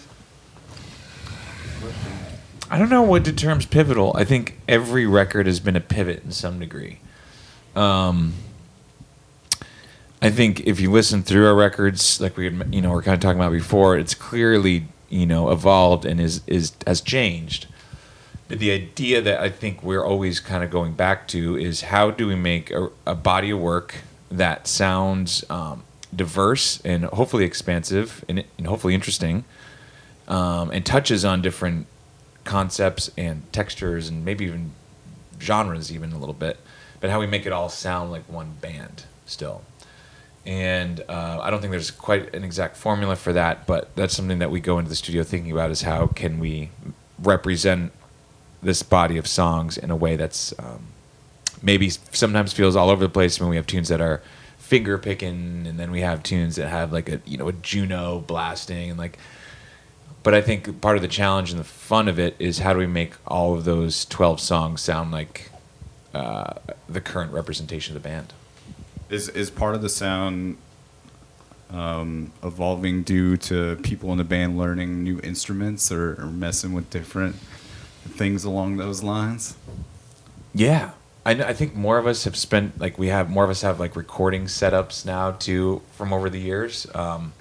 I 2.69 2.77
don't 2.77 2.89
know 2.89 3.01
what 3.01 3.23
determines 3.23 3.65
pivotal. 3.65 4.11
I 4.15 4.25
think 4.25 4.59
every 4.67 5.05
record 5.05 5.47
has 5.47 5.59
been 5.59 5.75
a 5.75 5.81
pivot 5.81 6.23
in 6.23 6.31
some 6.31 6.59
degree. 6.59 6.99
Um, 7.75 8.33
I 10.21 10.29
think 10.29 10.61
if 10.61 10.79
you 10.79 10.91
listen 10.91 11.23
through 11.23 11.47
our 11.47 11.55
records, 11.55 12.19
like 12.19 12.35
we 12.35 12.49
you 12.49 12.81
know, 12.81 12.91
we're 12.91 13.03
kind 13.03 13.15
of 13.15 13.21
talking 13.21 13.39
about 13.39 13.51
before, 13.51 13.97
it's 13.97 14.13
clearly 14.13 14.87
you 15.09 15.25
know 15.25 15.51
evolved 15.51 16.05
and 16.05 16.19
is 16.19 16.41
is 16.47 16.73
has 16.85 17.01
changed. 17.01 17.67
But 18.47 18.59
the 18.59 18.71
idea 18.71 19.21
that 19.21 19.39
I 19.41 19.49
think 19.49 19.83
we're 19.83 20.03
always 20.03 20.39
kind 20.39 20.63
of 20.63 20.71
going 20.71 20.93
back 20.93 21.27
to 21.29 21.57
is 21.57 21.81
how 21.81 22.11
do 22.11 22.27
we 22.27 22.35
make 22.35 22.71
a, 22.71 22.89
a 23.05 23.13
body 23.13 23.51
of 23.51 23.59
work 23.59 23.95
that 24.31 24.67
sounds 24.67 25.43
um, 25.49 25.83
diverse 26.15 26.81
and 26.85 27.05
hopefully 27.05 27.43
expansive 27.43 28.23
and, 28.29 28.43
and 28.57 28.67
hopefully 28.67 28.95
interesting, 28.95 29.43
um, 30.27 30.71
and 30.71 30.85
touches 30.85 31.23
on 31.23 31.41
different 31.41 31.87
concepts 32.47 33.11
and 33.17 33.41
textures 33.51 34.09
and 34.09 34.25
maybe 34.25 34.45
even 34.45 34.71
genres 35.39 35.91
even 35.91 36.13
a 36.13 36.17
little 36.17 36.33
bit 36.33 36.57
but 36.99 37.09
how 37.09 37.19
we 37.19 37.27
make 37.27 37.45
it 37.45 37.51
all 37.51 37.69
sound 37.69 38.09
like 38.09 38.23
one 38.27 38.53
band 38.59 39.03
still. 39.27 39.61
And 40.45 41.03
uh, 41.09 41.39
i 41.41 41.49
don't 41.49 41.59
think 41.59 41.71
there's 41.71 41.91
quite 41.91 42.33
an 42.33 42.43
exact 42.45 42.77
formula 42.77 43.17
for 43.17 43.33
that 43.33 43.67
but 43.67 43.93
that's 43.95 44.15
something 44.15 44.39
that 44.39 44.49
we 44.49 44.61
go 44.61 44.79
into 44.79 44.89
the 44.89 44.95
studio 44.95 45.23
thinking 45.23 45.51
about 45.51 45.71
is 45.71 45.81
how 45.81 46.07
can 46.07 46.39
we 46.39 46.69
represent 47.19 47.91
this 48.63 48.81
body 48.81 49.17
of 49.17 49.27
songs 49.27 49.77
in 49.77 49.91
a 49.91 49.95
way 49.95 50.15
that's 50.15 50.57
um, 50.57 50.87
maybe 51.61 51.89
sometimes 51.89 52.53
feels 52.53 52.75
all 52.75 52.89
over 52.89 53.03
the 53.03 53.09
place 53.09 53.39
when 53.39 53.49
we 53.49 53.57
have 53.57 53.67
tunes 53.67 53.89
that 53.89 54.01
are 54.01 54.21
finger 54.57 54.97
picking 54.97 55.65
and 55.67 55.79
then 55.79 55.91
we 55.91 56.01
have 56.01 56.23
tunes 56.23 56.55
that 56.55 56.67
have 56.69 56.91
like 56.91 57.09
a 57.09 57.21
you 57.25 57.37
know 57.37 57.47
a 57.47 57.53
juno 57.53 58.19
blasting 58.19 58.89
and 58.89 58.99
like 58.99 59.17
but 60.27 60.33
I 60.33 60.41
think 60.41 60.81
part 60.81 60.97
of 60.97 61.01
the 61.01 61.07
challenge 61.07 61.51
and 61.51 61.59
the 61.61 61.63
fun 61.63 62.09
of 62.09 62.19
it 62.19 62.35
is 62.37 62.59
how 62.59 62.73
do 62.73 62.79
we 62.79 62.85
make 62.85 63.13
all 63.25 63.53
of 63.53 63.63
those 63.63 64.03
12 64.03 64.41
songs 64.41 64.81
sound 64.81 65.09
like 65.09 65.51
uh, 66.13 66.55
the 66.89 66.99
current 66.99 67.31
representation 67.31 67.95
of 67.95 68.03
the 68.03 68.09
band? 68.09 68.33
Is 69.09 69.29
is 69.29 69.49
part 69.49 69.73
of 69.73 69.81
the 69.81 69.87
sound 69.87 70.57
um, 71.69 72.33
evolving 72.43 73.03
due 73.03 73.37
to 73.37 73.77
people 73.77 74.11
in 74.11 74.17
the 74.17 74.25
band 74.25 74.57
learning 74.57 75.01
new 75.01 75.21
instruments 75.23 75.93
or, 75.93 76.21
or 76.21 76.25
messing 76.25 76.73
with 76.73 76.89
different 76.89 77.37
things 78.03 78.43
along 78.43 78.75
those 78.75 79.01
lines? 79.01 79.55
Yeah. 80.53 80.91
I, 81.25 81.31
I 81.31 81.53
think 81.53 81.73
more 81.73 81.97
of 81.97 82.05
us 82.05 82.25
have 82.25 82.35
spent, 82.35 82.77
like, 82.81 82.99
we 82.99 83.07
have 83.07 83.29
more 83.29 83.45
of 83.45 83.49
us 83.49 83.61
have, 83.61 83.79
like, 83.79 83.95
recording 83.95 84.47
setups 84.47 85.05
now, 85.05 85.31
too, 85.31 85.83
from 85.93 86.11
over 86.11 86.29
the 86.29 86.41
years. 86.41 86.85
Um, 86.93 87.31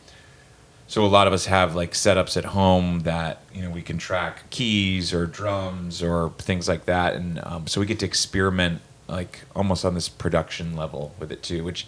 so 0.88 1.04
a 1.04 1.06
lot 1.06 1.26
of 1.26 1.32
us 1.32 1.46
have, 1.46 1.74
like, 1.74 1.92
setups 1.92 2.36
at 2.36 2.46
home 2.46 3.00
that, 3.00 3.40
you 3.52 3.62
know, 3.62 3.70
we 3.70 3.82
can 3.82 3.98
track 3.98 4.48
keys 4.50 5.12
or 5.12 5.26
drums 5.26 6.02
or 6.02 6.32
things 6.38 6.68
like 6.68 6.84
that. 6.86 7.14
And 7.14 7.40
um, 7.44 7.66
so 7.66 7.80
we 7.80 7.86
get 7.86 7.98
to 8.00 8.06
experiment, 8.06 8.80
like, 9.08 9.40
almost 9.54 9.84
on 9.84 9.94
this 9.94 10.08
production 10.08 10.76
level 10.76 11.14
with 11.18 11.32
it, 11.32 11.42
too, 11.42 11.64
which 11.64 11.86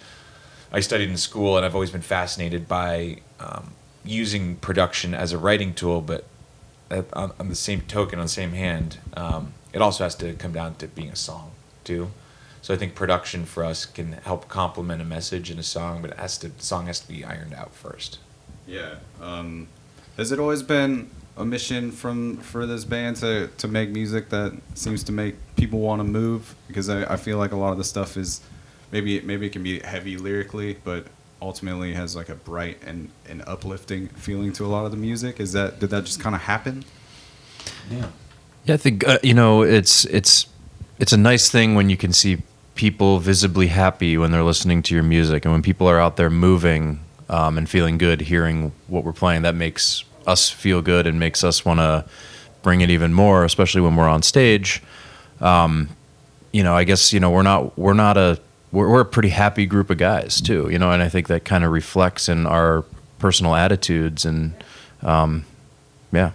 I 0.72 0.80
studied 0.80 1.08
in 1.08 1.16
school, 1.16 1.56
and 1.56 1.64
I've 1.64 1.74
always 1.74 1.90
been 1.90 2.02
fascinated 2.02 2.68
by 2.68 3.18
um, 3.40 3.72
using 4.04 4.56
production 4.56 5.14
as 5.14 5.32
a 5.32 5.38
writing 5.38 5.74
tool, 5.74 6.00
but 6.00 6.24
on, 7.12 7.32
on 7.38 7.48
the 7.48 7.54
same 7.54 7.82
token, 7.82 8.18
on 8.18 8.24
the 8.24 8.30
same 8.30 8.52
hand, 8.52 8.98
um, 9.16 9.52
it 9.72 9.82
also 9.82 10.04
has 10.04 10.14
to 10.16 10.32
come 10.34 10.52
down 10.52 10.74
to 10.76 10.86
being 10.88 11.10
a 11.10 11.16
song 11.16 11.52
too. 11.84 12.10
So 12.62 12.74
I 12.74 12.76
think 12.76 12.94
production 12.94 13.44
for 13.44 13.64
us 13.64 13.86
can 13.86 14.12
help 14.12 14.48
complement 14.48 15.00
a 15.00 15.04
message 15.04 15.50
in 15.50 15.58
a 15.58 15.62
song, 15.62 16.02
but 16.02 16.10
it 16.10 16.16
has 16.18 16.38
to 16.38 16.48
the 16.48 16.62
song 16.62 16.86
has 16.86 17.00
to 17.00 17.08
be 17.08 17.24
ironed 17.24 17.54
out 17.54 17.74
first. 17.74 18.18
Yeah. 18.68 18.96
Um, 19.20 19.66
has 20.16 20.30
it 20.30 20.38
always 20.38 20.62
been 20.62 21.10
a 21.36 21.44
mission 21.44 21.90
from 21.90 22.36
for 22.36 22.66
this 22.66 22.84
band 22.84 23.16
to, 23.16 23.48
to 23.58 23.66
make 23.66 23.88
music 23.88 24.28
that 24.28 24.52
seems 24.74 25.02
to 25.04 25.12
make 25.12 25.36
people 25.56 25.80
want 25.80 26.00
to 26.00 26.04
move? 26.04 26.54
Because 26.68 26.88
I, 26.88 27.14
I 27.14 27.16
feel 27.16 27.38
like 27.38 27.52
a 27.52 27.56
lot 27.56 27.72
of 27.72 27.78
the 27.78 27.84
stuff 27.84 28.16
is 28.16 28.42
maybe 28.92 29.20
maybe 29.22 29.46
it 29.46 29.52
can 29.52 29.62
be 29.62 29.80
heavy 29.80 30.18
lyrically, 30.18 30.76
but 30.84 31.06
ultimately 31.40 31.94
has 31.94 32.14
like 32.14 32.28
a 32.28 32.34
bright 32.34 32.78
and, 32.84 33.10
and 33.28 33.42
uplifting 33.46 34.08
feeling 34.08 34.52
to 34.52 34.66
a 34.66 34.68
lot 34.68 34.84
of 34.84 34.90
the 34.90 34.96
music. 34.98 35.40
Is 35.40 35.52
that 35.52 35.80
did 35.80 35.90
that 35.90 36.04
just 36.04 36.20
kind 36.20 36.34
of 36.34 36.42
happen? 36.42 36.84
Yeah. 37.90 38.08
Yeah, 38.66 38.74
I 38.74 38.76
think 38.76 39.08
uh, 39.08 39.18
you 39.22 39.32
know 39.32 39.62
it's 39.62 40.04
it's 40.06 40.46
it's 40.98 41.12
a 41.12 41.16
nice 41.16 41.50
thing 41.50 41.74
when 41.74 41.88
you 41.88 41.96
can 41.96 42.12
see 42.12 42.42
people 42.74 43.18
visibly 43.18 43.68
happy 43.68 44.18
when 44.18 44.30
they're 44.30 44.44
listening 44.44 44.82
to 44.82 44.94
your 44.94 45.04
music, 45.04 45.46
and 45.46 45.52
when 45.52 45.62
people 45.62 45.88
are 45.88 45.98
out 45.98 46.16
there 46.16 46.28
moving 46.28 47.00
um, 47.28 47.58
and 47.58 47.68
feeling 47.68 47.98
good, 47.98 48.22
hearing 48.22 48.72
what 48.86 49.04
we're 49.04 49.12
playing. 49.12 49.42
That 49.42 49.54
makes 49.54 50.04
us 50.26 50.50
feel 50.50 50.82
good 50.82 51.06
and 51.06 51.18
makes 51.18 51.44
us 51.44 51.64
want 51.64 51.80
to 51.80 52.04
bring 52.62 52.80
it 52.80 52.90
even 52.90 53.12
more, 53.12 53.44
especially 53.44 53.80
when 53.80 53.96
we're 53.96 54.08
on 54.08 54.22
stage. 54.22 54.82
Um, 55.40 55.90
you 56.52 56.62
know, 56.62 56.74
I 56.74 56.84
guess 56.84 57.12
you 57.12 57.20
know 57.20 57.30
we're 57.30 57.42
not 57.42 57.78
we're 57.78 57.94
not 57.94 58.16
a 58.16 58.40
we're, 58.72 58.88
we're 58.88 59.00
a 59.00 59.06
pretty 59.06 59.30
happy 59.30 59.66
group 59.66 59.90
of 59.90 59.98
guys 59.98 60.40
too. 60.40 60.68
You 60.70 60.78
know, 60.78 60.90
and 60.90 61.02
I 61.02 61.08
think 61.08 61.28
that 61.28 61.44
kind 61.44 61.64
of 61.64 61.72
reflects 61.72 62.28
in 62.28 62.46
our 62.46 62.84
personal 63.18 63.54
attitudes 63.54 64.24
and 64.24 64.54
um, 65.02 65.44
yeah. 66.12 66.32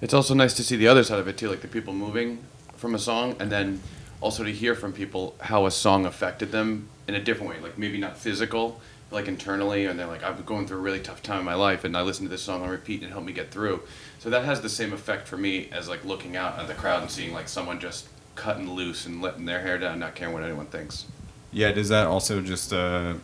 It's 0.00 0.14
also 0.14 0.34
nice 0.34 0.54
to 0.54 0.64
see 0.64 0.76
the 0.76 0.88
other 0.88 1.04
side 1.04 1.20
of 1.20 1.28
it 1.28 1.36
too, 1.36 1.48
like 1.48 1.60
the 1.60 1.68
people 1.68 1.92
moving 1.92 2.38
from 2.76 2.94
a 2.94 2.98
song, 2.98 3.36
and 3.38 3.50
then 3.52 3.80
also 4.20 4.42
to 4.42 4.52
hear 4.52 4.74
from 4.74 4.92
people 4.92 5.36
how 5.40 5.66
a 5.66 5.70
song 5.70 6.06
affected 6.06 6.50
them 6.50 6.88
in 7.06 7.14
a 7.14 7.20
different 7.20 7.50
way, 7.50 7.60
like 7.60 7.78
maybe 7.78 7.98
not 7.98 8.16
physical, 8.16 8.80
like 9.12 9.28
internally, 9.28 9.86
and 9.86 9.98
they're 9.98 10.06
like, 10.06 10.22
I've 10.22 10.36
been 10.36 10.44
going 10.44 10.66
through 10.66 10.78
a 10.78 10.80
really 10.80 11.00
tough 11.00 11.22
time 11.22 11.40
in 11.40 11.44
my 11.44 11.54
life, 11.54 11.84
and 11.84 11.96
I 11.96 12.02
listened 12.02 12.28
to 12.28 12.30
this 12.30 12.42
song 12.42 12.62
on 12.62 12.68
repeat, 12.68 13.00
and 13.02 13.10
it 13.10 13.12
helped 13.12 13.26
me 13.26 13.32
get 13.32 13.50
through. 13.50 13.82
So 14.18 14.30
that 14.30 14.44
has 14.44 14.60
the 14.60 14.68
same 14.68 14.92
effect 14.92 15.28
for 15.28 15.36
me 15.36 15.68
as 15.72 15.88
like 15.88 16.04
looking 16.04 16.36
out 16.36 16.58
at 16.58 16.68
the 16.68 16.74
crowd 16.74 17.02
and 17.02 17.10
seeing 17.10 17.32
like 17.32 17.48
someone 17.48 17.80
just 17.80 18.08
cutting 18.34 18.70
loose 18.70 19.06
and 19.06 19.20
letting 19.20 19.44
their 19.44 19.60
hair 19.60 19.78
down, 19.78 19.98
not 19.98 20.14
caring 20.14 20.34
what 20.34 20.42
anyone 20.42 20.66
thinks. 20.66 21.06
Yeah. 21.52 21.72
Does 21.72 21.90
that 21.90 22.06
also 22.06 22.40
just 22.40 22.72
uh, 22.72 23.14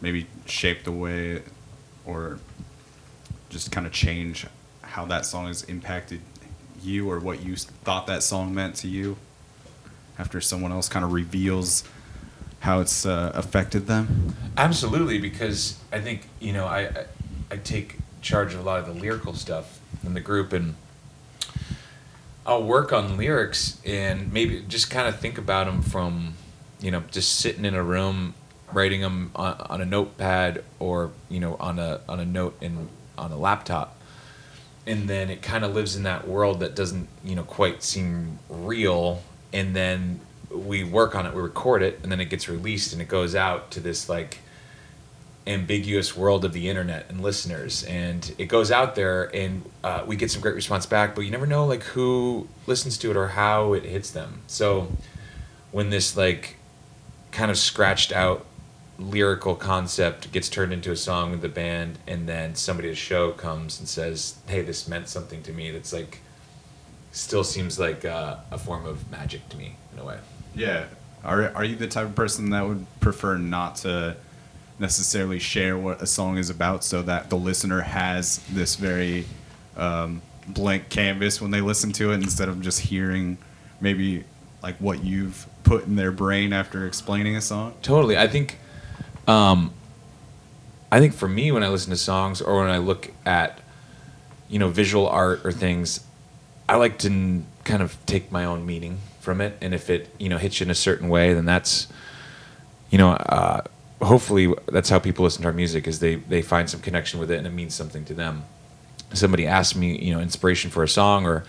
maybe 0.00 0.26
shape 0.46 0.84
the 0.84 0.92
way 0.92 1.42
or 2.04 2.38
just 3.48 3.72
kind 3.72 3.86
of 3.86 3.92
change 3.92 4.46
how 4.82 5.06
that 5.06 5.24
song 5.24 5.46
has 5.46 5.62
impacted 5.64 6.20
you 6.82 7.10
or 7.10 7.18
what 7.18 7.42
you 7.42 7.56
thought 7.56 8.06
that 8.06 8.22
song 8.22 8.54
meant 8.54 8.76
to 8.76 8.88
you 8.88 9.16
after 10.18 10.40
someone 10.40 10.70
else 10.70 10.88
kind 10.88 11.04
of 11.04 11.12
reveals 11.12 11.84
how 12.64 12.80
it's 12.80 13.04
uh, 13.04 13.30
affected 13.34 13.86
them? 13.86 14.34
Absolutely, 14.56 15.18
because 15.18 15.78
I 15.92 16.00
think 16.00 16.22
you 16.40 16.52
know 16.52 16.64
I, 16.64 16.80
I 16.80 17.04
I 17.50 17.56
take 17.58 17.98
charge 18.22 18.54
of 18.54 18.60
a 18.60 18.62
lot 18.62 18.80
of 18.80 18.86
the 18.86 18.98
lyrical 18.98 19.34
stuff 19.34 19.80
in 20.02 20.14
the 20.14 20.20
group, 20.20 20.52
and 20.54 20.74
I'll 22.46 22.64
work 22.64 22.90
on 22.90 23.18
lyrics 23.18 23.80
and 23.84 24.32
maybe 24.32 24.64
just 24.66 24.90
kind 24.90 25.06
of 25.06 25.20
think 25.20 25.36
about 25.36 25.66
them 25.66 25.82
from 25.82 26.34
you 26.80 26.90
know 26.90 27.02
just 27.10 27.36
sitting 27.36 27.66
in 27.66 27.74
a 27.74 27.82
room 27.82 28.32
writing 28.72 29.02
them 29.02 29.30
on, 29.36 29.56
on 29.68 29.80
a 29.82 29.84
notepad 29.84 30.64
or 30.78 31.12
you 31.28 31.40
know 31.40 31.56
on 31.60 31.78
a 31.78 32.00
on 32.08 32.18
a 32.18 32.24
note 32.24 32.56
in 32.62 32.88
on 33.18 33.30
a 33.30 33.36
laptop 33.36 34.00
and 34.86 35.08
then 35.08 35.30
it 35.30 35.42
kind 35.42 35.64
of 35.64 35.74
lives 35.74 35.96
in 35.96 36.02
that 36.02 36.26
world 36.26 36.60
that 36.60 36.74
doesn't 36.74 37.08
you 37.22 37.34
know 37.36 37.44
quite 37.44 37.82
seem 37.82 38.38
real 38.48 39.22
and 39.52 39.76
then 39.76 40.20
we 40.50 40.84
work 40.84 41.14
on 41.14 41.26
it 41.26 41.34
we 41.34 41.40
record 41.40 41.82
it 41.82 41.98
and 42.02 42.12
then 42.12 42.20
it 42.20 42.26
gets 42.26 42.48
released 42.48 42.92
and 42.92 43.02
it 43.02 43.08
goes 43.08 43.34
out 43.34 43.70
to 43.70 43.80
this 43.80 44.08
like 44.08 44.38
ambiguous 45.46 46.16
world 46.16 46.44
of 46.44 46.52
the 46.52 46.68
internet 46.68 47.06
and 47.08 47.22
listeners. 47.22 47.84
And 47.84 48.34
it 48.38 48.46
goes 48.46 48.70
out 48.70 48.94
there 48.94 49.34
and 49.34 49.68
uh, 49.82 50.04
we 50.06 50.16
get 50.16 50.30
some 50.30 50.40
great 50.40 50.54
response 50.54 50.86
back 50.86 51.14
but 51.14 51.22
you 51.22 51.30
never 51.30 51.46
know 51.46 51.66
like 51.66 51.82
who 51.82 52.48
listens 52.66 52.96
to 52.98 53.10
it 53.10 53.16
or 53.16 53.28
how 53.28 53.72
it 53.72 53.84
hits 53.84 54.10
them. 54.10 54.42
So 54.46 54.92
when 55.70 55.90
this 55.90 56.16
like 56.16 56.56
kind 57.30 57.50
of 57.50 57.58
scratched 57.58 58.12
out 58.12 58.46
lyrical 58.96 59.56
concept 59.56 60.30
gets 60.30 60.48
turned 60.48 60.72
into 60.72 60.92
a 60.92 60.96
song 60.96 61.32
with 61.32 61.42
the 61.42 61.48
band 61.48 61.98
and 62.06 62.28
then 62.28 62.54
somebody 62.54 62.88
at 62.88 62.92
a 62.92 62.96
show 62.96 63.32
comes 63.32 63.80
and 63.80 63.88
says 63.88 64.36
hey 64.46 64.62
this 64.62 64.86
meant 64.86 65.08
something 65.08 65.42
to 65.42 65.52
me 65.52 65.72
that's 65.72 65.92
like 65.92 66.20
still 67.10 67.42
seems 67.42 67.76
like 67.76 68.04
uh, 68.04 68.36
a 68.52 68.56
form 68.56 68.86
of 68.86 69.10
magic 69.10 69.48
to 69.48 69.56
me 69.56 69.74
in 69.92 69.98
a 69.98 70.04
way 70.04 70.16
Yeah. 70.54 70.86
Are 71.24 71.54
are 71.54 71.64
you 71.64 71.76
the 71.76 71.88
type 71.88 72.06
of 72.06 72.14
person 72.14 72.50
that 72.50 72.66
would 72.66 72.86
prefer 73.00 73.38
not 73.38 73.76
to 73.76 74.16
necessarily 74.78 75.38
share 75.38 75.78
what 75.78 76.02
a 76.02 76.06
song 76.06 76.36
is 76.36 76.50
about 76.50 76.84
so 76.84 77.02
that 77.02 77.30
the 77.30 77.36
listener 77.36 77.80
has 77.80 78.38
this 78.50 78.74
very 78.74 79.24
um, 79.76 80.20
blank 80.48 80.88
canvas 80.88 81.40
when 81.40 81.50
they 81.50 81.60
listen 81.60 81.92
to 81.92 82.12
it 82.12 82.16
instead 82.16 82.48
of 82.48 82.60
just 82.60 82.80
hearing 82.80 83.38
maybe 83.80 84.24
like 84.62 84.76
what 84.76 85.04
you've 85.04 85.46
put 85.62 85.86
in 85.86 85.96
their 85.96 86.10
brain 86.12 86.52
after 86.52 86.86
explaining 86.86 87.36
a 87.36 87.40
song? 87.40 87.74
Totally. 87.82 88.18
I 88.18 88.26
think, 88.26 88.58
um, 89.26 89.72
I 90.90 91.00
think 91.00 91.14
for 91.14 91.28
me, 91.28 91.52
when 91.52 91.62
I 91.62 91.68
listen 91.68 91.90
to 91.90 91.96
songs 91.96 92.40
or 92.40 92.60
when 92.60 92.70
I 92.70 92.78
look 92.78 93.10
at, 93.24 93.60
you 94.48 94.58
know, 94.58 94.68
visual 94.68 95.06
art 95.08 95.40
or 95.44 95.52
things, 95.52 96.00
I 96.68 96.76
like 96.76 96.98
to 96.98 97.08
n- 97.08 97.46
kind 97.64 97.82
of 97.82 97.96
take 98.06 98.30
my 98.32 98.44
own 98.44 98.66
meaning 98.66 98.98
from 99.24 99.40
it, 99.40 99.56
and 99.60 99.74
if 99.74 99.90
it, 99.90 100.08
you 100.18 100.28
know, 100.28 100.38
hits 100.38 100.60
you 100.60 100.64
in 100.64 100.70
a 100.70 100.74
certain 100.74 101.08
way, 101.08 101.34
then 101.34 101.44
that's, 101.44 101.88
you 102.90 102.98
know, 102.98 103.10
uh, 103.10 103.62
hopefully 104.02 104.52
that's 104.66 104.90
how 104.90 104.98
people 104.98 105.24
listen 105.24 105.42
to 105.42 105.48
our 105.48 105.54
music 105.54 105.88
is 105.88 105.98
they 105.98 106.16
they 106.16 106.42
find 106.42 106.68
some 106.68 106.80
connection 106.80 107.18
with 107.18 107.30
it 107.30 107.38
and 107.38 107.46
it 107.46 107.52
means 107.52 107.74
something 107.74 108.04
to 108.04 108.14
them. 108.14 108.44
Somebody 109.12 109.46
asks 109.46 109.74
me, 109.76 109.98
you 109.98 110.12
know, 110.14 110.20
inspiration 110.20 110.70
for 110.70 110.82
a 110.82 110.88
song 110.88 111.26
or 111.26 111.44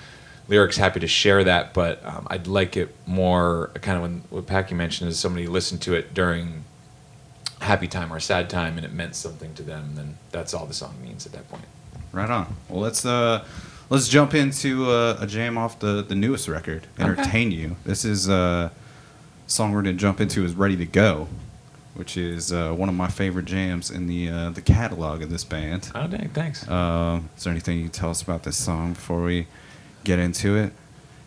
lyrics, 0.48 0.78
happy 0.78 1.00
to 1.00 1.08
share 1.08 1.44
that, 1.44 1.74
but 1.74 2.06
um, 2.06 2.28
I'd 2.30 2.48
like 2.48 2.78
it 2.78 2.96
more 3.06 3.72
kind 3.82 3.98
of 3.98 4.02
when 4.04 4.24
what 4.30 4.48
Packy 4.48 4.76
mentioned 4.76 5.10
is 5.10 5.20
somebody 5.20 5.48
listened 5.48 5.82
to 5.84 5.94
it 5.96 6.14
during 6.14 6.64
happy 7.62 7.88
time 7.88 8.14
or 8.14 8.20
sad 8.20 8.50
time 8.50 8.78
and 8.78 8.86
it 8.86 8.94
meant 8.94 9.16
something 9.16 9.54
to 9.56 9.64
them, 9.64 9.96
then 9.96 10.18
that's 10.32 10.54
all 10.54 10.66
the 10.66 10.74
song 10.74 10.96
means 11.02 11.26
at 11.26 11.32
that 11.32 11.50
point. 11.50 11.66
Right 12.12 12.30
on. 12.30 12.56
Well, 12.70 12.82
let's 12.82 13.06
uh, 13.06 13.44
let's 13.90 14.08
jump 14.08 14.34
into 14.34 14.90
uh, 14.90 15.18
a 15.20 15.28
jam 15.28 15.58
off 15.58 15.80
the 15.80 16.02
the 16.04 16.16
newest 16.16 16.48
record, 16.48 16.88
"Entertain 17.00 17.52
You." 17.52 17.76
This 17.86 18.06
is 18.06 18.30
uh, 18.30 18.70
song 19.48 19.72
we're 19.72 19.82
gonna 19.82 19.94
jump 19.94 20.20
into 20.22 20.44
is 20.44 20.54
"Ready 20.54 20.76
to 20.78 20.86
Go," 20.86 21.28
which 21.94 22.18
is 22.18 22.52
uh, 22.52 22.74
one 22.74 22.90
of 22.90 22.96
my 22.96 23.08
favorite 23.08 23.46
jams 23.46 23.92
in 23.92 24.08
the 24.08 24.30
uh, 24.30 24.50
the 24.52 24.62
catalog 24.62 25.22
of 25.22 25.30
this 25.30 25.44
band. 25.44 25.92
Oh, 25.96 26.08
dang, 26.08 26.30
thanks. 26.30 26.68
Uh, 26.68 27.22
is 27.38 27.44
there 27.44 27.52
anything 27.52 27.78
you 27.78 27.84
can 27.86 27.92
tell 27.92 28.10
us 28.10 28.22
about 28.22 28.44
this 28.44 28.58
song 28.58 28.94
before 28.94 29.24
we 29.24 29.48
get 30.04 30.20
into 30.20 30.56
it? 30.56 30.74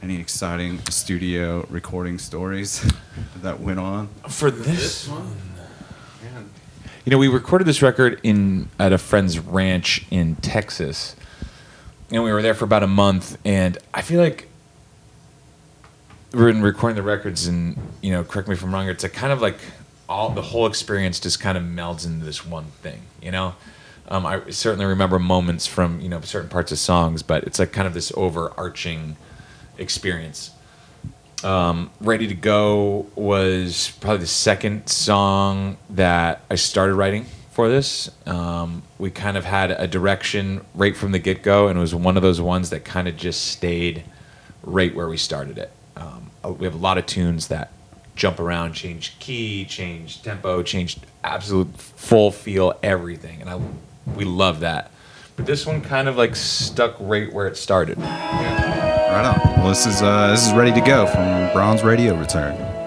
Any 0.01 0.21
exciting 0.21 0.79
studio 0.91 1.67
recording 1.69 2.19
stories 2.19 2.89
that 3.43 3.59
went 3.61 3.81
on? 3.81 4.09
for 4.29 4.49
this, 4.49 5.09
one, 5.09 5.37
you 7.05 7.11
know, 7.11 7.19
we 7.19 7.27
recorded 7.27 7.67
this 7.67 7.83
record 7.83 8.21
in 8.23 8.69
at 8.79 8.93
a 8.93 8.99
friend's 8.99 9.39
ranch 9.41 10.07
in 10.11 10.37
Texas, 10.37 11.17
and 12.11 12.23
we 12.23 12.33
were 12.33 12.43
there 12.43 12.55
for 12.55 12.65
about 12.65 12.83
a 12.83 12.89
month. 12.89 13.39
And 13.45 13.79
I 13.93 14.03
feel 14.03 14.21
like 14.21 14.49
we're 16.33 16.49
in 16.49 16.63
recording 16.63 16.97
the 16.97 17.03
records, 17.03 17.47
and 17.47 17.77
you 18.03 18.13
know, 18.13 18.25
correct 18.25 18.49
me 18.49 18.55
if 18.55 18.63
I'm 18.63 18.73
wrong. 18.73 18.89
It's 18.89 19.05
a 19.05 19.09
kind 19.09 19.33
of 19.33 19.41
like 19.41 19.59
all 20.09 20.31
the 20.31 20.43
whole 20.43 20.67
experience 20.67 21.21
just 21.21 21.41
kind 21.41 21.59
of 21.59 21.65
melds 21.65 22.07
into 22.07 22.25
this 22.25 22.45
one 22.47 22.67
thing. 22.83 23.03
You 23.23 23.31
know, 23.31 23.55
um, 24.09 24.27
I 24.27 24.51
certainly 24.51 24.87
remember 24.87 25.19
moments 25.19 25.67
from 25.67 26.01
you 26.01 26.09
know 26.09 26.21
certain 26.21 26.49
parts 26.51 26.73
of 26.73 26.79
songs, 26.79 27.23
but 27.23 27.45
it's 27.45 27.59
like 27.59 27.73
kind 27.73 27.87
of 27.87 27.95
this 27.95 28.13
overarching 28.17 29.17
experience 29.79 30.51
um, 31.45 31.91
Ready 32.01 32.27
to 32.27 32.35
Go 32.35 33.07
was 33.15 33.93
probably 34.01 34.19
the 34.19 34.27
second 34.27 34.89
song 34.89 35.77
that 35.91 36.43
I 36.51 36.57
started 36.57 36.95
writing 36.95 37.27
for 37.59 37.69
this. 37.69 38.09
Um, 38.25 38.85
we 38.99 39.11
kind 39.11 39.37
of 39.37 39.45
had 39.45 39.73
a 39.73 39.89
direction 39.89 40.65
right 40.77 40.97
from 40.97 41.11
the 41.11 41.19
get 41.19 41.43
go, 41.43 41.67
and 41.67 41.77
it 41.77 41.81
was 41.81 41.93
one 41.93 42.17
of 42.17 42.23
those 42.23 42.41
ones 42.41 42.71
that 42.71 42.85
kind 42.85 43.09
of 43.09 43.17
just 43.17 43.49
stayed 43.49 44.05
right 44.63 44.95
where 44.95 45.09
we 45.09 45.17
started 45.17 45.59
it. 45.59 45.73
Um, 45.97 46.31
uh, 46.45 46.53
we 46.53 46.67
have 46.67 46.75
a 46.77 46.79
lot 46.79 46.99
of 46.99 47.07
tunes 47.07 47.49
that 47.49 47.73
jump 48.15 48.39
around, 48.39 48.75
change 48.75 49.19
key, 49.19 49.65
change 49.65 50.23
tempo, 50.23 50.63
change 50.63 50.99
absolute 51.25 51.77
full 51.77 52.31
feel, 52.31 52.79
everything, 52.81 53.41
and 53.41 53.51
I 53.51 53.61
we 54.15 54.25
love 54.25 54.61
that. 54.61 54.93
But 55.35 55.47
this 55.47 55.67
one 55.67 55.81
kind 55.81 56.07
of 56.07 56.17
like 56.17 56.37
stuck 56.37 56.95
right 57.01 57.33
where 57.33 57.49
it 57.49 57.57
started. 57.57 57.99
Right 57.99 59.35
on. 59.35 59.59
Well, 59.59 59.71
this 59.71 59.85
is 59.85 60.01
uh, 60.01 60.29
this 60.29 60.47
is 60.47 60.53
"Ready 60.53 60.81
to 60.81 60.87
Go" 60.87 61.09
from 61.09 61.53
Bronze 61.53 61.83
Radio 61.83 62.15
Return. 62.17 62.78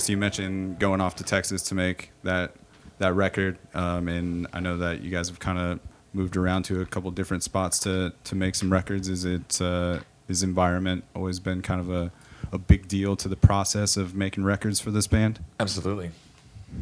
Chris, 0.00 0.08
you 0.08 0.16
mentioned 0.16 0.78
going 0.78 0.98
off 1.02 1.16
to 1.16 1.24
Texas 1.24 1.60
to 1.64 1.74
make 1.74 2.10
that 2.22 2.54
that 3.00 3.12
record, 3.12 3.58
um, 3.74 4.08
and 4.08 4.46
I 4.50 4.58
know 4.58 4.78
that 4.78 5.02
you 5.02 5.10
guys 5.10 5.28
have 5.28 5.40
kind 5.40 5.58
of 5.58 5.78
moved 6.14 6.38
around 6.38 6.62
to 6.62 6.80
a 6.80 6.86
couple 6.86 7.10
different 7.10 7.42
spots 7.42 7.78
to 7.80 8.14
to 8.24 8.34
make 8.34 8.54
some 8.54 8.72
records. 8.72 9.10
Is 9.10 9.26
it 9.26 9.60
uh, 9.60 9.98
is 10.26 10.42
environment 10.42 11.04
always 11.14 11.38
been 11.38 11.60
kind 11.60 11.82
of 11.82 11.90
a 11.90 12.10
a 12.50 12.56
big 12.56 12.88
deal 12.88 13.14
to 13.16 13.28
the 13.28 13.36
process 13.36 13.98
of 13.98 14.14
making 14.14 14.42
records 14.42 14.80
for 14.80 14.90
this 14.90 15.06
band? 15.06 15.38
Absolutely. 15.60 16.12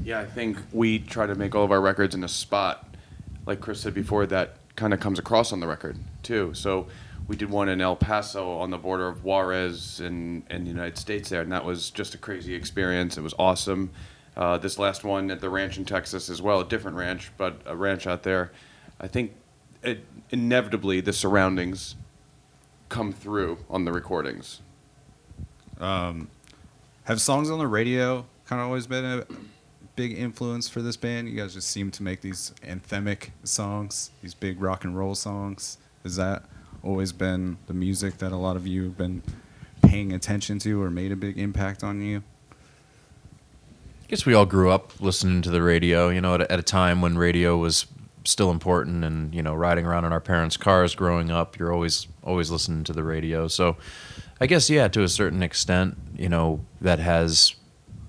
Yeah, 0.05 0.21
I 0.21 0.27
think 0.27 0.59
we 0.73 1.01
try 1.01 1.27
to 1.27 1.35
make 1.35 1.57
all 1.57 1.65
of 1.65 1.73
our 1.73 1.81
records 1.81 2.15
in 2.15 2.23
a 2.23 2.29
spot, 2.29 2.87
like 3.47 3.61
Chris 3.61 3.81
said 3.81 3.95
before, 3.95 4.27
that 4.27 4.55
kind 4.77 4.95
of 4.95 5.01
comes 5.01 5.19
across 5.19 5.53
on 5.53 5.59
the 5.59 5.67
record 5.67 5.99
too. 6.23 6.55
So 6.55 6.87
we 7.29 7.37
did 7.37 7.51
one 7.51 7.69
in 7.69 7.81
El 7.81 7.95
Paso 7.95 8.59
on 8.59 8.71
the 8.71 8.79
border 8.79 9.07
of 9.07 9.23
Juarez 9.23 10.01
and, 10.01 10.43
and 10.51 10.65
the 10.65 10.71
United 10.71 10.99
States 10.99 11.29
there, 11.29 11.43
and 11.43 11.53
that 11.53 11.65
was 11.65 11.91
just 11.91 12.15
a 12.15 12.19
crazy 12.19 12.55
experience. 12.55 13.17
It 13.19 13.21
was 13.21 13.35
awesome. 13.39 13.91
Uh, 14.37 14.59
this 14.59 14.79
last 14.79 15.05
one 15.05 15.31
at 15.31 15.41
the 15.41 15.51
ranch 15.51 15.79
in 15.79 15.85
Texas 15.85 16.31
as 16.31 16.41
well, 16.41 16.61
a 16.61 16.65
different 16.65 16.97
ranch, 16.97 17.31
but 17.37 17.61
a 17.67 17.77
ranch 17.77 18.07
out 18.07 18.23
there. 18.23 18.51
I 19.01 19.09
think 19.09 19.35
it, 19.83 20.05
inevitably 20.31 21.01
the 21.01 21.13
surroundings 21.13 21.97
come 22.89 23.13
through 23.13 23.59
on 23.69 23.85
the 23.85 23.93
recordings. 23.93 24.61
Have 25.79 27.21
songs 27.21 27.51
on 27.51 27.59
the 27.59 27.67
radio 27.67 28.27
kind 28.47 28.61
of 28.61 28.67
always 28.67 28.87
been 28.87 29.05
a 29.05 29.27
big 29.97 30.17
influence 30.19 30.69
for 30.69 30.83
this 30.83 30.97
band? 30.97 31.29
You 31.29 31.37
guys 31.37 31.55
just 31.55 31.71
seem 31.71 31.91
to 31.93 32.03
make 32.03 32.21
these 32.21 32.53
anthemic 32.63 33.31
songs, 33.45 34.11
these 34.23 34.35
big 34.35 34.61
rock 34.61 34.85
and 34.85 34.97
roll 34.97 35.15
songs. 35.15 35.79
Is 36.05 36.17
that 36.17 36.45
always 36.83 37.13
been 37.13 37.59
the 37.67 37.75
music 37.75 38.19
that 38.19 38.33
a 38.33 38.37
lot 38.37 38.57
of 38.57 38.67
you 38.67 38.85
have 38.85 38.99
been 38.99 39.23
paying 39.83 40.13
attention 40.13 40.59
to 40.61 40.83
or 40.83 40.91
made 40.91 41.13
a 41.13 41.17
big 41.17 41.39
impact 41.39 41.83
on 41.83 42.03
you? 42.03 42.23
I 42.51 44.07
guess 44.09 44.25
we 44.25 44.35
all 44.35 44.47
grew 44.47 44.71
up 44.71 45.01
listening 45.01 45.43
to 45.43 45.51
the 45.51 45.63
radio, 45.63 46.09
you 46.09 46.21
know, 46.21 46.35
at 46.35 46.41
a, 46.43 46.53
at 46.53 46.59
a 46.59 46.63
time 46.63 47.03
when 47.03 47.19
radio 47.19 47.57
was 47.57 47.87
still 48.25 48.51
important 48.51 49.05
and, 49.05 49.35
you 49.35 49.43
know, 49.43 49.55
riding 49.55 49.87
around 49.87 50.05
in 50.05 50.13
our 50.13 50.21
parents' 50.21 50.57
cars 50.57 50.95
growing 50.95 51.31
up, 51.31 51.59
you're 51.59 51.73
always 51.73 52.07
always 52.23 52.51
listening 52.51 52.85
to 52.85 52.93
the 52.93 53.03
radio. 53.03 53.49
So 53.49 53.77
I 54.41 54.47
guess 54.47 54.71
yeah, 54.71 54.89
to 54.89 55.03
a 55.03 55.09
certain 55.09 55.43
extent, 55.43 55.97
you 56.17 56.29
know, 56.29 56.61
that 56.81 56.99
has 56.99 57.55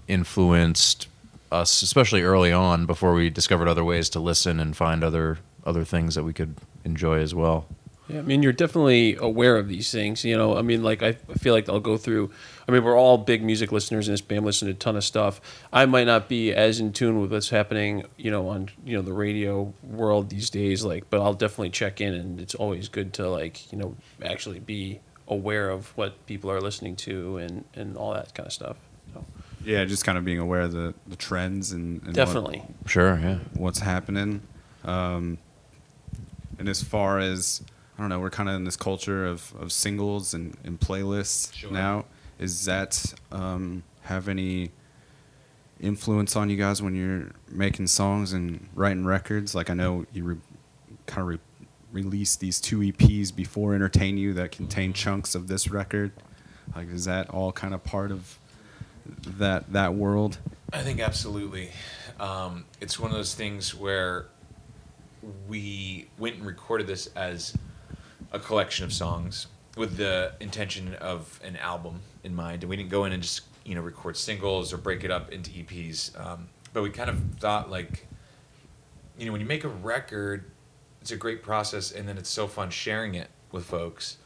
influenced 0.07 1.07
us 1.51 1.81
especially 1.81 2.21
early 2.21 2.51
on 2.51 2.85
before 2.85 3.13
we 3.13 3.29
discovered 3.29 3.67
other 3.67 3.83
ways 3.83 4.09
to 4.09 4.19
listen 4.19 4.59
and 4.59 4.75
find 4.77 5.03
other 5.03 5.39
other 5.65 5.83
things 5.83 6.15
that 6.15 6.23
we 6.23 6.33
could 6.33 6.55
enjoy 6.83 7.19
as 7.19 7.35
well. 7.35 7.65
Yeah, 8.09 8.19
I 8.19 8.21
mean, 8.23 8.41
you're 8.41 8.53
definitely 8.53 9.15
aware 9.15 9.55
of 9.57 9.67
these 9.67 9.91
things. 9.91 10.25
You 10.25 10.35
know, 10.35 10.57
I 10.57 10.63
mean, 10.63 10.81
like 10.83 11.03
I 11.03 11.09
I 11.09 11.33
feel 11.35 11.53
like 11.53 11.69
I'll 11.69 11.79
go 11.79 11.95
through. 11.95 12.31
I 12.67 12.71
mean, 12.71 12.83
we're 12.83 12.97
all 12.97 13.17
big 13.19 13.43
music 13.43 13.71
listeners 13.71 14.07
in 14.07 14.13
this 14.13 14.21
band, 14.21 14.45
listen 14.45 14.67
to 14.67 14.73
a 14.73 14.77
ton 14.77 14.95
of 14.95 15.03
stuff. 15.03 15.39
I 15.71 15.85
might 15.85 16.05
not 16.07 16.27
be 16.27 16.51
as 16.51 16.79
in 16.79 16.91
tune 16.91 17.21
with 17.21 17.31
what's 17.31 17.49
happening, 17.49 18.05
you 18.17 18.31
know, 18.31 18.49
on 18.49 18.69
you 18.83 18.97
know 18.97 19.03
the 19.03 19.13
radio 19.13 19.73
world 19.83 20.29
these 20.29 20.49
days. 20.49 20.83
Like, 20.83 21.09
but 21.09 21.21
I'll 21.21 21.33
definitely 21.35 21.69
check 21.69 22.01
in, 22.01 22.13
and 22.15 22.41
it's 22.41 22.55
always 22.55 22.89
good 22.89 23.13
to 23.13 23.29
like 23.29 23.71
you 23.71 23.77
know 23.77 23.95
actually 24.23 24.59
be 24.59 25.01
aware 25.27 25.69
of 25.69 25.95
what 25.95 26.25
people 26.25 26.49
are 26.49 26.59
listening 26.59 26.95
to 26.95 27.37
and 27.37 27.63
and 27.75 27.95
all 27.95 28.13
that 28.13 28.33
kind 28.33 28.47
of 28.47 28.53
stuff. 28.53 28.77
So, 29.13 29.23
Yeah, 29.63 29.85
just 29.85 30.03
kind 30.03 30.17
of 30.17 30.25
being 30.25 30.39
aware 30.39 30.61
of 30.61 30.71
the, 30.71 30.93
the 31.07 31.15
trends 31.15 31.71
and, 31.71 31.97
and 31.99 32.07
what- 32.07 32.15
definitely. 32.15 32.63
Sure, 32.87 33.19
yeah. 33.19 33.37
what's 33.53 33.79
happening. 33.79 34.41
Um, 34.83 35.37
and 36.57 36.67
as 36.67 36.83
far 36.83 37.19
as 37.19 37.61
I 37.99 38.01
don't 38.01 38.07
know, 38.07 38.19
we're 38.21 38.29
kind 38.29 38.47
of 38.47 38.55
in 38.55 38.63
this 38.63 38.77
culture 38.77 39.25
of, 39.25 39.53
of 39.59 39.73
singles 39.73 40.33
and, 40.33 40.55
and 40.63 40.79
playlists 40.79 41.53
Sure. 41.53 41.69
now. 41.69 42.05
Is 42.39 42.63
that 42.63 43.13
um, 43.29 43.83
have 44.03 44.29
any 44.29 44.71
influence 45.81 46.37
on 46.37 46.49
you 46.49 46.55
guys 46.55 46.81
when 46.81 46.95
you're 46.95 47.31
making 47.51 47.87
songs 47.87 48.31
and 48.31 48.69
writing 48.73 49.03
records? 49.05 49.53
Like 49.53 49.69
I 49.69 49.73
know 49.73 50.05
you 50.13 50.23
re- 50.23 50.37
kind 51.07 51.23
of 51.23 51.27
re- 51.27 51.67
released 51.91 52.39
these 52.39 52.61
two 52.61 52.77
EPs 52.79 53.35
before 53.35 53.75
Entertain 53.75 54.17
You 54.17 54.33
that 54.35 54.53
contain 54.53 54.93
chunks 54.93 55.35
of 55.35 55.49
this 55.49 55.69
record. 55.69 56.13
Like 56.73 56.89
is 56.93 57.03
that 57.03 57.29
all 57.29 57.51
kind 57.51 57.73
of 57.73 57.83
part 57.83 58.11
of 58.11 58.39
that 59.25 59.73
that 59.73 59.93
world? 59.93 60.37
I 60.71 60.83
think 60.83 61.01
absolutely. 61.01 61.71
Um, 62.17 62.63
it's 62.79 62.97
one 62.97 63.11
of 63.11 63.17
those 63.17 63.35
things 63.35 63.75
where 63.75 64.27
we 65.49 66.07
went 66.17 66.37
and 66.37 66.45
recorded 66.45 66.87
this 66.87 67.07
as 67.07 67.53
a 68.31 68.39
collection 68.39 68.85
of 68.85 68.93
songs 68.93 69.47
with 69.75 69.97
the 69.97 70.33
intention 70.39 70.93
of 70.95 71.39
an 71.43 71.55
album 71.57 72.01
in 72.23 72.35
mind, 72.35 72.63
and 72.63 72.69
we 72.69 72.75
didn't 72.75 72.89
go 72.89 73.05
in 73.05 73.13
and 73.13 73.23
just 73.23 73.41
you 73.65 73.75
know 73.75 73.81
record 73.81 74.17
singles 74.17 74.73
or 74.73 74.77
break 74.77 75.03
it 75.03 75.11
up 75.11 75.31
into 75.31 75.51
EPs. 75.51 76.19
Um, 76.19 76.47
but 76.73 76.83
we 76.83 76.89
kind 76.89 77.09
of 77.09 77.19
thought 77.39 77.69
like, 77.69 78.07
you 79.17 79.25
know, 79.25 79.31
when 79.31 79.41
you 79.41 79.47
make 79.47 79.63
a 79.63 79.69
record, 79.69 80.45
it's 81.01 81.11
a 81.11 81.17
great 81.17 81.43
process, 81.43 81.91
and 81.91 82.07
then 82.07 82.17
it's 82.17 82.29
so 82.29 82.47
fun 82.47 82.69
sharing 82.69 83.15
it 83.15 83.29
with 83.51 83.65
folks. 83.65 84.17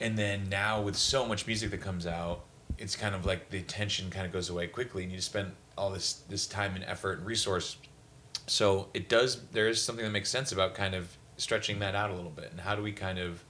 And 0.00 0.18
then 0.18 0.48
now 0.48 0.82
with 0.82 0.96
so 0.96 1.26
much 1.26 1.46
music 1.46 1.70
that 1.70 1.80
comes 1.80 2.06
out, 2.06 2.44
it's 2.78 2.96
kind 2.96 3.14
of 3.14 3.24
like 3.24 3.50
the 3.50 3.58
attention 3.58 4.10
kind 4.10 4.26
of 4.26 4.32
goes 4.32 4.50
away 4.50 4.66
quickly, 4.66 5.04
and 5.04 5.12
you 5.12 5.20
spend 5.20 5.52
all 5.76 5.90
this 5.90 6.22
this 6.28 6.46
time 6.46 6.74
and 6.74 6.84
effort 6.84 7.18
and 7.18 7.26
resource. 7.26 7.76
So 8.46 8.88
it 8.94 9.08
does. 9.08 9.40
There 9.52 9.68
is 9.68 9.82
something 9.82 10.04
that 10.04 10.10
makes 10.10 10.30
sense 10.30 10.52
about 10.52 10.74
kind 10.74 10.94
of 10.94 11.16
stretching 11.36 11.78
that 11.80 11.94
out 11.94 12.10
a 12.10 12.14
little 12.14 12.30
bit, 12.30 12.50
and 12.50 12.60
how 12.60 12.74
do 12.74 12.82
we 12.82 12.92
kind 12.92 13.18
of 13.18 13.42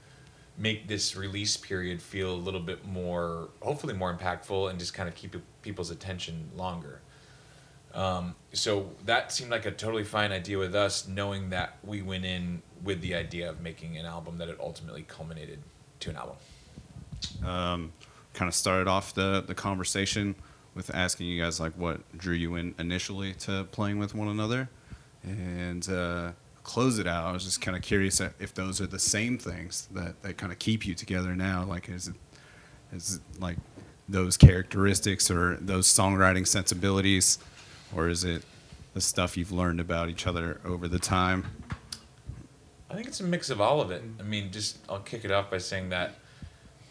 make 0.57 0.87
this 0.87 1.17
release 1.17 1.57
period 1.57 2.01
feel 2.01 2.33
a 2.33 2.37
little 2.37 2.61
bit 2.61 2.87
more, 2.87 3.49
hopefully 3.61 3.95
more 3.95 4.15
impactful, 4.15 4.71
and 4.71 4.79
just 4.79 4.95
kind 4.95 5.09
of 5.09 5.15
keep 5.15 5.35
people's 5.63 5.91
attention 5.91 6.51
longer. 6.57 7.01
Um, 7.93 8.35
so 8.53 8.91
that 9.05 9.33
seemed 9.33 9.51
like 9.51 9.67
a 9.67 9.71
totally 9.71 10.05
fine 10.05 10.33
idea 10.33 10.59
with 10.59 10.75
us, 10.75 11.07
knowing 11.07 11.51
that 11.51 11.77
we 11.85 12.03
went 12.03 12.25
in 12.25 12.63
with 12.83 13.01
the 13.01 13.15
idea 13.15 13.49
of 13.49 13.61
making 13.61 13.97
an 13.97 14.05
album 14.05 14.39
that 14.39 14.49
it 14.49 14.59
ultimately 14.61 15.05
culminated 15.07 15.61
to 16.01 16.11
an 16.11 16.17
album. 16.17 16.37
um, 17.45 17.93
kind 18.33 18.49
of 18.49 18.55
started 18.55 18.89
off 18.89 19.15
the, 19.15 19.43
the 19.47 19.55
conversation 19.55 20.35
with 20.75 20.93
asking 20.95 21.27
you 21.29 21.41
guys 21.41 21.61
like 21.61 21.73
what 21.79 22.01
drew 22.19 22.35
you 22.35 22.57
in 22.57 22.75
initially 22.79 23.33
to 23.35 23.65
playing 23.71 23.99
with 23.99 24.15
one 24.15 24.29
another 24.29 24.69
and 25.23 25.89
uh, 25.89 26.33
close 26.65 26.99
it 26.99 27.07
out. 27.07 27.27
I 27.27 27.33
was 27.33 27.45
just 27.45 27.61
kind 27.61 27.77
of 27.77 27.83
curious 27.83 28.21
if 28.21 28.55
those 28.55 28.81
are 28.81 28.87
the 28.87 28.99
same 28.99 29.39
things 29.39 29.87
that, 29.93 30.21
that 30.23 30.39
kind 30.39 30.51
of 30.51 30.59
keep 30.59 30.87
you 30.87 30.95
together 30.95 31.37
now. 31.37 31.65
Like 31.65 31.89
is 31.89 32.09
it 32.09 32.15
is 32.93 33.17
it 33.17 33.41
like 33.41 33.59
those 34.09 34.37
characteristics 34.37 35.31
or 35.31 35.57
those 35.61 35.87
songwriting 35.87 36.47
sensibilities 36.47 37.39
or 37.95 38.09
is 38.09 38.25
it 38.25 38.43
the 38.95 39.01
stuff 39.01 39.37
you've 39.37 39.53
learned 39.53 39.81
about 39.81 40.09
each 40.09 40.27
other 40.27 40.61
over 40.65 40.89
the 40.89 40.99
time? 40.99 41.47
I 42.91 42.95
think 42.95 43.09
it's 43.09 43.21
a 43.21 43.25
mix 43.25 43.51
of 43.51 43.61
all 43.61 43.81
of 43.81 43.91
it. 43.91 44.03
I 44.19 44.23
mean, 44.23 44.51
just 44.51 44.79
I'll 44.89 45.01
kick 45.01 45.25
it 45.25 45.31
off 45.31 45.51
by 45.51 45.59
saying 45.59 45.91
that 45.91 46.17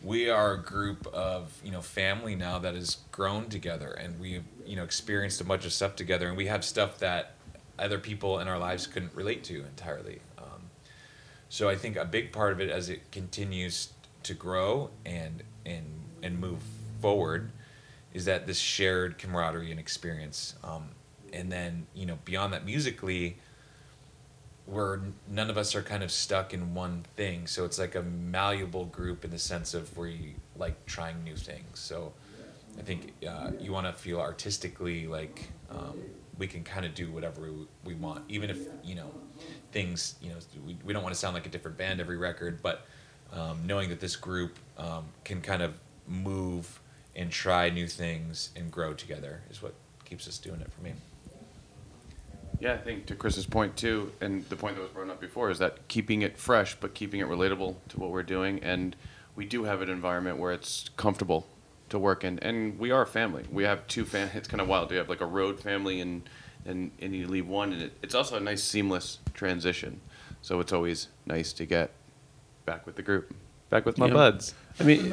we 0.04 0.30
are 0.30 0.54
a 0.54 0.62
group 0.62 1.08
of 1.08 1.58
you 1.64 1.72
know 1.72 1.82
family 1.82 2.36
now 2.36 2.60
that 2.60 2.76
has 2.76 2.98
grown 3.12 3.48
together, 3.48 3.92
and 3.92 4.20
we've 4.20 4.44
you 4.66 4.76
know 4.76 4.84
experienced 4.84 5.40
a 5.40 5.46
bunch 5.46 5.66
of 5.66 5.72
stuff 5.72 5.96
together, 5.96 6.28
and 6.28 6.36
we 6.36 6.48
have 6.48 6.66
stuff 6.66 7.00
that 7.00 7.33
other 7.80 8.00
people 8.00 8.40
in 8.40 8.48
our 8.48 8.58
lives 8.58 8.88
couldn't 8.88 9.14
relate 9.16 9.44
to 9.46 9.64
entirely. 9.66 10.20
Um, 10.38 10.70
so 11.50 11.70
I 11.70 11.76
think 11.76 11.96
a 11.96 12.06
big 12.06 12.32
part 12.32 12.52
of 12.52 12.60
it 12.60 12.70
as 12.70 12.90
it 12.90 13.12
continues 13.12 13.90
to 14.24 14.34
grow 14.34 14.90
and 15.06 15.44
and 15.66 15.86
and 16.22 16.40
move 16.40 16.60
forward 17.02 17.52
is 18.14 18.26
that 18.26 18.48
this 18.48 18.60
shared 18.60 19.18
camaraderie 19.18 19.72
and 19.72 19.80
experience. 19.80 20.56
Um, 20.64 20.90
and 21.32 21.52
then 21.52 21.88
you 21.94 22.06
know 22.06 22.20
beyond 22.26 22.54
that 22.54 22.66
musically 22.66 23.38
where 24.66 25.02
none 25.30 25.50
of 25.50 25.58
us 25.58 25.76
are 25.76 25.82
kind 25.82 26.04
of 26.04 26.12
stuck 26.12 26.54
in 26.54 26.74
one 26.74 27.04
thing. 27.18 27.48
So 27.48 27.66
it's 27.66 27.78
like 27.78 27.96
a 27.96 28.02
malleable 28.02 28.86
group 28.86 29.26
in 29.26 29.32
the 29.32 29.40
sense 29.40 29.74
of 29.74 29.98
we 29.98 30.36
like 30.56 30.86
trying 30.86 31.24
new 31.24 31.36
things. 31.36 31.80
So 31.80 32.14
I 32.80 32.82
think 32.82 33.14
uh, 33.28 33.52
you 33.60 33.74
want 33.74 33.88
to 33.88 33.94
feel 33.94 34.20
artistically 34.20 35.06
like 35.08 35.50
um, 35.70 36.00
we 36.38 36.48
can 36.48 36.64
kind 36.64 36.86
of 36.86 36.96
do 36.96 37.12
whatever 37.12 37.42
we, 37.42 37.68
we 37.84 37.94
want, 37.94 38.24
even 38.28 38.50
if 38.50 38.60
you 38.84 38.96
know 38.96 39.12
things. 39.72 40.16
You 40.22 40.30
know, 40.30 40.36
we, 40.66 40.78
we 40.84 40.94
don't 40.94 41.04
want 41.04 41.14
to 41.14 41.20
sound 41.20 41.34
like 41.34 41.46
a 41.46 41.50
different 41.50 41.78
band 41.78 42.00
every 42.00 42.18
record, 42.18 42.62
but 42.62 42.86
um, 43.32 43.60
knowing 43.66 43.90
that 43.90 44.00
this 44.00 44.16
group 44.16 44.58
um, 44.78 45.06
can 45.24 45.42
kind 45.42 45.62
of 45.62 45.74
move 46.08 46.80
and 47.16 47.32
try 47.32 47.70
new 47.70 47.88
things 47.88 48.50
and 48.56 48.72
grow 48.72 48.94
together 48.94 49.42
is 49.50 49.62
what 49.62 49.74
keeps 50.06 50.28
us 50.28 50.38
doing 50.38 50.62
it 50.62 50.72
for 50.72 50.82
me. 50.82 50.94
Yeah, 52.60 52.74
I 52.74 52.78
think 52.78 53.08
to 53.08 53.16
Chris's 53.16 53.46
point 53.46 53.76
too, 53.76 54.12
and 54.22 54.48
the 54.50 54.56
point 54.56 54.76
that 54.76 54.82
was 54.82 54.92
brought 54.92 55.10
up 55.10 55.20
before 55.20 55.50
is 55.50 55.60
that 55.60 55.88
keeping 55.88 56.22
it 56.22 56.38
fresh, 56.38 56.76
but 56.80 56.94
keeping 56.94 57.20
it 57.20 57.28
relatable 57.28 57.76
to 57.90 58.00
what 58.00 58.10
we're 58.10 58.24
doing, 58.24 58.60
and 58.64 58.96
we 59.36 59.46
do 59.46 59.66
have 59.66 59.82
an 59.82 59.90
environment 59.90 60.38
where 60.38 60.54
it's 60.54 60.90
comfortable 60.96 61.48
to 61.94 62.00
work 62.00 62.24
in, 62.24 62.40
and 62.40 62.78
we 62.80 62.90
are 62.92 63.04
a 63.04 63.08
family. 63.08 63.44
We 63.52 63.64
have 63.64 63.86
two 63.88 64.04
fam. 64.04 64.30
It's 64.34 64.48
kind 64.48 64.60
of 64.60 64.68
wild. 64.68 64.90
We 64.90 64.98
have 64.98 65.10
like 65.10 65.22
a 65.22 65.26
road 65.28 65.60
family, 65.60 66.02
and 66.02 66.28
and 66.66 66.92
and 67.00 67.16
you 67.16 67.28
leave 67.28 67.48
one, 67.48 67.72
and 67.72 67.84
it, 67.84 67.94
it's 68.02 68.16
also 68.16 68.36
a 68.36 68.40
nice 68.40 68.64
seamless 68.64 69.20
transition. 69.34 70.02
So 70.42 70.60
it's 70.60 70.74
always 70.74 71.08
nice 71.26 71.54
to 71.54 71.66
get 71.66 71.92
back 72.66 72.86
with 72.88 72.96
the 72.96 73.04
group, 73.04 73.34
back 73.70 73.86
with 73.86 73.98
my 73.98 74.08
Yeah. 74.08 74.14
buds. 74.14 74.56
I 74.80 74.84
mean, 74.84 75.10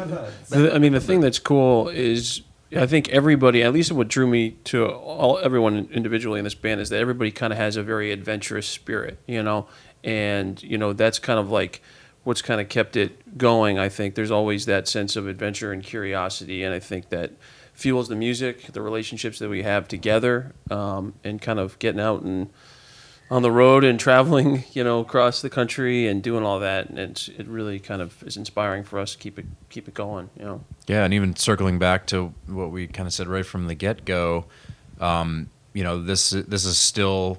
the, 0.49 0.73
I 0.75 0.79
mean, 0.79 0.93
the 0.93 1.01
thing 1.01 1.21
that's 1.21 1.39
cool 1.39 1.89
is 1.91 2.41
I 2.75 2.87
think 2.87 3.11
everybody, 3.11 3.63
at 3.63 3.73
least 3.75 3.93
what 3.93 4.09
drew 4.09 4.27
me 4.27 4.53
to 4.65 4.87
all 4.87 5.39
everyone 5.39 5.87
individually 5.93 6.39
in 6.41 6.45
this 6.45 6.55
band, 6.55 6.81
is 6.81 6.89
that 6.89 6.99
everybody 7.01 7.31
kind 7.31 7.53
of 7.53 7.59
has 7.59 7.77
a 7.77 7.83
very 7.83 8.11
adventurous 8.11 8.67
spirit, 8.67 9.19
you 9.27 9.43
know, 9.43 9.69
and 10.03 10.63
you 10.63 10.79
know 10.79 10.95
that's 10.95 11.19
kind 11.19 11.39
of 11.39 11.51
like 11.51 11.83
what's 12.25 12.43
kind 12.43 12.61
of 12.61 12.69
kept 12.69 12.97
it 12.97 13.39
going. 13.39 13.79
I 13.79 13.89
think 13.89 14.15
there's 14.15 14.31
always 14.31 14.67
that 14.67 14.89
sense 14.89 15.17
of 15.17 15.27
adventure 15.27 15.73
and 15.73 15.83
curiosity, 15.83 16.63
and 16.63 16.75
I 16.75 16.79
think 16.79 17.09
that 17.11 17.33
fuels 17.73 18.09
the 18.09 18.17
music, 18.17 18.73
the 18.73 18.83
relationships 18.83 19.39
that 19.39 19.49
we 19.49 19.63
have 19.63 19.89
together, 19.89 20.53
um, 20.71 21.15
and 21.25 21.41
kind 21.41 21.59
of 21.59 21.79
getting 21.79 22.01
out 22.01 22.23
and 22.23 22.51
on 23.31 23.43
the 23.43 23.51
road 23.51 23.85
and 23.85 23.99
traveling, 24.01 24.65
you 24.73 24.85
know, 24.85 25.01
across 25.01 25.41
the 25.41 25.51
country 25.51 26.07
and 26.07 26.23
doing 26.23 26.45
all 26.45 26.59
that. 26.61 26.91
And 26.91 26.99
it's, 26.99 27.29
it 27.29 27.47
really 27.47 27.79
kind 27.79 28.03
of 28.03 28.23
is 28.25 28.37
inspiring 28.37 28.85
for 28.85 28.99
us 28.99 29.13
to 29.13 29.19
keep 29.19 29.39
it 29.39 29.47
keep 29.71 29.89
it 29.89 29.95
going. 29.95 30.31
You 30.37 30.45
know. 30.45 30.65
Yeah, 30.87 31.05
and 31.05 31.15
even 31.15 31.37
circling 31.37 31.79
back 31.79 32.07
to 32.09 32.35
what 32.47 32.71
we 32.71 32.87
kind 32.87 33.07
of 33.07 33.15
said 33.15 33.29
right 33.29 33.47
from 33.47 33.67
the 33.67 33.75
get 33.75 34.05
go, 34.05 34.47
um, 35.01 35.49
you 35.73 35.85
know, 35.85 36.03
this 36.03 36.31
this 36.31 36.65
is 36.65 36.77
still 36.77 37.39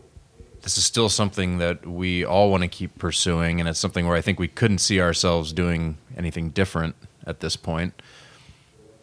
this 0.62 0.78
is 0.78 0.86
still 0.86 1.10
something 1.10 1.58
that 1.58 1.86
we 1.86 2.24
all 2.24 2.52
want 2.52 2.64
to 2.64 2.68
keep 2.68 2.98
pursuing, 2.98 3.60
and 3.60 3.68
it's 3.68 3.80
something 3.80 4.08
where 4.08 4.16
I 4.16 4.22
think 4.22 4.40
we 4.40 4.48
couldn't 4.48 4.80
see 4.80 5.02
ourselves 5.02 5.54
doing 5.54 5.98
anything 6.18 6.50
different 6.50 6.96
at 7.26 7.40
this 7.40 7.56
point. 7.56 8.02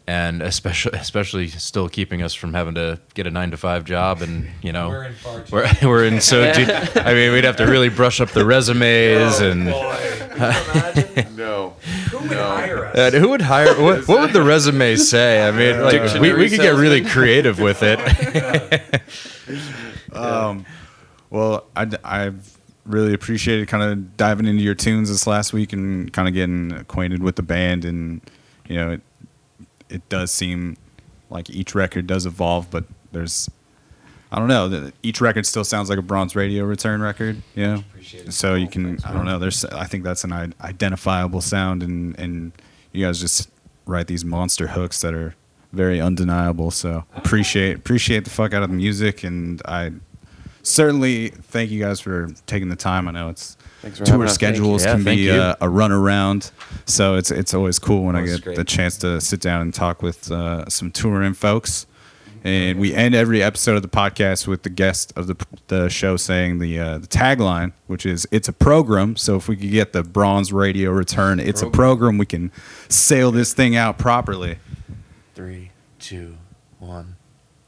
And 0.06 0.40
especially, 0.40 0.98
especially 0.98 1.48
still 1.48 1.88
keeping 1.88 2.22
us 2.22 2.32
from 2.32 2.54
having 2.54 2.74
to 2.76 2.98
get 3.12 3.26
a 3.26 3.30
nine 3.30 3.50
to 3.50 3.58
five 3.58 3.84
job, 3.84 4.22
and 4.22 4.48
you 4.62 4.72
know, 4.72 4.88
we're 4.88 5.04
in, 5.04 5.14
we're, 5.50 5.70
we're 5.82 6.04
in 6.04 6.20
so 6.22 6.50
deep. 6.52 6.68
I 6.96 7.12
mean, 7.12 7.32
we'd 7.32 7.44
have 7.44 7.56
to 7.56 7.66
really 7.66 7.90
brush 7.90 8.20
up 8.20 8.30
the 8.30 8.46
resumes 8.46 9.40
and 9.40 9.66
No. 11.36 11.74
Uh, 12.94 13.10
who 13.10 13.28
would 13.28 13.42
hire? 13.42 13.80
What, 13.80 14.08
what 14.08 14.20
would 14.20 14.32
the 14.32 14.42
resume 14.42 14.96
say? 14.96 15.46
I 15.46 15.50
mean, 15.50 15.82
like, 15.82 16.20
we, 16.20 16.32
we 16.32 16.48
could 16.48 16.60
get 16.60 16.74
really 16.76 17.04
creative 17.04 17.58
with 17.58 17.80
it. 17.82 17.98
Well, 21.30 21.66
I, 21.76 21.90
I've 22.04 22.58
really 22.84 23.12
appreciated 23.12 23.68
kind 23.68 23.82
of 23.82 24.16
diving 24.16 24.46
into 24.46 24.62
your 24.62 24.74
tunes 24.74 25.10
this 25.10 25.26
last 25.26 25.52
week 25.52 25.72
and 25.72 26.12
kind 26.12 26.26
of 26.26 26.34
getting 26.34 26.72
acquainted 26.72 27.22
with 27.22 27.36
the 27.36 27.42
band. 27.42 27.84
And, 27.84 28.20
you 28.66 28.76
know, 28.76 28.92
it, 28.92 29.00
it 29.90 30.08
does 30.08 30.30
seem 30.30 30.76
like 31.30 31.50
each 31.50 31.74
record 31.74 32.06
does 32.06 32.26
evolve, 32.26 32.70
but 32.70 32.84
there's, 33.12 33.50
I 34.32 34.38
don't 34.38 34.48
know, 34.48 34.90
each 35.02 35.20
record 35.20 35.46
still 35.46 35.64
sounds 35.64 35.90
like 35.90 35.98
a 35.98 36.02
Bronze 36.02 36.34
Radio 36.34 36.64
return 36.64 37.02
record, 37.02 37.42
you 37.54 37.66
know? 37.66 37.84
So 38.30 38.54
you 38.54 38.68
can, 38.68 38.98
I 39.04 39.12
don't 39.12 39.26
know, 39.26 39.38
there's, 39.38 39.64
I 39.66 39.84
think 39.84 40.04
that's 40.04 40.24
an 40.24 40.54
identifiable 40.60 41.40
sound, 41.40 41.82
and, 41.82 42.18
and 42.18 42.52
you 42.92 43.04
guys 43.04 43.20
just 43.20 43.50
write 43.86 44.06
these 44.06 44.24
monster 44.24 44.68
hooks 44.68 45.00
that 45.02 45.14
are 45.14 45.34
very 45.72 46.00
undeniable. 46.00 46.70
So 46.70 47.04
appreciate, 47.16 47.76
appreciate 47.76 48.24
the 48.24 48.30
fuck 48.30 48.54
out 48.54 48.62
of 48.62 48.70
the 48.70 48.76
music, 48.76 49.24
and 49.24 49.60
I, 49.66 49.92
certainly 50.68 51.28
thank 51.28 51.70
you 51.70 51.80
guys 51.80 52.00
for 52.00 52.28
taking 52.46 52.68
the 52.68 52.76
time. 52.76 53.08
I 53.08 53.12
know 53.12 53.28
it's 53.28 53.56
Thanks 53.82 53.98
for 53.98 54.04
tour 54.04 54.14
having 54.14 54.26
us. 54.26 54.36
Thank 54.36 54.54
schedules. 54.56 54.84
Yeah, 54.84 54.92
can 54.92 55.04
be 55.04 55.14
you. 55.16 55.32
uh, 55.32 55.54
a 55.60 55.68
run 55.68 55.92
around, 55.92 56.50
so 56.84 57.14
it's 57.14 57.30
it's 57.30 57.54
always 57.54 57.78
cool 57.78 58.04
when 58.04 58.16
I 58.16 58.24
get 58.24 58.42
great. 58.42 58.56
the 58.56 58.64
chance 58.64 58.98
to 58.98 59.20
sit 59.20 59.40
down 59.40 59.62
and 59.62 59.72
talk 59.72 60.02
with 60.02 60.30
uh, 60.30 60.68
some 60.68 60.90
touring 60.90 61.34
folks. 61.34 61.86
And 62.44 62.78
we 62.78 62.94
end 62.94 63.14
every 63.14 63.42
episode 63.42 63.76
of 63.76 63.82
the 63.82 63.88
podcast 63.88 64.46
with 64.46 64.62
the 64.62 64.70
guest 64.70 65.12
of 65.16 65.26
the 65.26 65.36
the 65.66 65.88
show 65.88 66.16
saying 66.16 66.58
the 66.58 66.78
uh, 66.78 66.98
the 66.98 67.06
tagline, 67.06 67.72
which 67.86 68.06
is 68.06 68.26
"It's 68.30 68.48
a 68.48 68.52
program." 68.52 69.16
So 69.16 69.36
if 69.36 69.48
we 69.48 69.56
could 69.56 69.70
get 69.70 69.92
the 69.92 70.02
Bronze 70.02 70.52
Radio 70.52 70.90
return, 70.90 71.40
it's 71.40 71.62
a 71.62 71.70
program. 71.70 72.18
We 72.18 72.26
can 72.26 72.52
sail 72.88 73.30
this 73.30 73.52
thing 73.52 73.76
out 73.76 73.98
properly. 73.98 74.58
Three, 75.34 75.70
two, 75.98 76.36
one. 76.78 77.16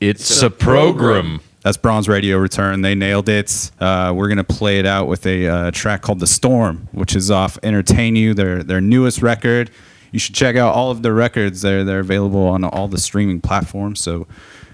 It's, 0.01 0.41
a 0.41 0.51
program. 0.51 1.41
That's 1.63 1.77
Bronze 1.77 2.09
Radio 2.09 2.39
Return. 2.39 2.81
They 2.81 2.95
nailed 2.95 3.29
it. 3.29 3.71
Uh, 3.79 4.13
we're 4.17 4.29
gonna 4.29 4.45
play 4.45 4.79
it 4.79 4.87
out 4.87 5.09
with 5.09 5.27
a 5.27 5.47
uh, 5.47 5.71
track 5.73 6.01
called 6.01 6.21
"The 6.21 6.27
Storm," 6.27 6.89
which 6.93 7.15
is 7.15 7.31
off 7.31 7.59
"Entertain 7.63 8.17
You," 8.17 8.33
their 8.33 8.63
their 8.63 8.81
newest 8.81 9.21
record. 9.21 9.71
You 10.11 10.19
should 10.19 10.35
check 10.35 10.57
out 10.57 10.75
all 10.75 10.91
of 10.91 11.03
their 11.03 11.13
records. 11.13 11.61
They're 11.61 11.85
they're 11.85 12.01
available 12.01 12.47
on 12.47 12.65
all 12.65 12.89
the 12.89 12.99
streaming 12.99 13.43
platforms. 13.43 14.01
So 14.01 14.27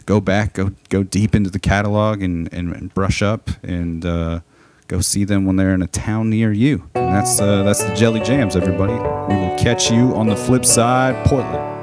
go 0.06 0.20
back, 0.20 0.54
go 0.54 0.70
go 0.88 1.02
deep 1.02 1.34
into 1.34 1.50
the 1.50 1.58
catalog, 1.58 2.22
and 2.22 2.52
and, 2.52 2.72
and 2.72 2.94
brush 2.94 3.20
up, 3.20 3.50
and 3.64 4.06
uh, 4.06 4.40
go 4.86 5.00
see 5.00 5.24
them 5.24 5.44
when 5.44 5.56
they're 5.56 5.74
in 5.74 5.82
a 5.82 5.88
town 5.88 6.30
near 6.30 6.52
you. 6.52 6.88
And 6.94 7.12
that's 7.12 7.40
uh, 7.40 7.64
that's 7.64 7.82
the 7.82 7.94
Jelly 7.96 8.20
Jams, 8.20 8.54
everybody. 8.54 8.92
We 8.92 9.40
will 9.40 9.58
catch 9.58 9.90
you 9.90 10.14
on 10.14 10.28
the 10.28 10.36
flip 10.36 10.64
side, 10.64 11.26
Portland. 11.26 11.75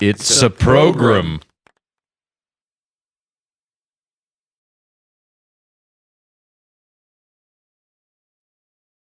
It's 0.00 0.42
a 0.42 0.50
program. 0.50 1.40